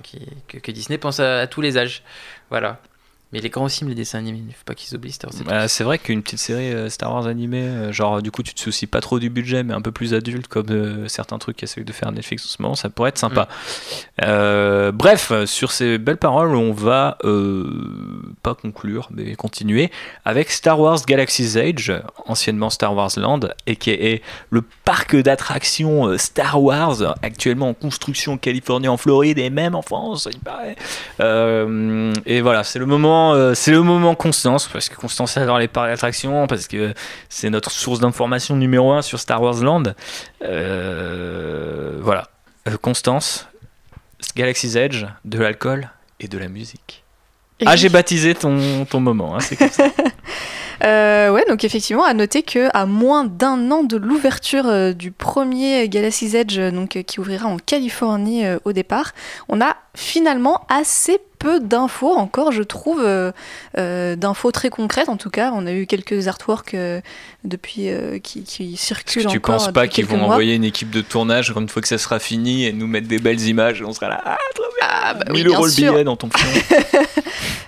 que, 0.48 0.58
que 0.58 0.72
Disney 0.72 0.98
pense 0.98 1.20
à, 1.20 1.42
à 1.42 1.48
tous 1.48 1.62
les 1.62 1.78
âges. 1.78 2.04
Voilà. 2.50 2.82
Mais 3.32 3.42
les 3.42 3.50
grands 3.50 3.66
aussi, 3.66 3.84
mais 3.86 3.92
les 3.92 3.96
dessins 3.96 4.18
animés, 4.18 4.42
il 4.48 4.54
faut 4.56 4.64
pas 4.66 4.74
qu'ils 4.74 4.96
oublient 4.96 5.12
Star 5.12 5.30
Wars. 5.32 5.44
Bah, 5.46 5.68
c'est 5.68 5.84
vrai 5.84 6.00
qu'une 6.00 6.24
petite 6.24 6.40
série 6.40 6.74
euh, 6.74 6.90
Star 6.90 7.14
Wars 7.14 7.28
animée, 7.28 7.62
euh, 7.62 7.92
genre 7.92 8.24
du 8.24 8.32
coup 8.32 8.42
tu 8.42 8.56
te 8.56 8.60
soucies 8.60 8.88
pas 8.88 9.02
trop 9.02 9.20
du 9.20 9.30
budget, 9.30 9.62
mais 9.62 9.76
un 9.76 9.82
peu 9.82 9.92
plus 9.92 10.16
adulte, 10.16 10.48
comme 10.48 10.66
euh, 10.72 11.08
certains 11.08 11.38
trucs 11.38 11.58
qu'essaie 11.58 11.84
de 11.84 11.94
faire 11.94 12.12
Netflix 12.12 12.44
en 12.46 12.50
ce 12.50 12.60
moment, 12.60 12.74
ça 12.74 12.90
pourrait 12.90 13.10
être 13.10 13.20
sympa. 13.20 13.48
Euh, 14.24 14.92
bref, 14.92 15.32
sur 15.46 15.72
ces 15.72 16.00
belles 16.00 16.18
paroles, 16.18 16.56
on 16.56 16.74
va 16.74 17.20
pas 18.42 18.56
conclure, 18.56 19.10
mais 19.12 19.36
continuer 19.36 19.92
avec 20.26 20.50
Star 20.50 20.80
Wars 20.80 21.00
Galaxy's 21.06 21.56
Edge, 21.56 21.92
anciennement 22.26 22.72
Star 22.72 22.96
Wars 22.96 23.12
Land, 23.18 23.42
et 23.68 23.76
qui 23.76 23.92
est 23.92 24.24
le 24.50 24.64
parc 24.86 25.16
d'attractions 25.16 26.18
Star 26.18 26.64
Wars, 26.64 27.16
actuellement 27.22 27.70
en 27.70 27.74
construction 27.76 28.34
en 28.34 28.38
Californie, 28.38 28.88
en 28.88 28.98
Floride 28.98 29.38
et 29.38 29.52
même 29.52 29.76
en 29.76 29.84
France, 29.84 30.28
il 30.32 30.40
paraît. 30.40 30.76
Et 32.26 32.42
voilà, 32.42 32.64
c'est 32.64 32.80
le 32.80 32.88
moment, 32.88 33.19
euh, 33.34 33.54
c'est 33.54 33.72
le 33.72 33.82
moment 33.82 34.16
Constance, 34.16 34.68
parce 34.68 34.90
que 34.90 34.96
Constance 34.96 35.38
adore 35.38 35.60
les 35.60 35.68
parcs 35.68 35.90
d'attractions, 35.90 36.48
parce 36.48 36.68
que 36.68 36.94
c'est 37.30 37.50
notre 37.50 37.72
source 37.72 38.00
d'information 38.00 38.56
numéro 38.56 38.92
un 38.92 39.02
sur 39.02 39.20
Star 39.20 39.42
Wars 39.42 39.62
Land. 39.62 39.84
Euh, 40.44 42.00
voilà, 42.02 42.28
Euh, 42.68 42.78
Constance, 42.82 43.48
Galaxy's 44.36 44.76
Edge, 44.76 45.06
de 45.26 45.40
l'alcool 45.40 45.90
et 46.20 46.28
de 46.28 46.38
la 46.38 46.48
musique. 46.50 47.04
Et 47.62 47.66
Ah, 47.68 47.72
oui. 47.72 47.78
j'ai 47.78 47.90
baptisé 47.90 48.36
ton, 48.36 48.86
ton 48.86 49.00
moment, 49.00 49.36
hein, 49.36 49.40
c'est 49.40 49.56
comme 49.56 49.70
ça. 49.70 49.86
Euh, 50.82 51.30
ouais, 51.32 51.44
donc 51.50 51.66
effectivement, 51.66 52.06
à 52.06 52.14
noter 52.14 52.42
que 52.42 52.70
à 52.74 52.86
moins 52.86 53.26
d'un 53.26 53.70
an 53.70 53.84
de 53.84 53.98
l'ouverture 53.98 54.66
euh, 54.66 54.94
du 54.94 55.12
premier 55.12 55.90
Galaxy's 55.90 56.36
Edge, 56.36 56.58
donc 56.58 56.96
euh, 56.96 57.02
qui 57.02 57.20
ouvrira 57.20 57.50
en 57.50 57.58
Californie 57.58 58.46
au 58.64 58.72
départ, 58.72 59.12
on 59.50 59.60
a 59.60 59.76
finalement 59.94 60.66
assez 60.70 61.20
peu 61.40 61.60
d'infos 61.60 62.14
encore, 62.14 62.52
je 62.52 62.62
trouve, 62.64 63.02
euh, 63.04 63.32
euh, 63.78 64.16
d'infos 64.16 64.52
très 64.52 64.70
concrètes. 64.70 65.10
En 65.10 65.18
tout 65.18 65.30
cas, 65.30 65.52
on 65.56 65.66
a 65.66 65.72
eu 65.72 65.88
quelques 65.88 66.28
artworks 66.28 66.74
euh, 66.74 67.00
depuis 67.46 67.90
euh, 67.90 68.20
qui, 68.20 68.44
qui 68.44 68.76
circulent 68.78 69.26
tu 69.26 69.38
encore. 69.38 69.56
penses 69.56 69.72
pas 69.72 69.88
qu'ils 69.88 70.06
vont 70.06 70.18
mois. 70.18 70.28
envoyer 70.28 70.54
une 70.56 70.66
équipe 70.66 70.90
de 70.92 71.02
tournage 71.02 71.52
une 71.56 71.70
fois 71.70 71.82
que 71.82 71.88
ça 71.88 71.98
sera 71.98 72.20
fini 72.20 72.66
et 72.66 72.74
nous 72.74 72.88
mettre 72.88 73.08
des 73.08 73.20
belles 73.20 73.42
images 73.48 73.82
et 73.82 73.86
on 73.86 73.94
sera 73.94 74.10
là, 74.10 74.22
ah, 74.26 74.38
trop 74.54 74.66
bien, 74.80 74.88
Ah, 74.92 75.14
bah 75.14 75.26
oui, 75.30 75.38
1000 75.44 75.48
euros 75.48 75.66
le 75.66 75.72
billet 75.72 76.04
dans 76.04 76.18
ton 76.18 76.30
film. 76.30 76.64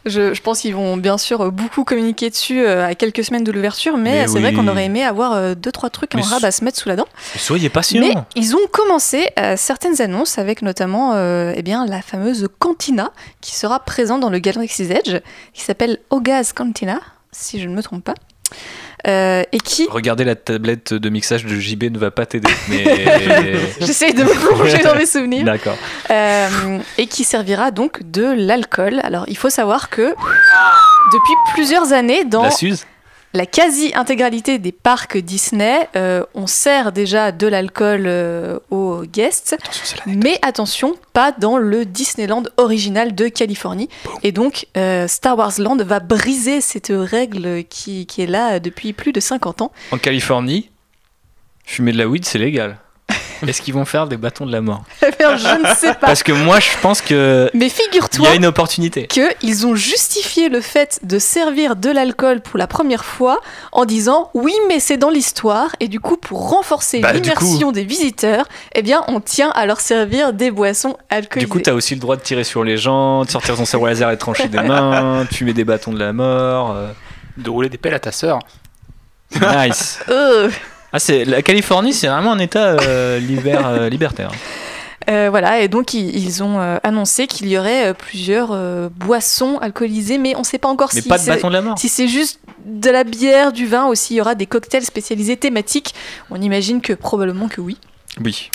Je, 0.07 0.34
je 0.34 0.41
pense 0.41 0.61
qu'ils 0.61 0.74
vont 0.74 0.97
bien 0.97 1.19
sûr 1.19 1.51
beaucoup 1.51 1.84
communiquer 1.84 2.32
dessus 2.32 2.65
à 2.65 2.95
quelques 2.95 3.24
semaines 3.24 3.43
de 3.43 3.51
l'ouverture, 3.51 3.97
mais, 3.97 4.22
Mais 4.24 4.28
c'est 4.28 4.39
vrai 4.39 4.51
qu'on 4.51 4.67
aurait 4.67 4.86
aimé 4.86 5.03
avoir 5.03 5.55
deux 5.55 5.72
trois 5.72 5.91
trucs 5.91 6.15
en 6.15 6.22
rab 6.22 6.43
à 6.43 6.49
se 6.51 6.63
mettre 6.63 6.80
sous 6.80 6.89
la 6.89 6.95
dent. 6.95 7.05
Soyez 7.38 7.69
patient. 7.69 8.01
Mais 8.01 8.15
ils 8.36 8.55
ont 8.55 8.67
commencé 8.72 9.28
certaines 9.57 10.01
annonces 10.01 10.39
avec 10.39 10.63
notamment 10.63 11.13
eh 11.53 11.61
bien, 11.61 11.86
la 11.86 12.01
fameuse 12.01 12.47
Cantina 12.57 13.11
qui 13.41 13.55
sera 13.62 13.80
présente 13.80 14.22
dans 14.22 14.32
le 14.32 14.39
Galaxy's 14.39 14.89
Edge, 14.89 15.22
qui 15.53 15.62
s'appelle 15.62 15.99
Ogaz 16.09 16.51
Cantina, 16.51 16.99
si 17.32 17.62
je 17.62 17.68
ne 17.68 17.76
me 17.76 17.84
trompe 17.84 18.03
pas. 18.03 18.16
Euh, 19.07 19.43
et 19.51 19.59
qui 19.59 19.88
Regardez 19.89 20.24
la 20.24 20.36
tablette 20.36 20.93
de 20.93 21.09
mixage 21.09 21.45
de 21.45 21.55
JB 21.55 21.86
ne 21.86 21.99
va 21.99 22.09
pas 22.12 22.26
t'aider. 22.26 22.51
Mais... 22.70 23.55
J'essaye 23.80 24.14
de 24.14 24.24
me 24.24 24.34
plonger 24.34 24.80
dans 24.80 24.95
mes 24.95 25.05
souvenirs. 25.05 25.45
D'accord. 25.45 25.78
Euh, 26.09 26.80
et 26.97 27.05
qui 27.05 27.24
servira 27.24 27.70
donc 27.70 28.01
de 28.03 28.26
l'alcool. 28.36 28.99
Alors, 29.03 29.26
il 29.28 29.38
faut 29.38 29.49
savoir 29.49 29.89
que 29.89 30.09
depuis 30.09 31.34
plusieurs 31.53 31.93
années, 31.93 32.26
dans 32.26 32.43
La 32.43 32.51
Suze 32.51 32.86
la 33.34 33.46
quasi-intégralité 33.46 34.60
des 34.60 34.72
parcs 34.72 35.18
Disney, 35.18 35.88
euh, 35.96 36.24
on 36.34 36.48
sert 36.48 36.92
déjà 36.92 37.32
de 37.32 37.48
l'alcool 37.48 38.04
euh, 38.06 38.60
aux 38.70 39.04
guests. 39.04 39.58
mais 40.06 40.38
attention, 40.42 40.96
pas 41.14 41.32
dans 41.32 41.58
le 41.58 41.86
Disneyland 41.86 42.44
original 42.58 43.16
de 43.16 43.28
Californie. 43.28 43.90
Et 44.24 44.32
donc, 44.32 44.68
euh, 44.76 45.08
Star 45.08 45.38
Wars 45.38 45.54
Land 45.60 45.78
va 45.78 46.00
briser 46.00 46.62
cette 46.62 46.92
règle 46.94 47.64
qui, 47.64 48.06
qui 48.06 48.22
est 48.22 48.28
là 48.28 48.60
depuis 48.60 48.94
plus 48.94 49.14
de 49.14 49.20
50 49.20 49.62
ans. 49.62 49.72
En 49.92 49.98
Californie, 49.98 50.70
fumer 51.66 51.94
de 51.94 51.98
la 51.98 52.08
weed, 52.08 52.26
c'est 52.26 52.40
légal. 52.40 52.78
Est-ce 53.48 53.62
qu'ils 53.62 53.74
vont 53.74 53.86
faire 53.86 54.08
des 54.08 54.18
bâtons 54.18 54.46
de 54.46 54.52
la 54.52 54.62
mort 54.62 54.84
Eh 55.02 55.12
je 55.20 55.62
ne 55.70 55.76
sais 55.76 55.94
pas. 55.94 56.08
Parce 56.08 56.24
que 56.24 56.32
moi, 56.32 56.60
je 56.60 56.70
pense 56.82 57.02
que 57.02 57.50
Mais 57.54 57.66
il 57.66 57.68
y 57.68 57.70
figure-toi 57.70 58.30
a 58.30 58.36
une 58.36 58.46
opportunité. 58.46 59.08
qu'ils 59.08 59.66
ont 59.68 59.76
justifié 59.76 60.50
le 60.50 60.62
fait 60.62 61.00
de 61.04 61.20
servir 61.20 61.76
de 61.76 61.89
l'alcool 61.89 62.42
pour 62.42 62.58
la 62.58 62.68
première 62.68 63.06
fois 63.06 63.39
en 63.72 63.86
disant 63.86 64.30
oui 64.34 64.54
mais 64.68 64.80
c'est 64.80 64.98
dans 64.98 65.10
l'histoire 65.10 65.70
et 65.80 65.88
du 65.88 66.00
coup 66.00 66.18
pour 66.18 66.50
renforcer 66.50 67.00
Bah, 67.00 67.14
l'immersion 67.14 67.72
des 67.72 67.84
visiteurs 67.84 68.46
eh 68.76 68.82
bien 68.82 69.04
on 69.08 69.20
tient 69.20 69.50
à 69.52 69.66
leur 69.66 69.80
servir 69.80 70.34
des 70.34 70.52
boissons 70.52 70.98
alcoolisées. 71.10 71.46
Du 71.46 71.52
coup, 71.52 71.60
t'as 71.60 71.74
aussi 71.74 71.96
le 71.96 72.00
droit 72.02 72.16
de 72.16 72.22
tirer 72.22 72.44
sur 72.44 72.64
les 72.64 72.78
gens, 72.78 73.26
de 73.26 73.30
sortir 73.30 73.56
ton 73.56 73.66
sabre 73.66 73.88
laser 73.88 74.10
et 74.10 74.16
de 74.16 74.20
trancher 74.20 74.48
des 74.48 74.62
mains, 74.62 75.24
de 75.30 75.34
fumer 75.34 75.54
des 75.54 75.64
bâtons 75.64 75.94
de 75.94 76.00
la 76.00 76.14
mort. 76.14 76.72
euh. 76.76 76.88
De 77.38 77.50
rouler 77.50 77.70
des 77.70 77.78
pelles 77.78 77.94
à 77.94 78.00
ta 78.00 78.12
sœur. 78.12 78.39
Nice. 79.39 80.00
Ah, 80.94 81.00
c'est 81.00 81.26
la 81.26 81.42
Californie, 81.42 81.94
c'est 81.94 82.08
vraiment 82.08 82.34
un 82.34 82.39
État 82.39 82.78
euh, 82.82 83.20
liber- 83.30 83.60
euh, 83.66 83.89
libertaire. 83.89 84.32
euh, 85.10 85.28
voilà 85.30 85.62
et 85.62 85.68
donc 85.68 85.94
ils, 85.94 86.16
ils 86.18 86.44
ont 86.44 86.60
annoncé 86.84 87.28
qu'il 87.28 87.48
y 87.48 87.58
aurait 87.58 87.94
plusieurs 87.94 88.56
boissons 88.92 89.58
alcoolisées 89.60 90.18
mais 90.18 90.36
on 90.36 90.39
ne 90.39 90.44
sait 90.46 90.60
pas 90.60 90.68
encore 90.68 90.92
Mais 90.94 91.02
si 91.02 91.08
pas 91.10 91.18
de 91.18 91.26
bâton 91.26 91.48
de 91.50 91.54
la 91.54 91.62
mort. 91.62 91.78
Si 91.80 91.89
c'est 91.89 92.08
juste 92.08 92.39
de 92.66 92.89
la 92.92 93.04
bière, 93.04 93.52
du 93.52 93.66
vin 93.66 93.88
aussi, 93.88 94.14
il 94.14 94.18
y 94.18 94.22
aura 94.22 94.36
des 94.36 94.46
cocktails 94.46 94.84
spécialisés 94.86 95.36
thématiques. 95.38 95.96
On 96.30 96.39
imagine 96.42 96.80
que 96.82 96.94
probablement 96.94 97.48
que 97.48 97.60
oui. 97.62 97.78
Oui. 98.24 98.52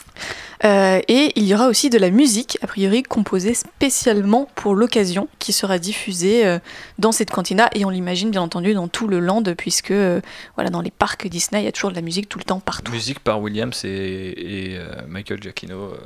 Euh, 0.65 1.01
et 1.09 1.33
il 1.37 1.45
y 1.45 1.55
aura 1.55 1.69
aussi 1.69 1.91
de 1.91 1.99
la 1.99 2.11
musique, 2.11 2.59
a 2.63 2.67
priori 2.67 3.03
composée 3.03 3.55
spécialement 3.55 4.49
pour 4.55 4.75
l'occasion, 4.75 5.29
qui 5.39 5.53
sera 5.53 5.79
diffusée 5.79 6.47
euh, 6.47 6.59
dans 6.99 7.13
cette 7.13 7.31
cantina. 7.31 7.69
Et 7.75 7.85
on 7.85 7.91
l'imagine 7.91 8.31
bien 8.31 8.43
entendu 8.43 8.75
dans 8.75 8.89
tout 8.89 9.09
le 9.09 9.21
land, 9.21 9.43
puisque 9.57 9.91
euh, 9.91 10.21
voilà, 10.55 10.71
dans 10.71 10.81
les 10.81 10.91
parcs 10.91 11.27
Disney, 11.29 11.63
il 11.63 11.65
y 11.65 11.69
a 11.69 11.73
toujours 11.73 11.91
de 11.91 11.97
la 11.97 12.03
musique 12.03 12.29
tout 12.29 12.39
le 12.39 12.45
temps 12.45 12.61
partout. 12.61 12.93
Musique 12.93 13.21
par 13.21 13.41
Williams 13.41 13.85
et, 13.85 13.89
et, 13.89 14.79
euh, 14.79 14.87
Michael 15.09 15.43
Giacchino, 15.43 15.77
euh, 15.77 15.99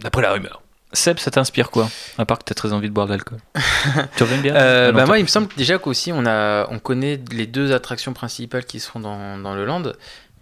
d'après 0.00 0.22
la 0.22 0.32
rumeur. 0.32 0.62
Seb, 0.92 1.18
ça 1.18 1.30
t'inspire 1.30 1.70
quoi? 1.70 1.88
À 2.16 2.24
part 2.24 2.38
que 2.38 2.44
t'as 2.44 2.54
très 2.54 2.72
envie 2.72 2.88
de 2.88 2.94
boire 2.94 3.06
de 3.06 3.12
l'alcool. 3.12 3.38
tu 4.16 4.22
reviens 4.22 4.38
bien? 4.38 4.54
Euh, 4.54 4.92
bah 4.92 5.04
moi, 5.04 5.18
il 5.18 5.22
me 5.22 5.28
semble 5.28 5.48
déjà 5.56 5.78
qu'aussi 5.78 6.12
on 6.12 6.24
a, 6.26 6.68
on 6.70 6.78
connaît 6.78 7.20
les 7.32 7.46
deux 7.46 7.72
attractions 7.72 8.12
principales 8.12 8.64
qui 8.64 8.78
seront 8.80 9.00
dans, 9.00 9.36
dans 9.36 9.54
le 9.54 9.64
land. 9.64 9.82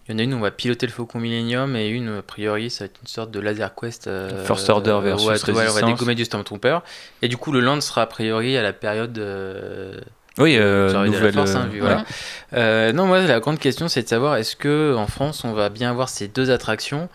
Il 0.07 0.13
y 0.13 0.15
en 0.15 0.19
a 0.19 0.23
une 0.23 0.35
où 0.35 0.37
on 0.37 0.41
va 0.41 0.51
piloter 0.51 0.87
le 0.87 0.93
Faucon 0.93 1.19
Millennium 1.19 1.77
et 1.77 1.89
une, 1.89 2.19
a 2.19 2.23
priori, 2.23 2.69
ça 2.69 2.85
va 2.85 2.87
être 2.87 3.01
une 3.01 3.09
sorte 3.09 3.31
de 3.31 3.41
laser 3.41 3.75
quest. 3.75 4.07
euh, 4.07 4.45
First 4.45 4.69
Order 4.69 4.99
versus 5.03 5.27
ouais, 5.27 5.53
ouais, 5.53 5.67
on 5.69 5.73
va 5.73 5.83
dégommer 5.83 6.15
du 6.15 6.25
Stormtrooper. 6.27 6.81
Et 7.23 7.29
du 7.29 7.37
coup, 7.39 7.53
le 7.53 7.61
land 7.61 7.81
sera 7.81 8.03
a 8.03 8.07
priori 8.07 8.57
à 8.59 8.63
la 8.63 8.75
période. 8.75 9.17
euh, 9.17 9.99
Oui, 10.37 10.57
euh, 10.59 10.89
de 10.89 10.93
la 10.95 11.07
nouvelle. 11.07 11.33
Force, 11.33 11.55
hein, 11.55 11.65
euh, 11.65 11.71
vu, 11.71 11.81
voilà. 11.81 12.05
voilà. 12.51 12.63
Euh, 12.63 12.93
non, 12.93 13.07
moi, 13.07 13.23
la 13.23 13.41
grande 13.41 13.59
question, 13.59 13.89
c'est 13.89 14.03
de 14.03 14.09
savoir 14.09 14.37
est-ce 14.37 14.57
que 14.57 14.95
en 14.95 15.07
France, 15.07 15.43
on 15.45 15.53
va 15.55 15.71
bien 15.71 15.89
avoir 15.91 16.11
ces 16.11 16.29
deux 16.29 16.51
attractions 16.51 17.09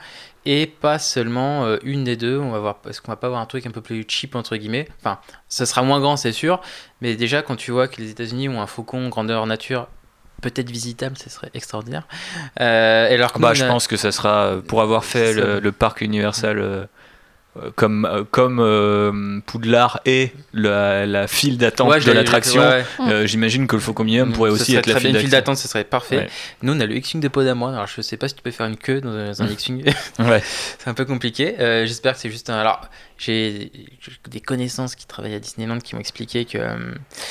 et 0.45 0.65
pas 0.65 0.97
seulement 0.97 1.65
euh, 1.65 1.77
une 1.83 2.03
des 2.05 2.15
deux? 2.15 2.39
On 2.39 2.49
va 2.49 2.57
voir, 2.59 2.77
est-ce 2.89 3.01
qu'on 3.01 3.11
va 3.11 3.17
pas 3.17 3.27
avoir 3.27 3.41
un 3.41 3.45
truc 3.45 3.67
un 3.67 3.71
peu 3.71 3.81
plus 3.81 4.03
cheap 4.07 4.35
entre 4.35 4.55
guillemets? 4.55 4.87
Enfin, 4.99 5.19
ça 5.47 5.67
sera 5.67 5.83
moins 5.83 5.99
grand, 5.99 6.17
c'est 6.17 6.31
sûr, 6.31 6.59
mais 7.01 7.15
déjà 7.15 7.43
quand 7.43 7.55
tu 7.55 7.69
vois 7.69 7.87
que 7.87 8.01
les 8.01 8.09
États-Unis 8.09 8.49
ont 8.49 8.61
un 8.61 8.67
faucon 8.67 9.09
grandeur 9.09 9.45
nature 9.45 9.87
peut-être 10.41 10.69
visitable, 10.69 11.17
ce 11.17 11.29
serait 11.29 11.49
extraordinaire. 11.53 12.07
Euh, 12.61 13.09
et 13.09 13.15
alors 13.15 13.33
que 13.33 13.39
Bah, 13.39 13.53
je 13.53 13.65
pense 13.65 13.87
que 13.87 13.97
ça 13.97 14.11
sera 14.11 14.45
euh, 14.45 14.61
pour 14.61 14.81
avoir 14.81 15.05
fait 15.05 15.33
le, 15.33 15.59
le 15.59 15.71
parc 15.71 16.01
Universal 16.01 16.59
euh, 16.59 16.85
comme, 17.75 18.05
euh, 18.05 18.23
comme 18.29 18.59
euh, 18.59 19.39
Poudlard 19.45 19.99
et 20.05 20.31
la, 20.53 21.05
la 21.05 21.27
file 21.27 21.57
d'attente 21.57 21.89
Ouais, 21.89 21.99
de 21.99 22.11
l'attraction. 22.11 22.61
ouais, 22.61 22.83
ouais. 22.99 23.11
euh, 23.11 23.27
J'imagine 23.27 23.67
que 23.67 23.75
le 23.75 23.81
Faucon 23.81 24.03
Millennium 24.03 24.31
pourrait 24.31 24.51
aussi 24.51 24.75
être 24.75 24.85
la 24.87 24.93
file 24.99 25.09
bien, 25.11 25.19
une 25.19 25.21
file 25.21 25.29
d'attente. 25.31 25.55
d'attente, 25.55 25.57
ce 25.57 25.67
serait 25.67 25.83
parfait. 25.83 26.29
Nous, 26.61 26.73
on 26.73 26.79
a 26.79 26.85
le 26.85 26.95
X-Wing 26.95 27.21
de 27.21 27.27
Podamon. 27.27 27.67
Alors, 27.67 27.87
je 27.87 28.01
sais 28.01 28.17
pas 28.17 28.27
si 28.27 28.35
tu 28.35 28.41
peux 28.41 28.51
faire 28.51 28.67
une 28.67 28.77
queue 28.77 29.01
dans 29.01 29.09
un, 29.11 29.31
un 29.45 29.47
X-Wing. 29.47 29.83
C'est 30.79 30.87
un 30.87 30.93
peu 30.93 31.05
compliqué. 31.05 31.55
Euh, 31.59 31.85
J'espère 31.85 32.13
que 32.13 32.19
c'est 32.19 32.29
juste 32.29 32.49
un. 32.49 32.57
Alors, 32.59 32.81
j'ai 33.17 33.71
des 34.29 34.39
connaissances 34.39 34.95
qui 34.95 35.05
travaillent 35.07 35.35
à 35.35 35.39
Disneyland 35.39 35.79
qui 35.79 35.95
m'ont 35.95 36.01
expliqué 36.01 36.45
que. 36.45 36.57
euh, 36.57 36.77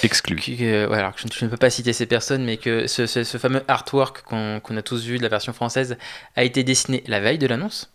Exclu. 0.02 0.36
que- 0.36 0.92
alors 0.92 1.12
je, 1.16 1.26
ne- 1.26 1.32
je 1.32 1.44
ne 1.44 1.50
peux 1.50 1.56
pas 1.56 1.70
citer 1.70 1.92
ces 1.92 2.06
personnes, 2.06 2.44
mais 2.44 2.56
que 2.58 2.86
ce, 2.86 3.06
ce- 3.06 3.24
ce 3.24 3.38
fameux 3.38 3.62
artwork 3.68 4.22
qu'on 4.22 4.60
qu'on 4.60 4.76
a 4.76 4.82
tous 4.82 5.04
vu 5.04 5.16
de 5.18 5.22
la 5.22 5.28
version 5.28 5.52
française 5.52 5.96
a 6.36 6.44
été 6.44 6.62
dessiné 6.64 7.02
la 7.06 7.20
veille 7.20 7.38
de 7.38 7.46
l'annonce. 7.46 7.90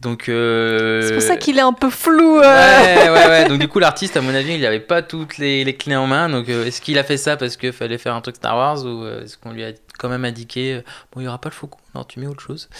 Donc. 0.00 0.28
euh, 0.28 1.02
C'est 1.02 1.12
pour 1.14 1.22
ça 1.22 1.36
qu'il 1.36 1.58
est 1.58 1.62
un 1.62 1.72
peu 1.72 1.90
flou. 1.90 2.38
euh. 2.40 2.40
Ouais, 2.42 3.08
ouais, 3.10 3.26
ouais. 3.28 3.48
Donc, 3.48 3.58
du 3.60 3.68
coup, 3.68 3.78
l'artiste, 3.78 4.16
à 4.16 4.20
mon 4.20 4.34
avis, 4.34 4.54
il 4.54 4.60
n'avait 4.62 4.80
pas 4.80 5.02
toutes 5.02 5.38
les, 5.38 5.64
les 5.64 5.76
clés 5.76 5.96
en 5.96 6.06
main. 6.06 6.28
Donc, 6.28 6.48
euh, 6.48 6.64
est-ce 6.66 6.80
qu'il 6.80 6.98
a 6.98 7.04
fait 7.04 7.16
ça 7.16 7.36
parce 7.36 7.56
qu'il 7.56 7.72
fallait 7.72 7.98
faire 7.98 8.14
un 8.14 8.20
truc 8.20 8.36
Star 8.36 8.56
Wars 8.56 8.84
ou 8.84 9.04
euh, 9.04 9.24
est-ce 9.24 9.36
qu'on 9.36 9.52
lui 9.52 9.64
a 9.64 9.72
quand 9.98 10.08
même 10.08 10.24
indiqué 10.24 10.74
euh, 10.74 10.80
bon, 11.12 11.20
il 11.20 11.24
n'y 11.24 11.28
aura 11.28 11.38
pas 11.38 11.50
le 11.50 11.54
faucon, 11.54 11.78
non, 11.94 12.04
tu 12.04 12.20
mets 12.20 12.26
autre 12.26 12.40
chose 12.42 12.70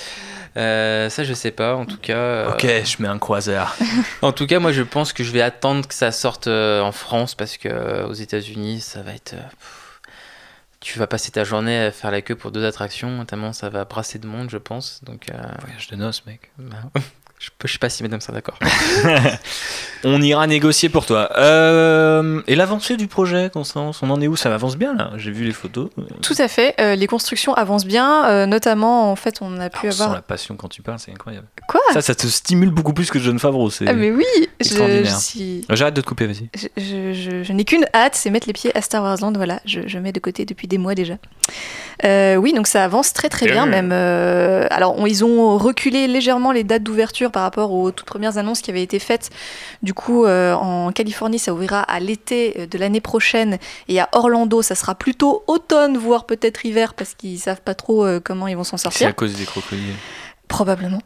Euh, 0.56 1.10
Ça, 1.10 1.22
je 1.24 1.34
sais 1.34 1.50
pas. 1.50 1.74
En 1.76 1.84
tout 1.84 1.98
cas. 1.98 2.16
euh, 2.16 2.50
Ok, 2.52 2.62
je 2.66 3.02
mets 3.02 3.08
un 3.08 3.18
croiseur. 3.18 3.76
En 4.22 4.32
tout 4.32 4.46
cas, 4.46 4.58
moi, 4.58 4.72
je 4.72 4.82
pense 4.82 5.12
que 5.12 5.22
je 5.24 5.30
vais 5.32 5.42
attendre 5.42 5.86
que 5.86 5.94
ça 5.94 6.12
sorte 6.12 6.46
euh, 6.46 6.80
en 6.80 6.92
France 6.92 7.34
parce 7.34 7.56
que 7.58 7.68
euh, 7.68 8.06
aux 8.06 8.14
États-Unis, 8.14 8.80
ça 8.80 9.02
va 9.02 9.12
être. 9.12 9.34
euh, 9.34 9.36
pff, 9.50 9.79
tu 10.80 10.98
vas 10.98 11.06
passer 11.06 11.30
ta 11.30 11.44
journée 11.44 11.78
à 11.78 11.92
faire 11.92 12.10
la 12.10 12.22
queue 12.22 12.34
pour 12.36 12.50
deux 12.50 12.64
attractions, 12.64 13.10
notamment 13.10 13.52
ça 13.52 13.68
va 13.68 13.84
brasser 13.84 14.18
de 14.18 14.26
monde, 14.26 14.48
je 14.50 14.56
pense. 14.58 15.04
Donc, 15.04 15.30
euh, 15.30 15.36
Voyage 15.60 15.88
de 15.88 15.96
noces, 15.96 16.24
mec. 16.26 16.50
bah, 16.58 16.78
je, 17.40 17.48
je 17.64 17.72
sais 17.72 17.78
pas 17.78 17.88
si 17.88 18.02
mesdames 18.04 18.20
sont 18.20 18.32
d'accord. 18.32 18.56
On 20.02 20.22
ira 20.22 20.46
négocier 20.46 20.88
pour 20.88 21.04
toi. 21.04 21.28
Euh, 21.36 22.40
et 22.46 22.54
l'avancée 22.56 22.96
du 22.96 23.06
projet, 23.06 23.50
Constance, 23.52 24.02
on 24.02 24.08
en 24.08 24.18
est 24.22 24.28
où? 24.28 24.36
Ça 24.36 24.52
avance 24.54 24.76
bien 24.78 24.94
là 24.94 25.10
J'ai 25.16 25.30
vu 25.30 25.44
les 25.44 25.52
photos. 25.52 25.90
Tout 26.22 26.34
à 26.38 26.48
fait. 26.48 26.74
euh, 26.80 26.94
les 26.94 27.06
constructions 27.06 27.52
avancent 27.52 27.84
bien. 27.84 28.24
euh, 28.30 28.46
notamment, 28.46 29.10
en 29.12 29.16
fait, 29.16 29.40
on 29.42 29.60
a 29.60 29.68
pu 29.68 29.88
On 29.88 29.90
sent 29.90 30.00
avoir. 30.02 30.14
la 30.16 30.22
passion 30.22 30.56
quand 30.56 30.68
tu 30.68 30.80
parles, 30.80 30.98
c'est 31.00 31.10
incroyable. 31.12 31.46
Quoi? 31.68 31.80
Ça, 31.92 32.00
ça 32.00 32.14
te 32.14 32.26
stimule 32.26 32.70
beaucoup 32.70 32.94
plus 32.94 33.10
que 33.10 33.18
John 33.18 33.38
Favreau. 33.38 33.68
C'est 33.68 33.86
Ah, 33.88 33.92
mais 33.92 34.10
oui 34.10 34.24
je, 34.36 34.46
extraordinaire. 34.60 35.04
je 35.04 35.22
suis- 35.22 35.66
J'arrête 35.68 35.94
de 35.94 36.00
te 36.00 36.06
couper, 36.06 36.26
vas-y. 36.26 36.48
Je, 36.56 36.68
je- 36.82 37.12
je- 37.12 37.42
je 37.44 37.52
n'ai 37.52 37.64
qu'une 37.66 37.84
hâte, 37.92 38.14
c'est 38.14 38.30
mettre 38.30 38.46
les 38.46 38.54
pieds 38.54 38.74
à 38.74 38.80
Star 38.80 39.02
Wars 39.02 39.18
Land. 39.20 39.32
Voilà, 39.34 39.60
je, 39.66 39.80
je 39.86 39.98
mets 39.98 40.12
de 40.12 40.20
côté 40.20 40.46
depuis 40.46 40.66
des 40.66 40.78
mois 40.78 40.94
déjà. 40.94 41.14
Euh, 42.04 42.36
oui, 42.36 42.54
donc 42.54 42.66
ça 42.68 42.84
avance 42.84 43.12
très 43.12 43.28
très 43.28 43.46
bien, 43.46 43.66
même. 43.66 43.90
euh, 43.92 44.66
alors, 44.70 44.98
on- 44.98 45.04
ils 45.04 45.24
ont 45.26 45.58
reculé 45.58 46.06
légèrement 46.06 46.52
les 46.52 46.64
dates 46.64 46.82
d'ouverture 46.82 47.29
par 47.30 47.42
rapport 47.42 47.72
aux 47.72 47.90
toutes 47.90 48.06
premières 48.06 48.38
annonces 48.38 48.60
qui 48.60 48.70
avaient 48.70 48.82
été 48.82 48.98
faites. 48.98 49.30
Du 49.82 49.94
coup, 49.94 50.24
euh, 50.24 50.52
en 50.54 50.92
Californie, 50.92 51.38
ça 51.38 51.52
ouvrira 51.52 51.80
à 51.80 52.00
l'été 52.00 52.66
de 52.66 52.78
l'année 52.78 53.00
prochaine, 53.00 53.58
et 53.88 54.00
à 54.00 54.08
Orlando, 54.12 54.62
ça 54.62 54.74
sera 54.74 54.94
plutôt 54.94 55.44
automne, 55.46 55.96
voire 55.96 56.26
peut-être 56.26 56.64
hiver, 56.66 56.94
parce 56.94 57.14
qu'ils 57.14 57.38
savent 57.38 57.60
pas 57.62 57.74
trop 57.74 58.04
euh, 58.04 58.20
comment 58.22 58.46
ils 58.48 58.56
vont 58.56 58.64
s'en 58.64 58.76
C'est 58.76 58.84
sortir. 58.84 59.08
à 59.08 59.12
cause 59.12 59.34
des 59.34 59.44
crocodiles. 59.44 59.94
Probablement. 60.48 61.00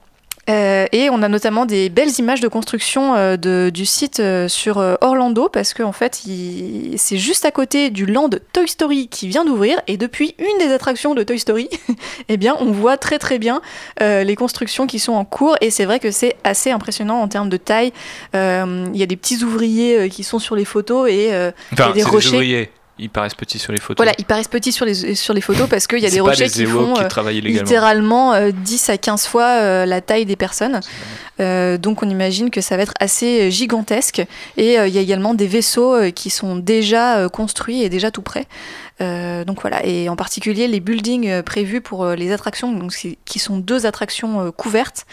Euh, 0.51 0.87
et 0.93 1.09
on 1.11 1.23
a 1.23 1.29
notamment 1.29 1.65
des 1.65 1.89
belles 1.89 2.11
images 2.19 2.41
de 2.41 2.49
construction 2.49 3.15
euh, 3.15 3.37
de- 3.37 3.71
du 3.73 3.87
site 3.87 4.21
euh, 4.21 4.47
sur 4.49 4.77
Orlando 5.01 5.49
parce 5.49 5.73
qu'en 5.73 5.93
fait 5.93 6.25
il- 6.27 6.95
c'est 6.99 7.17
juste 7.17 7.45
à 7.47 7.51
côté 7.51 7.89
du 7.91 8.05
land 8.05 8.29
Toy 8.53 8.69
Story 8.69 9.09
qui 9.09 9.27
vient 9.29 9.45
d'ouvrir. 9.45 9.81
Et 9.87 9.97
depuis 9.97 10.35
une 10.39 10.59
des 10.67 10.73
attractions 10.73 11.15
de 11.15 11.23
Toy 11.23 11.39
Story 11.39 11.69
eh 12.29 12.37
bien 12.37 12.57
on 12.61 12.73
voit 12.73 12.97
très 12.99 13.19
très 13.19 13.39
bien 13.39 13.61
les 14.01 14.37
constructions 14.37 14.87
qui 14.87 14.99
sont 14.99 15.13
en 15.15 15.25
cours. 15.25 15.57
Et 15.61 15.71
c'est 15.71 15.85
vrai 15.87 15.99
que 15.99 16.11
c'est 16.11 16.37
assez 16.45 16.71
impressionnant 16.71 17.21
en 17.21 17.29
termes 17.29 17.49
de 17.49 17.57
taille. 17.57 17.93
Il 18.35 18.97
y 18.97 19.03
a 19.03 19.07
des 19.07 19.17
petits 19.17 19.43
ouvriers 19.45 20.09
qui 20.11 20.25
sont 20.25 20.39
sur 20.39 20.57
les 20.57 20.65
photos 20.65 21.09
et 21.11 21.31
Enfin, 21.73 21.93
des 21.93 22.03
rochers. 22.11 22.31
Ils 22.99 23.11
paraissent 23.11 23.35
petits 23.35 23.59
sur 23.59 23.73
les 23.73 23.81
photos. 23.81 23.97
voilà 23.97 24.13
ils 24.19 24.25
paraissent 24.25 24.49
petits 24.49 24.71
sur 24.71 24.87
les, 24.87 25.15
sur 25.17 25.35
les 25.35 25.41
photos 25.41 25.69
parce 25.69 25.89
qu'il 25.89 25.99
y 25.99 26.07
a 26.07 26.11
des 26.11 26.21
rochers 26.21 26.49
qui 26.49 26.65
font 26.65 26.95
qui 26.95 27.03
euh, 27.03 27.31
littéralement 27.41 28.35
euh, 28.35 28.51
10 28.53 28.89
à 28.91 28.99
15 28.99 29.27
fois 29.27 29.45
euh, 29.45 29.87
la 29.87 30.01
taille 30.01 30.27
des 30.27 30.37
personnes. 30.37 30.81
Euh, 31.41 31.79
donc 31.79 32.03
on 32.03 32.09
imagine 32.09 32.51
que 32.51 32.61
ça 32.61 32.77
va 32.77 32.83
être 32.83 32.95
assez 33.01 33.43
euh, 33.43 33.51
gigantesque. 33.51 34.25
Et 34.57 34.79
euh, 34.79 34.87
il 34.87 34.95
y 34.95 34.99
a 34.99 35.01
également 35.01 35.35
des 35.35 35.47
vaisseaux 35.47 36.13
qui 36.13 36.31
sont 36.31 36.57
déjà 36.57 37.29
construits 37.29 37.83
et 37.83 37.89
déjà 37.89 38.11
tout 38.11 38.23
prêts. 38.23 38.47
Donc 39.01 39.61
voilà, 39.61 39.85
et 39.85 40.09
en 40.09 40.17
particulier 40.17 40.69
les 40.69 40.81
buildings 40.81 41.43
prévus 41.43 41.81
pour 41.81 42.07
les 42.11 42.33
attractions, 42.33 42.73
donc, 42.73 42.93
qui 43.25 43.39
sont 43.39 43.57
deux 43.59 43.87
attractions 43.87 44.53
couvertes, 44.53 45.07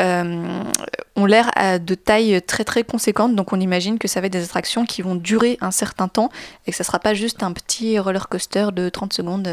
ont 0.00 1.26
l'air 1.26 1.50
de 1.80 1.94
taille 1.94 2.40
très 2.42 2.64
très 2.64 2.82
conséquente. 2.82 3.36
Donc 3.36 3.52
on 3.52 3.60
imagine 3.60 3.98
que 3.98 4.08
ça 4.08 4.20
va 4.20 4.26
être 4.26 4.32
des 4.32 4.44
attractions 4.44 4.86
qui 4.86 5.02
vont 5.02 5.14
durer 5.14 5.58
un 5.60 5.70
certain 5.70 6.08
temps 6.08 6.30
et 6.66 6.70
que 6.70 6.76
ça 6.76 6.84
sera 6.84 6.98
pas 6.98 7.14
juste 7.14 7.42
un 7.42 7.52
petit 7.52 7.98
roller 7.98 8.28
coaster 8.28 8.68
de 8.72 8.88
30 8.88 9.12
secondes 9.12 9.48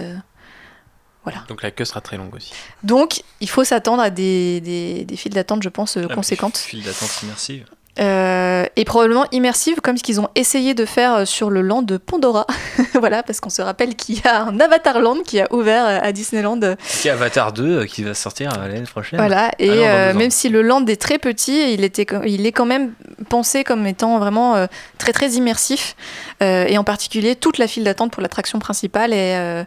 Voilà. 1.28 1.44
Donc 1.50 1.62
la 1.62 1.72
queue 1.72 1.84
sera 1.84 2.00
très 2.00 2.16
longue 2.16 2.34
aussi. 2.34 2.54
Donc, 2.84 3.22
il 3.42 3.50
faut 3.50 3.66
s'attendre 3.66 4.02
à 4.02 4.10
des, 4.10 4.62
des, 4.62 5.04
des 5.04 5.18
files 5.18 5.34
d'attente, 5.34 5.62
je 5.62 5.68
pense, 5.68 5.98
euh, 5.98 6.08
Ah, 6.10 6.16
conséquentes. 6.16 6.58
File 6.58 6.84
d'attente 6.84 7.22
immersive. 7.22 7.66
Euh, 8.00 8.66
et 8.76 8.86
probablement 8.86 9.26
immersive, 9.32 9.82
comme 9.82 9.98
ce 9.98 10.04
qu'ils 10.04 10.22
ont 10.22 10.28
essayé 10.36 10.76
de 10.76 10.86
faire 10.86 11.16
euh, 11.16 11.26
sur 11.26 11.50
le 11.50 11.62
land 11.62 11.82
de 11.82 11.98
Pandora. 11.98 12.46
voilà, 12.94 13.24
parce 13.24 13.40
qu'on 13.40 13.50
se 13.50 13.62
rappelle 13.62 13.96
qu'il 13.96 14.20
y 14.20 14.28
a 14.28 14.44
un 14.44 14.60
Avatar 14.60 15.00
Land 15.00 15.24
qui 15.26 15.40
a 15.40 15.52
ouvert 15.52 15.86
à 15.86 16.12
Disneyland. 16.12 16.60
C'est 16.80 17.10
Avatar 17.10 17.54
2 17.54 17.64
euh, 17.64 17.86
qui 17.86 18.04
va 18.04 18.14
sortir 18.14 18.52
l'année 18.52 18.82
prochaine. 18.82 19.20
Voilà, 19.20 19.52
et 19.58 19.86
Ah 19.86 20.14
non, 20.14 20.20
même 20.20 20.30
si 20.30 20.50
le 20.50 20.62
land 20.62 20.86
est 20.86 21.02
très 21.02 21.18
petit, 21.18 21.74
il, 21.74 21.84
était, 21.84 22.06
il 22.26 22.46
est 22.46 22.52
quand 22.52 22.66
même 22.66 22.94
pensé 23.30 23.64
comme 23.64 23.88
étant 23.88 24.20
vraiment 24.20 24.68
très 24.98 25.12
très 25.12 25.32
immersif. 25.32 25.96
Et 26.42 26.78
en 26.78 26.84
particulier, 26.84 27.36
toute 27.36 27.58
la 27.58 27.68
file 27.68 27.84
d'attente 27.84 28.12
pour 28.12 28.22
l'attraction 28.22 28.60
principale 28.60 29.12
est, 29.12 29.66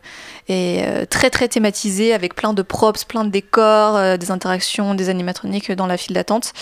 est 0.49 0.85
euh, 0.87 1.07
très 1.07 1.31
très 1.31 1.49
thématisée 1.49 2.13
avec 2.13 2.35
plein 2.35 2.53
de 2.53 2.63
props, 2.63 3.05
plein 3.05 3.25
de 3.25 3.31
décors, 3.31 3.97
euh, 3.97 4.17
des 4.17 4.31
interactions, 4.31 4.95
des 4.95 5.09
animatroniques 5.09 5.73
dans 5.73 5.87
la 5.87 5.97
file 5.97 6.15
d'attente. 6.15 6.53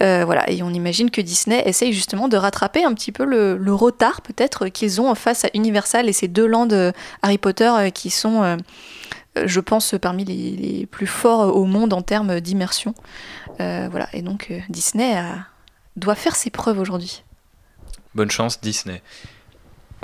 Euh, 0.00 0.24
voilà, 0.24 0.48
et 0.50 0.62
on 0.62 0.70
imagine 0.70 1.10
que 1.10 1.20
Disney 1.20 1.62
essaye 1.66 1.92
justement 1.92 2.28
de 2.28 2.36
rattraper 2.36 2.84
un 2.84 2.94
petit 2.94 3.12
peu 3.12 3.24
le, 3.24 3.74
retard 3.74 4.22
peut-être 4.22 4.68
qu'ils 4.68 5.00
ont 5.00 5.14
face 5.14 5.44
à 5.44 5.48
Universal 5.54 6.08
et 6.08 6.12
ces 6.12 6.28
deux 6.28 6.46
lands 6.46 6.68
euh, 6.70 6.92
Harry 7.22 7.38
Potter 7.38 7.90
qui 7.92 8.10
sont, 8.10 8.58
je 9.44 9.60
pense, 9.60 9.94
parmi 10.00 10.24
les, 10.24 10.86
plus 10.86 11.08
forts 11.08 11.56
au 11.56 11.64
monde 11.64 11.92
en 11.92 12.02
termes 12.02 12.40
d'immersion. 12.40 12.94
Voilà, 13.58 14.08
et 14.12 14.22
donc 14.22 14.52
Disney 14.68 15.16
doit 15.96 16.14
faire 16.14 16.36
ses 16.36 16.50
preuves 16.50 16.78
aujourd'hui. 16.78 17.24
Bonne 18.14 18.30
chance 18.30 18.60
Disney. 18.60 19.02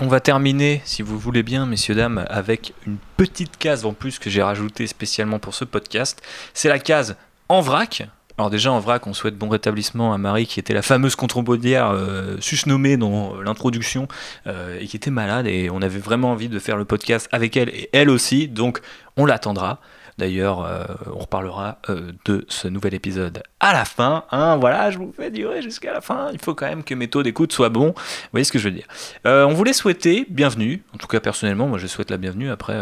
On 0.02 0.08
va 0.08 0.20
terminer, 0.20 0.80
si 0.86 1.02
vous 1.02 1.18
voulez 1.18 1.42
bien, 1.42 1.66
messieurs, 1.66 1.94
dames, 1.94 2.24
avec 2.30 2.72
une 2.86 2.96
petite 3.18 3.58
case 3.58 3.84
en 3.84 3.92
plus 3.92 4.18
que 4.18 4.30
j'ai 4.30 4.42
rajoutée 4.42 4.86
spécialement 4.86 5.38
pour 5.38 5.54
ce 5.54 5.66
podcast. 5.66 6.22
C'est 6.54 6.70
la 6.70 6.78
case 6.78 7.16
en 7.50 7.60
vrac. 7.60 8.08
Alors 8.38 8.48
déjà 8.48 8.72
en 8.72 8.80
vrac, 8.80 9.06
on 9.06 9.12
souhaite 9.12 9.36
bon 9.36 9.50
rétablissement 9.50 10.14
à 10.14 10.18
Marie 10.18 10.46
qui 10.46 10.58
était 10.58 10.72
la 10.72 10.80
fameuse 10.80 11.16
contrebandière 11.16 11.90
euh, 11.90 12.38
susnommée 12.40 12.96
dans 12.96 13.42
l'introduction 13.42 14.08
euh, 14.46 14.78
et 14.80 14.86
qui 14.86 14.96
était 14.96 15.10
malade 15.10 15.46
et 15.46 15.68
on 15.68 15.82
avait 15.82 15.98
vraiment 15.98 16.30
envie 16.30 16.48
de 16.48 16.58
faire 16.58 16.78
le 16.78 16.86
podcast 16.86 17.28
avec 17.30 17.58
elle 17.58 17.68
et 17.68 17.90
elle 17.92 18.08
aussi, 18.08 18.48
donc 18.48 18.80
on 19.18 19.26
l'attendra. 19.26 19.80
D'ailleurs, 20.20 20.62
euh, 20.66 20.84
on 21.14 21.18
reparlera 21.20 21.78
euh, 21.88 22.12
de 22.26 22.44
ce 22.48 22.68
nouvel 22.68 22.92
épisode 22.92 23.42
à 23.58 23.72
la 23.72 23.86
fin. 23.86 24.24
hein. 24.30 24.56
voilà, 24.58 24.90
je 24.90 24.98
vous 24.98 25.14
fais 25.16 25.30
durer 25.30 25.62
jusqu'à 25.62 25.94
la 25.94 26.02
fin. 26.02 26.28
Il 26.34 26.38
faut 26.38 26.54
quand 26.54 26.66
même 26.68 26.84
que 26.84 26.94
mes 26.94 27.08
taux 27.08 27.22
d'écoute 27.22 27.54
soient 27.54 27.70
bons. 27.70 27.94
Vous 27.96 28.28
voyez 28.32 28.44
ce 28.44 28.52
que 28.52 28.58
je 28.58 28.64
veux 28.68 28.74
dire. 28.74 28.84
Euh, 29.26 29.46
on 29.46 29.54
voulait 29.54 29.72
souhaiter 29.72 30.26
bienvenue, 30.28 30.82
en 30.94 30.98
tout 30.98 31.06
cas 31.06 31.20
personnellement, 31.20 31.66
moi 31.68 31.78
je 31.78 31.86
souhaite 31.86 32.10
la 32.10 32.18
bienvenue, 32.18 32.50
après 32.50 32.76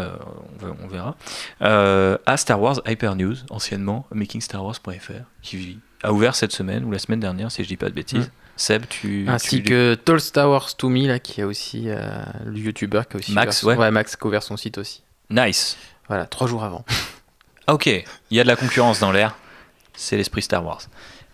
on, 0.83 0.87
verra, 0.89 1.15
à 1.61 2.35
Star 2.37 2.61
Wars 2.61 2.81
Hyper 2.85 3.15
News, 3.15 3.35
anciennement 3.49 4.05
makingstarwars.fr, 4.11 5.11
qui 5.41 5.79
a 6.03 6.11
ouvert 6.11 6.35
cette 6.35 6.51
semaine 6.51 6.83
ou 6.83 6.91
la 6.91 6.99
semaine 6.99 7.21
dernière, 7.21 7.51
si 7.53 7.63
je 7.63 7.69
dis 7.69 7.77
pas 7.77 7.87
de 7.87 7.93
bêtises. 7.95 8.27
Mm. 8.27 8.31
Seb, 8.57 8.83
tu. 8.89 9.25
Ainsi 9.29 9.63
tu- 9.63 9.69
que 9.69 9.95
Tall 9.95 10.19
Star 10.19 10.49
Wars 10.49 10.75
to 10.75 10.89
Me, 10.89 11.07
là, 11.07 11.19
qui 11.19 11.41
a 11.41 11.47
aussi 11.47 11.87
le 11.87 12.57
YouTuber 12.57 13.03
qui 13.09 13.15
a 13.15 13.19
aussi 13.19 13.31
Max, 13.31 13.63
ouvert 13.63 13.75
son- 13.77 13.81
ouais. 13.81 13.91
Max 13.91 14.17
qui 14.17 14.23
a 14.25 14.27
ouvert 14.27 14.43
son 14.43 14.57
site 14.57 14.77
aussi. 14.77 15.03
Nice. 15.29 15.77
Voilà, 16.09 16.25
trois 16.25 16.47
jours 16.47 16.63
avant. 16.63 16.83
Ah, 17.69 17.73
ok, 17.75 17.85
il 17.85 18.03
y 18.31 18.39
a 18.39 18.43
de 18.43 18.47
la 18.47 18.55
concurrence 18.55 18.99
dans 18.99 19.11
l'air. 19.11 19.35
C'est 19.93 20.17
l'esprit 20.17 20.41
Star 20.41 20.65
Wars. 20.65 20.81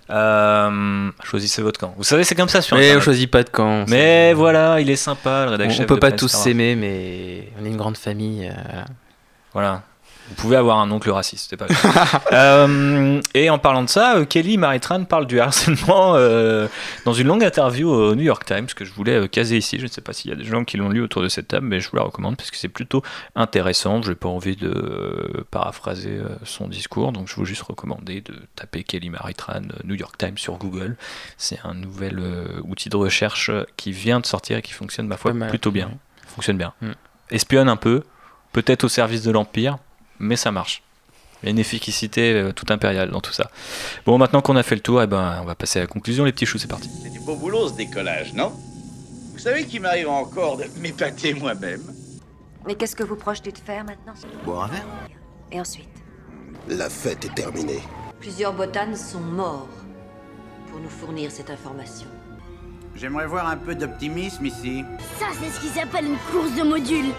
Euh, 0.10 1.10
choisissez 1.24 1.62
votre 1.62 1.80
camp. 1.80 1.94
Vous 1.96 2.04
savez, 2.04 2.26
c'est 2.26 2.36
comme 2.36 2.50
ça 2.50 2.62
sur 2.62 2.76
Mais 2.76 2.94
on 2.94 3.00
choisit 3.00 3.32
pas 3.32 3.42
de 3.42 3.50
camp. 3.50 3.86
Mais 3.88 4.34
voilà, 4.34 4.82
il 4.82 4.90
est 4.90 4.98
sympa, 4.98 5.46
le 5.46 5.48
on, 5.48 5.52
rédacteur 5.52 5.76
on 5.76 5.78
chef 5.78 5.88
peut 5.88 5.98
pas 5.98 6.12
tous 6.12 6.28
s'aimer, 6.28 6.76
mais 6.76 7.48
on 7.58 7.64
est 7.64 7.70
une 7.70 7.78
grande 7.78 7.96
famille. 7.96 8.50
euh, 8.50 8.54
voilà. 8.54 8.86
Voilà. 9.54 9.84
Vous 10.36 10.42
pouvez 10.42 10.58
avoir 10.58 10.80
un 10.80 10.92
oncle 10.92 11.10
raciste, 11.12 11.48
c'est 11.50 11.58
pas 11.58 11.68
grave. 11.68 12.22
Euh, 12.32 13.22
et 13.34 13.50
en 13.50 13.58
parlant 13.60 13.84
de 13.84 13.90
ça, 13.90 14.18
euh, 14.18 14.26
Kelly 14.26 14.58
Maritran 14.58 15.06
parle 15.06 15.26
du 15.26 15.40
harcèlement 15.40 16.16
euh, 16.16 16.68
dans 17.06 17.14
une 17.14 17.28
longue 17.28 17.44
interview 17.44 17.90
au 17.90 18.16
New 18.16 18.24
York 18.24 18.44
Times 18.46 18.66
que 18.66 18.84
je 18.84 18.92
voulais 18.92 19.30
caser 19.30 19.58
ici. 19.58 19.78
Je 19.78 19.84
ne 19.84 19.88
sais 19.88 20.02
pas 20.02 20.12
s'il 20.12 20.32
y 20.32 20.34
a 20.34 20.38
des 20.38 20.44
gens 20.44 20.66
qui 20.66 20.76
l'ont 20.78 20.90
lu 20.90 21.02
autour 21.02 21.22
de 21.22 21.30
cette 21.30 21.48
table, 21.48 21.68
mais 21.68 21.80
je 21.80 21.90
vous 21.90 21.96
la 21.96 22.04
recommande 22.04 22.36
parce 22.36 22.52
que 22.52 22.58
c'est 22.58 22.68
plutôt 22.68 23.04
intéressant. 23.36 24.02
Je 24.02 24.10
n'ai 24.10 24.16
pas 24.16 24.28
envie 24.28 24.56
de 24.56 25.46
paraphraser 25.52 26.20
son 26.44 26.68
discours, 26.68 27.12
donc 27.12 27.30
je 27.30 27.36
vous 27.36 27.46
juste 27.46 27.62
recommander 27.62 28.22
de 28.22 28.34
taper 28.56 28.84
Kelly 28.84 29.10
Maritran 29.10 29.62
New 29.86 29.96
York 29.96 30.18
Times 30.18 30.38
sur 30.38 30.58
Google. 30.58 30.98
C'est 31.38 31.60
un 31.64 31.74
nouvel 31.74 32.22
outil 32.64 32.90
de 32.90 32.98
recherche 32.98 33.52
qui 33.78 33.92
vient 33.92 34.20
de 34.20 34.26
sortir 34.26 34.58
et 34.58 34.62
qui 34.62 34.74
fonctionne, 34.74 35.08
ma 35.08 35.18
foi, 35.18 35.32
plutôt 35.50 35.72
bien. 35.72 35.92
Fonctionne 36.28 36.58
bien. 36.58 36.74
Mm. 36.82 36.92
Espionne 37.32 37.70
un 37.70 37.78
peu, 37.78 38.04
peut-être 38.52 38.84
au 38.84 38.90
service 38.90 39.24
de 39.24 39.32
l'Empire, 39.32 39.78
mais 40.20 40.36
ça 40.36 40.52
marche. 40.52 40.82
Il 41.42 41.46
y 41.46 41.50
a 41.50 41.52
une 41.52 41.60
efficacité 41.60 42.34
euh, 42.34 42.52
toute 42.54 42.72
impériale 42.72 43.12
dans 43.12 43.22
tout 43.22 43.34
ça. 43.34 43.50
Bon, 44.06 44.18
maintenant 44.18 44.42
qu'on 44.42 44.56
a 44.56 44.64
fait 44.64 44.76
le 44.76 44.82
tour, 44.82 45.02
eh 45.02 45.08
ben, 45.08 45.40
on 45.42 45.46
va 45.46 45.56
passer 45.56 45.80
à 45.80 45.84
la 45.84 45.88
conclusion, 45.88 46.24
les 46.24 46.32
petits 46.32 46.46
choux, 46.46 46.58
c'est 46.58 46.68
parti. 46.70 46.90
C'est 47.04 47.10
du 47.12 47.20
beau 47.20 47.36
boulot 47.36 47.68
ce 47.70 47.74
décollage, 47.74 48.34
non? 48.34 48.52
Vous 49.34 49.40
savez 49.40 49.66
qu'il 49.66 49.82
m'arrive 49.82 50.08
encore 50.10 50.58
de 50.58 50.64
m'épater 50.80 51.34
moi-même 51.34 51.82
Mais 52.66 52.76
qu'est-ce 52.76 52.96
que 52.96 53.04
vous 53.04 53.18
projetez 53.18 53.52
de 53.52 53.58
faire 53.58 53.84
maintenant? 53.84 54.14
Boire 54.46 54.64
un 54.64 54.68
verre? 54.70 54.86
Et 55.52 55.60
ensuite? 55.60 55.90
La 56.68 56.90
fête 56.90 57.26
est 57.26 57.36
terminée. 57.36 57.82
Plusieurs 58.20 58.54
botanes 58.54 58.96
sont 58.96 59.20
morts 59.20 59.68
pour 60.72 60.80
nous 60.80 60.90
fournir 60.90 61.30
cette 61.32 61.50
information. 61.50 62.08
J'aimerais 62.96 63.28
voir 63.28 63.48
un 63.48 63.58
peu 63.58 63.76
d'optimisme 63.76 64.46
ici. 64.46 64.84
Ça, 65.20 65.28
c'est 65.40 65.50
ce 65.50 65.60
qui 65.60 65.68
s'appelle 65.68 66.06
une 66.06 66.18
course 66.32 66.56
de 66.56 66.64
modules. 66.64 67.12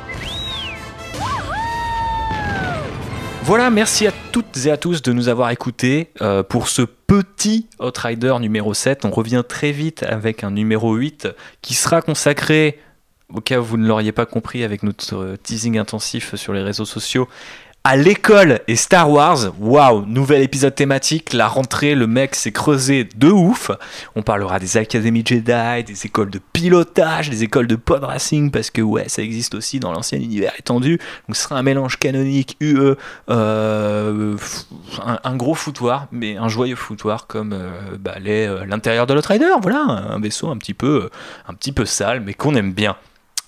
Voilà, 3.47 3.70
merci 3.70 4.09
à 4.09 4.12
toutes 4.32 4.66
et 4.66 4.72
à 4.72 4.76
tous 4.76 5.03
de 5.03 5.12
nous 5.12 5.28
avoir 5.28 5.51
écoutés 5.51 6.11
euh, 6.20 6.42
pour 6.42 6.66
ce 6.66 6.82
petit 6.82 7.68
Outrider 7.78 8.34
numéro 8.40 8.74
7. 8.74 9.05
On 9.05 9.11
revient 9.12 9.44
très 9.49 9.70
vite 9.70 10.03
avec 10.03 10.42
un 10.42 10.51
numéro 10.51 10.97
8 10.97 11.28
qui 11.62 11.74
sera 11.74 12.03
consacré, 12.03 12.80
au 13.32 13.40
cas 13.40 13.61
où 13.61 13.62
vous 13.62 13.76
ne 13.76 13.86
l'auriez 13.86 14.11
pas 14.11 14.26
compris 14.26 14.64
avec 14.64 14.82
notre 14.82 15.14
euh, 15.14 15.36
teasing 15.36 15.78
intensif 15.78 16.34
sur 16.34 16.55
les 16.55 16.62
réseaux 16.62 16.84
sociaux, 16.84 17.28
à 17.89 17.95
l'école 17.95 18.59
et 18.66 18.74
Star 18.74 19.09
Wars. 19.09 19.53
Waouh, 19.61 20.07
nouvel 20.07 20.43
épisode 20.43 20.74
thématique. 20.74 21.32
La 21.32 21.47
rentrée, 21.47 21.95
le 21.95 22.09
mec 22.09 22.34
s'est 22.34 22.51
creusé 22.51 23.05
de 23.05 23.30
ouf. 23.30 23.70
On 24.16 24.22
parlera 24.22 24.59
des 24.59 24.76
académies 24.76 25.22
Jedi, 25.24 25.84
des 25.84 26.05
écoles 26.05 26.30
de 26.30 26.41
pilotage, 26.53 27.30
des 27.30 27.45
écoles 27.45 27.68
de 27.68 27.76
pod 27.76 28.03
racing, 28.03 28.51
parce 28.51 28.70
que 28.70 28.82
ouais, 28.82 29.09
ça 29.09 29.22
existe 29.22 29.55
aussi 29.55 29.78
dans 29.78 29.93
l'ancien 29.93 30.18
univers 30.18 30.53
étendu. 30.59 30.99
Donc 31.28 31.37
ce 31.37 31.45
sera 31.45 31.59
un 31.59 31.62
mélange 31.62 31.97
canonique, 32.01 32.57
UE, 32.59 32.97
euh, 33.30 34.37
un, 35.22 35.37
gros 35.37 35.55
foutoir, 35.55 36.09
mais 36.11 36.37
un 36.37 36.49
joyeux 36.49 36.74
foutoir 36.74 37.28
comme 37.28 37.53
euh, 37.53 37.70
bah, 38.01 38.16
euh, 38.26 38.66
l'intérieur 38.66 39.07
de 39.07 39.14
l'Outrider. 39.14 39.53
Voilà, 39.62 39.78
un 39.78 40.18
vaisseau 40.18 40.49
un 40.49 40.57
petit 40.57 40.74
peu, 40.74 41.09
un 41.47 41.55
petit 41.55 41.70
peu 41.70 41.84
sale, 41.84 42.18
mais 42.18 42.34
qu'on 42.34 42.57
aime 42.57 42.72
bien. 42.72 42.97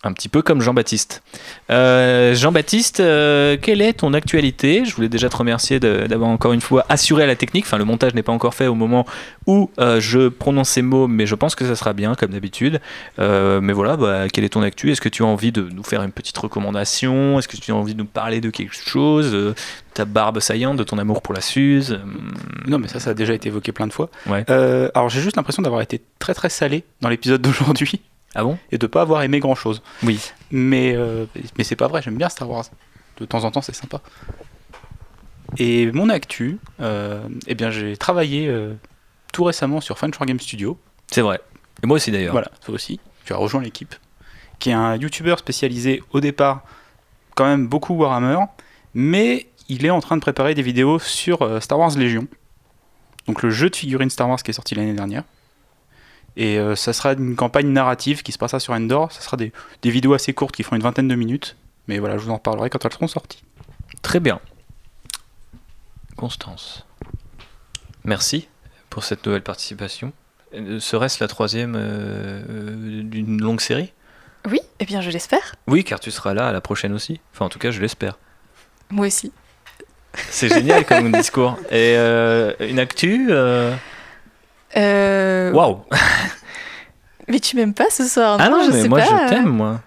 Un 0.05 0.13
petit 0.13 0.29
peu 0.29 0.43
comme 0.43 0.61
Jean-Baptiste. 0.61 1.23
Euh, 1.71 2.33
Jean-Baptiste, 2.33 3.01
euh, 3.01 3.57
quelle 3.61 3.83
est 3.83 3.95
ton 3.95 4.15
actualité? 4.15 4.85
Je 4.85 4.95
voulais 4.95 5.09
déjà 5.09 5.29
te 5.29 5.37
remercier 5.37 5.81
de- 5.81 6.07
d'avoir 6.07 6.31
encore 6.31 6.53
une 6.53 6.61
fois 6.61 6.87
assuré 6.89 7.27
la 7.27 7.35
technique. 7.35 7.65
Enfin, 7.67 7.79
le 7.79 7.85
montage 7.85 8.15
n'est 8.15 8.23
pas 8.23 8.31
encore 8.31 8.55
fait 8.55 8.69
au 8.69 8.77
moment 8.77 9.07
où 9.47 9.71
euh, 9.81 9.99
je 10.01 10.29
prononce 10.29 10.69
ces 10.69 10.83
mots, 10.83 11.09
mais 11.09 11.27
je 11.27 11.35
pense 11.35 11.57
que 11.57 11.67
ça 11.67 11.75
sera 11.75 11.95
bien, 11.95 12.15
comme 12.15 12.31
d'habitude. 12.31 12.81
Mais 13.19 13.73
voilà, 13.73 13.97
bah, 13.97 14.29
quelle 14.33 14.45
est 14.45 14.51
ton 14.51 14.63
actu? 14.63 14.93
Est-ce 14.93 15.01
que 15.01 15.09
tu 15.09 15.25
as 15.25 15.27
envie 15.27 15.51
de 15.51 15.63
nous 15.75 15.83
faire 15.83 16.03
une 16.05 16.13
petite 16.13 16.39
recommandation? 16.39 17.39
Est-ce 17.41 17.49
que 17.49 17.57
tu 17.57 17.73
as 17.73 17.75
envie 17.75 17.95
de 17.95 17.99
nous 17.99 18.05
parler 18.05 18.41
de 18.41 18.51
quelque 18.51 18.75
chose? 18.77 19.31
Euh, 19.35 19.55
Ta 19.95 20.05
barbe 20.05 20.39
saillante, 20.39 20.77
de 20.77 20.85
ton 20.85 20.99
amour 20.99 21.23
pour 21.23 21.35
la 21.35 21.41
Suze? 21.41 21.99
Hum, 22.01 22.33
Non, 22.69 22.79
mais 22.79 22.87
ça, 22.87 23.01
ça 23.01 23.11
a 23.11 23.15
déjà 23.15 23.35
été 23.35 23.49
évoqué 23.49 23.73
plein 23.73 23.89
de 23.89 23.93
fois. 23.93 24.11
Ouais. 24.29 24.45
Alors, 24.49 25.09
j'ai 25.09 25.21
juste 25.21 25.35
l'impression 25.37 25.61
d'avoir 25.63 25.81
été 25.83 26.01
très 26.21 26.35
très 26.35 26.51
salé 26.51 26.85
dans 27.01 27.09
l'épisode 27.09 27.43
d'aujourd'hui. 27.43 28.01
Ah 28.39 28.45
bon 28.45 28.57
Et 28.71 28.79
de 28.79 28.87
pas 28.87 29.03
avoir 29.03 29.23
aimé 29.23 29.41
grand 29.41 29.57
chose. 29.57 29.83
Oui. 30.05 30.31
Mais, 30.53 30.95
euh, 30.95 31.27
mais 31.57 31.65
c'est 31.65 31.75
pas 31.75 31.89
vrai, 31.89 32.03
j'aime 32.03 32.17
bien 32.17 32.29
Star 32.29 32.49
Wars. 32.49 32.67
De 33.17 33.25
temps 33.25 33.43
en 33.43 33.51
temps, 33.51 33.63
c'est 33.63 33.75
sympa. 33.75 34.01
Et 35.57 35.91
mon 35.91 36.09
actu, 36.09 36.61
euh, 36.81 37.21
eh 37.49 37.57
bien, 37.57 37.73
j'ai 37.73 37.97
travaillé 37.97 38.47
euh, 38.47 38.75
tout 39.33 39.43
récemment 39.43 39.81
sur 39.81 39.99
Fun 39.99 40.11
Game 40.11 40.39
Studio. 40.39 40.79
C'est 41.11 41.21
vrai. 41.21 41.41
Et 41.83 41.89
moi 41.89 41.97
aussi 41.97 42.13
d'ailleurs. 42.13 42.31
Voilà, 42.31 42.53
toi 42.65 42.77
aussi. 42.77 43.01
Tu 43.25 43.33
as 43.33 43.37
rejoint 43.37 43.61
l'équipe. 43.61 43.97
Qui 44.61 44.71
est 44.71 44.75
un 44.75 44.95
YouTuber 44.95 45.35
spécialisé 45.39 46.05
au 46.13 46.21
départ, 46.21 46.63
quand 47.35 47.45
même 47.45 47.67
beaucoup 47.67 47.95
Warhammer, 47.95 48.39
mais 48.95 49.49
il 49.69 49.85
est 49.85 49.91
en 49.91 50.01
train 50.01 50.17
de 50.17 50.21
préparer 50.21 50.55
des 50.55 50.63
vidéos 50.63 51.01
sur 51.01 51.43
euh, 51.43 51.59
Star 51.59 51.81
Wars 51.81 51.97
Légion. 51.97 52.29
Donc 53.27 53.43
le 53.43 53.51
jeu 53.51 53.69
de 53.69 53.75
figurines 53.75 54.11
Star 54.11 54.29
Wars 54.29 54.41
qui 54.41 54.53
est 54.53 54.55
sorti 54.55 54.77
l'année 54.77 54.95
dernière. 54.95 55.25
Et 56.39 56.59
euh, 56.59 56.75
ça 56.77 56.93
sera 56.93 57.13
une 57.13 57.37
campagne 57.37 57.69
narrative 57.69 58.23
qui 58.23 58.33
se 58.33 58.39
passera 58.39 58.61
sur 58.61 58.73
Endor. 58.73 59.13
Ça 59.13 59.21
sera 59.21 59.37
des, 59.37 59.53
des 59.83 59.91
vidéos 59.91 60.15
assez 60.15 60.33
courtes 60.33 60.55
qui 60.55 60.63
font 60.63 60.77
une 60.77 60.83
vingtaine 60.83 61.09
de 61.09 61.15
minutes. 61.15 61.57
Mais 61.89 61.99
voilà, 61.99 62.17
je 62.17 62.23
vous 62.23 62.31
en 62.31 62.37
reparlerai 62.37 62.71
quand 62.71 62.85
elles 62.85 62.93
seront 62.93 63.09
sorties. 63.09 63.43
Très 64.03 64.21
bien. 64.21 64.41
Constance. 66.17 66.87
Merci 68.05 68.49
pour 68.89 69.05
cette 69.05 69.27
nouvelle 69.27 69.43
participation. 69.43 70.13
Euh, 70.55 70.81
Serait-ce 70.81 71.23
la 71.23 71.29
troisième 71.29 71.75
euh, 71.77 72.43
euh, 72.49 73.03
d'une 73.03 73.41
longue 73.41 73.61
série? 73.61 73.93
Oui, 74.49 74.61
eh 74.79 74.85
bien 74.85 75.01
je 75.01 75.11
l'espère. 75.11 75.57
Oui, 75.67 75.85
car 75.85 76.01
tu 76.01 76.11
seras 76.11 76.35
là 76.35 76.49
à 76.49 76.53
la 76.53 76.61
prochaine 76.61 76.93
aussi. 76.93 77.21
Enfin, 77.35 77.47
en 77.47 77.49
tout 77.49 77.59
cas, 77.59 77.71
je 77.71 77.81
l'espère. 77.81 78.19
Moi 78.91 79.09
aussi. 79.09 79.33
C'est 80.31 80.49
génial 80.49 80.85
comme 80.87 81.13
discours. 81.21 81.59
Et 81.71 81.97
euh, 81.97 82.53
une 82.61 82.79
actu 82.79 83.29
euh, 83.31 83.75
Euh, 84.77 85.53
Waouh 85.53 85.81
Mais 87.29 87.41
tu 87.41 87.57
m'aimes 87.57 87.75
pas 87.75 87.91
ce 87.91 88.05
soir 88.07 88.37
Ah 88.41 88.49
non, 88.49 88.63
je 88.65 88.71
mais 88.73 88.83
sais 88.83 88.89
moi 88.89 89.01
pas. 89.01 89.27
je 89.27 89.29
t'aime, 89.35 89.49
moi. 89.49 89.81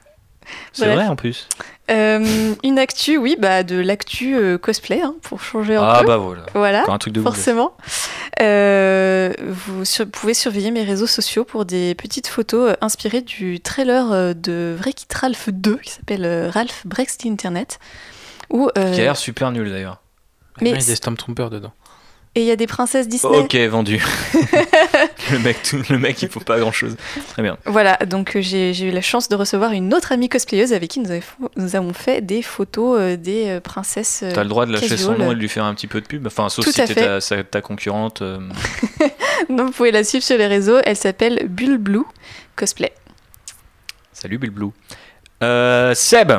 C'est 0.73 0.85
Bref. 0.85 0.95
vrai 0.95 1.07
en 1.07 1.15
plus. 1.15 1.47
Euh, 1.89 2.53
une 2.63 2.79
actu, 2.79 3.17
oui, 3.17 3.35
bah 3.39 3.63
de 3.63 3.77
l'actu 3.79 4.35
euh, 4.35 4.57
cosplay, 4.57 5.01
hein, 5.01 5.15
pour 5.23 5.41
changer 5.41 5.75
un 5.75 5.83
Ah 5.83 5.99
peu. 6.01 6.07
bah 6.07 6.17
voilà. 6.17 6.45
Voilà, 6.53 6.81
Encore 6.83 6.93
un 6.93 6.97
truc 6.99 7.13
de 7.13 7.19
ouf. 7.19 7.23
forcément. 7.25 7.73
Euh, 8.41 9.33
vous 9.47 9.85
sur- 9.85 10.07
pouvez 10.09 10.33
surveiller 10.33 10.71
mes 10.71 10.83
réseaux 10.83 11.07
sociaux 11.07 11.43
pour 11.43 11.65
des 11.65 11.95
petites 11.95 12.27
photos 12.27 12.71
euh, 12.71 12.75
inspirées 12.81 13.21
du 13.21 13.59
trailer 13.59 14.11
euh, 14.11 14.33
de 14.33 14.75
Wreck-It 14.79 15.13
Ralph 15.13 15.49
2, 15.49 15.77
qui 15.77 15.91
s'appelle 15.91 16.25
euh, 16.25 16.49
Ralph 16.49 16.85
Breaks 16.85 17.17
the 17.19 17.25
Internet. 17.25 17.79
Où, 18.49 18.69
euh, 18.77 18.93
Qui 18.93 19.01
a 19.01 19.03
l'air 19.03 19.17
super 19.17 19.51
nul 19.51 19.69
d'ailleurs. 19.69 20.01
Mais 20.61 20.69
il 20.71 20.79
y 20.79 20.83
a 20.83 20.85
des 20.85 20.95
Stormtroopers 20.95 21.49
dedans. 21.49 21.71
Et 22.35 22.41
il 22.41 22.45
y 22.45 22.51
a 22.51 22.55
des 22.55 22.67
princesses 22.67 23.07
Disney. 23.07 23.37
Ok, 23.37 23.55
vendu. 23.69 24.01
le, 25.31 25.39
mec, 25.39 25.61
tout- 25.63 25.81
le 25.89 25.97
mec, 25.97 26.21
il 26.21 26.29
faut 26.29 26.39
pas 26.39 26.59
grand 26.59 26.71
chose. 26.71 26.95
Très 27.29 27.41
bien. 27.41 27.57
Voilà, 27.65 27.97
donc 28.07 28.35
euh, 28.35 28.41
j'ai 28.41 28.71
eu 28.87 28.91
la 28.91 29.01
chance 29.01 29.27
de 29.29 29.35
recevoir 29.35 29.71
une 29.73 29.93
autre 29.93 30.11
amie 30.11 30.29
cosplayeuse 30.29 30.71
avec 30.73 30.91
qui 30.91 30.99
nous, 31.01 31.75
avons 31.75 31.93
fait 31.93 32.21
des 32.21 32.41
photos 32.41 32.97
euh, 32.99 33.17
des 33.17 33.47
euh, 33.47 33.59
princesses. 33.59 34.21
euh, 34.23 34.31
T'as 34.33 34.43
le 34.43 34.49
droit 34.49 34.65
de 34.65 34.71
lâcher 34.71 34.95
son 34.97 35.17
nom 35.17 35.31
et 35.31 35.35
de 35.35 35.39
lui 35.39 35.49
faire 35.49 35.65
un 35.65 35.73
petit 35.73 35.87
peu 35.87 35.99
de 35.99 36.07
pub. 36.07 36.25
Enfin, 36.27 36.49
sauf 36.49 36.65
Tout 36.65 36.71
si 36.71 36.83
t'es 36.85 36.95
ta, 37.19 37.19
ta 37.43 37.61
concurrente. 37.61 38.23
Donc 39.49 39.67
vous 39.67 39.71
pouvez 39.71 39.91
la 39.91 40.03
suivre 40.03 40.23
sur 40.23 40.37
les 40.37 40.47
réseaux. 40.47 40.77
Elle 40.85 40.95
s'appelle 40.97 41.47
Bull 41.49 41.77
Blue 41.77 42.03
Cosplay. 42.55 42.93
Salut 44.13 44.37
Blue. 44.37 44.69
Euh, 45.43 45.95
Seb, 45.95 46.31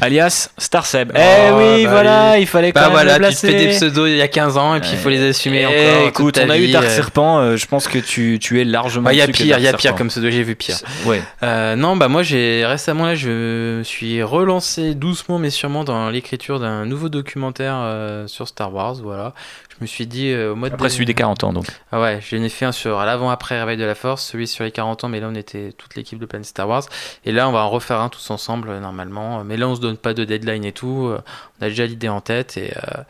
alias 0.00 0.50
Star 0.58 0.84
Seb. 0.86 1.12
eh 1.14 1.50
Oh, 1.52 1.58
oui, 1.58 1.84
bah 1.84 1.90
voilà, 1.90 2.32
oui. 2.34 2.42
il 2.42 2.46
fallait 2.46 2.72
quand 2.72 2.80
Bah 2.80 2.86
même 2.86 2.92
voilà, 2.92 3.18
le 3.18 3.28
tu 3.28 3.34
te 3.34 3.40
fais 3.40 3.48
placer. 3.48 3.66
des 3.66 3.72
pseudos 3.72 4.08
il 4.08 4.16
y 4.16 4.22
a 4.22 4.28
15 4.28 4.56
ans 4.58 4.74
et 4.74 4.80
puis 4.80 4.90
il 4.92 4.98
faut 4.98 5.08
les 5.08 5.28
assumer 5.28 5.66
Eh, 5.70 5.90
encore. 5.96 6.08
écoute, 6.08 6.40
on 6.44 6.50
a 6.50 6.58
eu 6.58 6.68
Dark 6.70 6.86
euh. 6.86 6.88
Serpent. 6.96 7.38
euh, 7.38 7.56
je 7.56 7.66
pense 7.66 7.88
que 7.88 7.98
tu, 7.98 8.38
tu 8.40 8.60
es 8.60 8.64
largement. 8.64 9.04
Bah, 9.06 9.12
Il 9.12 9.18
y 9.18 9.22
a 9.22 9.26
pire, 9.28 9.58
il 9.58 9.64
y 9.64 9.68
a 9.68 9.72
pire 9.72 9.94
comme 9.94 10.08
pseudo, 10.08 10.30
j'ai 10.30 10.42
vu 10.42 10.54
pire. 10.56 10.76
Ouais. 11.04 11.22
Euh, 11.42 11.76
non, 11.76 11.96
bah 11.96 12.08
moi 12.08 12.22
j'ai 12.22 12.64
récemment 12.66 13.06
là, 13.06 13.14
je 13.14 13.80
suis 13.84 14.22
relancé 14.22 14.94
doucement 14.94 15.38
mais 15.38 15.50
sûrement 15.50 15.84
dans 15.84 16.10
l'écriture 16.10 16.60
d'un 16.60 16.84
nouveau 16.86 17.08
documentaire 17.08 17.74
euh, 17.78 18.26
sur 18.26 18.48
Star 18.48 18.72
Wars. 18.74 18.96
Voilà, 19.02 19.32
je 19.78 19.84
me 19.84 19.86
suis 19.86 20.06
dit 20.06 20.30
euh, 20.30 20.52
au 20.52 20.54
mois 20.56 20.68
de 20.70 20.74
Après 20.74 20.88
celui 20.88 21.04
des 21.04 21.14
40 21.14 21.44
ans, 21.44 21.52
donc. 21.52 21.66
Ah 21.92 22.00
ouais, 22.00 22.20
j'en 22.20 22.38
ai 22.42 22.48
fait 22.48 22.64
un 22.64 22.72
sur 22.72 22.98
l'avant-après 22.98 23.58
Réveil 23.60 23.76
de 23.76 23.84
la 23.84 23.94
Force, 23.94 24.24
celui 24.24 24.46
sur 24.46 24.64
les 24.64 24.70
40 24.70 25.04
ans, 25.04 25.08
mais 25.08 25.20
là 25.20 25.28
on 25.30 25.34
était 25.34 25.72
toute 25.72 25.94
l'équipe 25.96 26.18
de 26.18 26.24
Planet 26.26 26.46
Star 26.46 26.68
Wars. 26.68 26.84
Et 27.24 27.32
là 27.32 27.48
on 27.48 27.52
va 27.52 27.60
en 27.60 27.68
refaire 27.70 28.00
un 28.00 28.08
tous 28.08 28.30
ensemble 28.30 28.70
euh, 28.70 28.80
normalement. 28.80 29.44
Mais 29.44 29.56
là 29.56 29.68
on 29.68 29.74
se 29.76 29.80
donne 29.80 29.96
pas 29.98 30.14
de 30.14 30.24
deadline 30.24 30.64
et 30.64 30.72
tout. 30.72 31.06
euh, 31.08 31.20
On 31.60 31.66
a 31.66 31.68
déjà 31.68 31.84
l'idée 31.86 32.08
en 32.08 32.20
tête 32.20 32.56
et, 32.56 32.72
euh, 32.76 33.02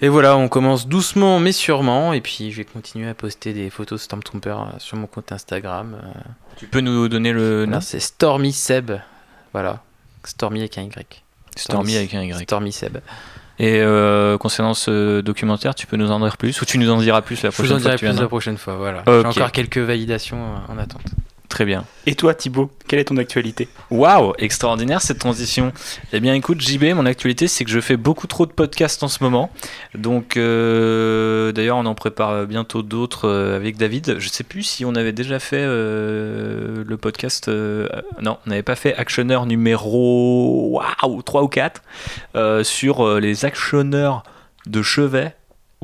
et 0.00 0.08
voilà, 0.08 0.36
on 0.36 0.48
commence 0.48 0.86
doucement 0.86 1.40
mais 1.40 1.52
sûrement. 1.52 2.12
Et 2.12 2.20
puis 2.20 2.52
je 2.52 2.58
vais 2.58 2.64
continuer 2.64 3.08
à 3.08 3.14
poster 3.14 3.52
des 3.52 3.70
photos 3.70 4.02
Stormtrooper 4.02 4.56
sur 4.78 4.96
mon 4.96 5.06
compte 5.06 5.32
Instagram. 5.32 6.00
Tu 6.56 6.66
peux 6.66 6.80
nous 6.80 7.08
donner 7.08 7.32
le 7.32 7.66
nom? 7.66 7.80
C'est 7.80 8.00
Stormy 8.00 8.52
Seb. 8.52 8.92
Voilà. 9.52 9.82
Stormy 10.24 10.60
avec 10.60 10.78
un 10.78 10.82
Y. 10.82 11.22
Stormy 11.56 11.96
avec 11.96 12.14
un 12.14 12.22
Y. 12.22 12.42
Stormy 12.44 12.72
Seb. 12.72 12.98
Et 13.58 13.80
euh, 13.80 14.36
concernant 14.36 14.74
ce 14.74 15.20
documentaire, 15.20 15.74
tu 15.74 15.86
peux 15.86 15.96
nous 15.96 16.10
en 16.10 16.20
dire 16.20 16.36
plus 16.36 16.60
ou 16.60 16.64
tu 16.64 16.78
nous 16.78 16.90
en 16.90 16.98
diras 16.98 17.22
plus 17.22 17.42
la 17.42 17.50
Je 17.50 17.56
vous 17.56 17.62
prochaine 17.62 17.76
en 17.76 17.80
fois 17.80 17.96
dirai 17.96 18.12
plus 18.12 18.20
la 18.20 18.28
prochaine 18.28 18.58
fois. 18.58 18.76
Voilà. 18.76 19.02
J'ai 19.06 19.26
encore 19.26 19.52
quelques 19.52 19.78
validations 19.78 20.36
euh, 20.36 20.72
en 20.72 20.78
attente. 20.78 21.02
Très 21.48 21.64
bien. 21.64 21.84
Et 22.06 22.14
toi, 22.14 22.34
Thibaut, 22.34 22.70
quelle 22.88 22.98
est 22.98 23.04
ton 23.04 23.16
actualité 23.16 23.68
Waouh, 23.90 24.34
extraordinaire 24.38 25.00
cette 25.00 25.18
transition. 25.18 25.72
Eh 26.12 26.20
bien, 26.20 26.34
écoute, 26.34 26.60
JB, 26.60 26.94
mon 26.94 27.06
actualité, 27.06 27.46
c'est 27.48 27.64
que 27.64 27.70
je 27.70 27.80
fais 27.80 27.96
beaucoup 27.96 28.26
trop 28.26 28.46
de 28.46 28.52
podcasts 28.52 29.02
en 29.02 29.08
ce 29.08 29.22
moment. 29.22 29.50
Donc, 29.94 30.36
euh, 30.36 31.52
d'ailleurs, 31.52 31.76
on 31.76 31.86
en 31.86 31.94
prépare 31.94 32.46
bientôt 32.46 32.82
d'autres 32.82 33.28
euh, 33.28 33.56
avec 33.56 33.76
David. 33.76 34.18
Je 34.18 34.28
sais 34.28 34.44
plus 34.44 34.62
si 34.62 34.84
on 34.84 34.94
avait 34.94 35.12
déjà 35.12 35.38
fait 35.38 35.60
euh, 35.60 36.84
le 36.86 36.96
podcast. 36.96 37.48
non, 37.48 38.38
on 38.46 38.50
n'avait 38.50 38.62
pas 38.62 38.76
fait 38.76 38.94
actionneur 38.96 39.46
numéro 39.46 40.80
waouh, 41.02 41.22
3 41.22 41.42
ou 41.42 41.48
4 41.48 41.82
euh, 42.34 42.64
sur 42.64 43.18
les 43.20 43.44
actionneurs 43.44 44.22
de 44.66 44.82
chevet 44.82 45.34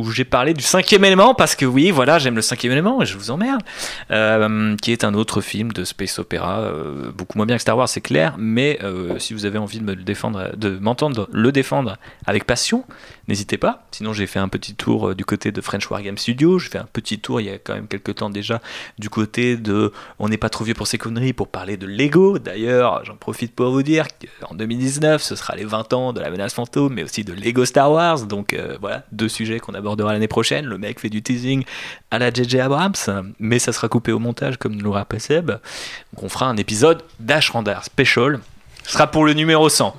où 0.03 0.11
j'ai 0.11 0.25
parlé 0.25 0.53
du 0.55 0.63
cinquième 0.63 1.05
élément 1.05 1.35
parce 1.35 1.55
que 1.55 1.65
oui, 1.65 1.91
voilà, 1.91 2.19
j'aime 2.19 2.35
le 2.35 2.43
cinquième 2.43 2.73
élément 2.73 3.03
et 3.03 3.07
je 3.07 3.17
vous 3.17 3.31
emmerde, 3.31 3.63
euh, 4.11 4.77
qui 4.77 4.93
est 4.93 5.05
un 5.05 5.15
autre 5.15 5.41
film 5.41 5.73
de 5.73 5.85
space 5.85 6.19
opéra, 6.19 6.61
euh, 6.61 7.13
beaucoup 7.13 7.39
moins 7.39 7.47
bien 7.47 7.57
que 7.57 7.63
Star 7.63 7.77
Wars, 7.77 7.89
c'est 7.89 8.01
clair, 8.01 8.35
mais 8.39 8.79
euh, 8.83 9.19
si 9.19 9.35
vous 9.35 9.47
avez 9.47 9.59
envie 9.59 9.79
de 9.79 9.85
me 9.85 9.95
le 9.95 10.03
défendre, 10.03 10.57
de 10.57 10.79
m'entendre 10.79 11.29
le 11.33 11.53
défendre 11.53 11.99
avec 12.27 12.45
passion, 12.45 12.85
n'hésitez 13.29 13.59
pas. 13.59 13.87
Sinon, 13.93 14.13
j'ai 14.13 14.27
fait 14.27 14.39
un 14.39 14.49
petit 14.49 14.75
tour 14.75 15.11
euh, 15.11 15.15
du 15.15 15.25
côté 15.25 15.53
de 15.53 15.61
French 15.61 15.89
Wargame 15.91 16.19
Studio, 16.19 16.59
j'ai 16.59 16.71
fait 16.71 16.79
un 16.79 16.89
petit 16.93 17.21
tour 17.21 17.41
il 17.41 17.47
y 17.47 17.51
a 17.51 17.59
quand 17.59 17.75
même 17.75 17.87
quelques 17.87 18.17
temps 18.17 18.31
déjà 18.31 18.61
du 18.99 19.09
côté 19.09 19.57
de 19.57 19.93
On 20.19 20.29
n'est 20.29 20.37
pas 20.37 20.51
trop 20.51 20.65
vieux 20.65 20.75
pour 20.75 20.87
ces 20.87 20.99
conneries 20.99 21.33
pour 21.33 21.49
parler 21.49 21.77
de 21.77 21.87
Lego. 21.87 22.39
D'ailleurs, 22.39 23.05
j'en 23.05 23.17
profite 23.17 23.55
pour 23.55 23.71
vous 23.71 23.83
dire 23.83 24.07
qu'en 24.41 24.55
2019, 24.55 25.23
ce 25.23 25.37
sera 25.37 25.55
les 25.55 25.65
20 25.65 25.93
ans 25.93 26.13
de 26.13 26.21
la 26.21 26.31
menace 26.31 26.55
fantôme, 26.55 26.95
mais 26.95 27.05
aussi 27.05 27.25
de 27.25 27.33
Lego 27.33 27.65
Star 27.65 27.93
Wars. 27.93 28.23
Donc 28.27 28.57
voilà, 28.81 29.05
deux 29.13 29.29
sujets 29.29 29.61
qu'on 29.61 29.75
abordera 29.93 30.13
l'année 30.13 30.29
prochaine. 30.29 30.65
Le 30.67 30.79
mec 30.79 31.01
fait 31.01 31.09
du 31.11 31.23
teasing 31.23 31.65
à 32.11 32.19
la 32.19 32.31
JJ 32.33 32.57
Abrams, 32.57 32.95
mais 33.39 33.59
ça 33.59 33.73
sera 33.73 33.89
coupé 33.89 34.13
au 34.13 34.19
montage 34.19 34.57
comme 34.57 34.75
nous 34.75 34.85
le 34.85 34.91
rappelle 34.91 35.21
Seb. 35.21 35.47
Donc 35.49 36.23
on 36.23 36.29
fera 36.29 36.47
un 36.47 36.57
épisode 36.57 37.03
d'Ashrandar 37.21 37.85
Special. 37.85 38.41
Ce 38.85 38.93
sera 38.93 39.07
pour 39.07 39.25
le 39.25 39.33
numéro 39.35 39.69
100. 39.69 39.95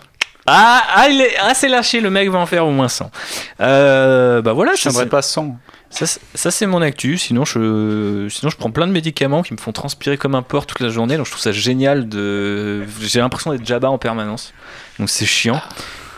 Ah, 0.45 0.83
ah, 0.95 1.07
il 1.09 1.21
est 1.21 1.37
assez 1.37 1.69
lâché, 1.69 2.01
le 2.01 2.09
mec 2.09 2.29
va 2.29 2.37
en 2.39 2.45
faire 2.45 2.65
au 2.65 2.71
moins 2.71 2.89
100. 2.89 3.09
Euh, 3.61 4.41
bah 4.41 4.51
voilà, 4.51 4.73
Je 4.75 4.81
tiendrai 4.81 5.03
c'est- 5.05 5.09
pas 5.09 5.21
100. 5.21 5.57
ça, 5.89 6.05
c'est- 6.05 6.19
ça, 6.35 6.51
c'est 6.51 6.65
mon 6.65 6.81
actu. 6.81 7.17
Sinon 7.17 7.45
je, 7.45 8.27
sinon, 8.29 8.49
je 8.49 8.57
prends 8.57 8.71
plein 8.71 8.87
de 8.87 8.91
médicaments 8.91 9.41
qui 9.41 9.53
me 9.53 9.57
font 9.57 9.71
transpirer 9.71 10.17
comme 10.17 10.35
un 10.35 10.41
porc 10.41 10.65
toute 10.65 10.81
la 10.81 10.89
journée. 10.89 11.15
Donc, 11.15 11.27
je 11.27 11.31
trouve 11.31 11.41
ça 11.43 11.53
génial. 11.53 12.09
De... 12.09 12.83
J'ai 12.99 13.19
l'impression 13.19 13.51
d'être 13.53 13.65
Jabba 13.65 13.89
en 13.89 13.97
permanence. 13.97 14.53
Donc, 14.99 15.09
c'est 15.09 15.25
chiant. 15.25 15.61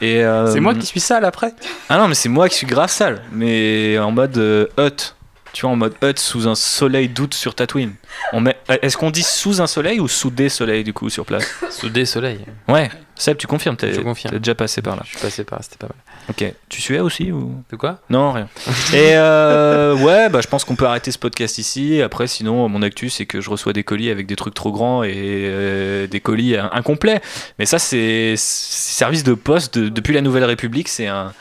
Et, 0.02 0.24
euh, 0.24 0.52
C'est 0.52 0.60
moi 0.60 0.74
qui 0.76 0.86
suis 0.86 1.00
sale 1.00 1.26
après 1.26 1.54
Ah 1.90 1.98
non, 1.98 2.08
mais 2.08 2.16
c'est 2.16 2.30
moi 2.30 2.50
qui 2.50 2.56
suis 2.56 2.68
grave 2.68 2.90
sale. 2.90 3.22
Mais 3.32 3.98
en 3.98 4.12
mode 4.12 4.38
euh, 4.38 4.68
hut. 4.78 5.14
Tu 5.54 5.62
vois, 5.62 5.72
en 5.72 5.76
mode 5.78 5.94
hut 6.04 6.18
sous 6.18 6.48
un 6.50 6.56
soleil 6.56 7.08
d'août 7.08 7.34
sur 7.34 7.56
Tatooine. 7.56 7.94
On 8.34 8.42
met... 8.42 8.58
Est-ce 8.82 8.98
qu'on 8.98 9.12
dit 9.12 9.24
sous 9.24 9.62
un 9.62 9.68
soleil 9.68 10.02
ou 10.02 10.08
sous 10.08 10.30
des 10.30 10.50
soleils 10.50 10.84
du 10.84 10.92
coup 10.92 11.10
sur 11.10 11.26
place? 11.26 11.48
Sous 11.70 11.90
des 11.90 12.06
soleils. 12.06 12.46
Ouais. 12.68 12.90
Seb, 13.18 13.38
tu 13.38 13.48
confirmes 13.48 13.78
T'es 13.78 13.94
Je 13.94 14.02
confirme. 14.02 14.34
t'es 14.34 14.40
déjà 14.40 14.56
passé 14.56 14.82
par 14.82 14.96
là. 14.98 15.02
Je 15.06 15.12
suis 15.12 15.20
passé 15.20 15.44
par 15.46 15.60
là, 15.60 15.64
c'était 15.64 15.78
pas 15.78 15.88
mal. 15.88 15.96
Ok. 16.30 16.54
Tu 16.70 16.82
suais 16.82 17.00
aussi 17.00 17.32
ou? 17.32 17.56
De 17.72 17.78
quoi? 17.78 18.00
Non, 18.10 18.32
rien. 18.34 18.50
Et 18.94 19.16
euh, 19.16 19.96
ouais, 19.96 20.28
bah, 20.30 20.42
je 20.42 20.48
pense 20.48 20.66
qu'on 20.66 20.76
peut 20.76 20.86
arrêter 20.86 21.12
ce 21.12 21.18
podcast 21.18 21.58
ici. 21.58 22.02
Après, 22.02 22.28
sinon, 22.28 22.68
mon 22.68 22.82
actu, 22.82 23.10
c'est 23.10 23.26
que 23.26 23.40
je 23.42 23.50
reçois 23.50 23.72
des 23.74 23.84
colis 23.84 24.10
avec 24.10 24.28
des 24.28 24.36
trucs 24.36 24.54
trop 24.54 24.72
grands 24.72 25.04
et 25.04 25.14
euh, 25.16 26.08
des 26.08 26.20
colis 26.20 26.58
in- 26.58 26.70
incomplets. 26.74 27.22
Mais 27.58 27.66
ça, 27.66 27.80
c'est 27.80 28.34
c'est 28.38 28.94
service 28.96 29.24
de 29.24 29.34
poste 29.34 29.78
de- 29.80 29.90
depuis 29.90 30.14
la 30.14 30.22
Nouvelle 30.22 30.44
République. 30.46 30.90
C'est 30.90 31.08
un. 31.08 31.34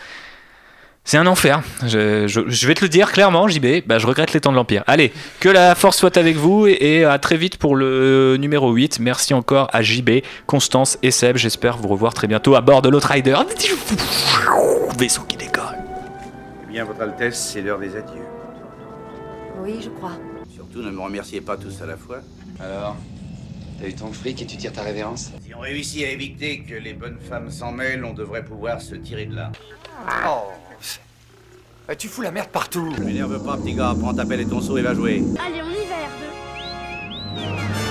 C'est 1.07 1.19
un 1.19 1.27
enfer. 1.27 1.63
Je, 1.87 2.27
je- 2.27 2.49
je 2.49 2.67
vais 2.67 2.75
te 2.75 2.81
le 2.83 2.89
dire 2.89 3.13
clairement, 3.13 3.47
JB. 3.47 3.87
Bah, 3.87 3.99
je 3.99 4.07
regrette 4.07 4.33
les 4.33 4.41
temps 4.41 4.51
de 4.53 4.57
l'Empire. 4.57 4.83
Allez, 4.87 5.13
que 5.39 5.51
la 5.51 5.75
force 5.75 5.99
soit 5.99 6.17
avec 6.17 6.37
vous 6.37 6.67
et, 6.67 6.79
et 6.81 7.05
à 7.05 7.19
très 7.19 7.37
vite 7.37 7.59
pour 7.59 7.77
le 7.77 8.37
numéro 8.39 8.73
8. 8.73 9.01
Merci 9.01 9.35
encore 9.35 9.69
à 9.75 9.83
JB, 9.83 10.21
Constance 10.47 10.99
et 11.03 11.11
Seb. 11.11 11.37
J'espère 11.37 11.77
vous 11.77 11.89
revoir 11.89 12.15
très 12.15 12.27
bientôt 12.27 12.55
à 12.55 12.63
bord 12.63 12.81
de 12.81 12.89
l'Outrider. 12.89 13.37
Vaisseau 14.99 15.23
qui 15.29 15.37
décolle. 15.37 15.63
Eh 16.69 16.73
bien, 16.73 16.85
Votre 16.85 17.03
Altesse, 17.03 17.51
c'est 17.53 17.61
l'heure 17.61 17.79
des 17.79 17.95
adieux. 17.97 18.23
Oui, 19.63 19.81
je 19.85 19.91
crois. 19.91 20.13
Surtout, 20.55 20.81
ne 20.83 20.91
me 20.91 21.01
remerciez 21.01 21.43
pas 21.43 21.57
tous 21.59 21.83
à 21.83 21.87
la 21.87 21.97
fois. 21.99 22.21
Alors 22.61 22.97
T'as 23.81 23.89
eu 23.89 23.95
ton 23.95 24.13
fric 24.13 24.41
et 24.41 24.47
tu 24.47 24.57
tires 24.57 24.73
ta 24.73 24.83
révérence? 24.83 25.33
Si 25.45 25.53
on 25.55 25.59
réussit 25.61 26.05
à 26.05 26.09
éviter 26.09 26.61
que 26.61 26.75
les 26.77 26.93
bonnes 26.95 27.19
femmes 27.29 27.51
s'en 27.51 27.73
mêlent, 27.73 28.05
on 28.05 28.15
devrait 28.15 28.45
pouvoir 28.45 28.81
se 28.81 28.95
tirer 28.95 29.27
de 29.27 29.35
là. 29.35 29.51
Oh. 30.27 30.45
Eh, 31.89 31.97
tu 31.97 32.09
fous 32.09 32.23
la 32.23 32.31
merde 32.31 32.49
partout. 32.49 32.95
M'énerve 33.05 33.43
pas, 33.45 33.57
petit 33.57 33.75
gars. 33.75 33.95
Prends 33.99 34.15
ta 34.15 34.25
pelle 34.25 34.41
et 34.41 34.47
ton 34.47 34.61
seau 34.61 34.79
et 34.79 34.83
va 34.83 34.95
jouer. 34.95 35.23
Allez, 35.45 35.61
on 35.63 35.71
y 35.71 35.87
va, 35.87 35.97
R2. 36.07 37.84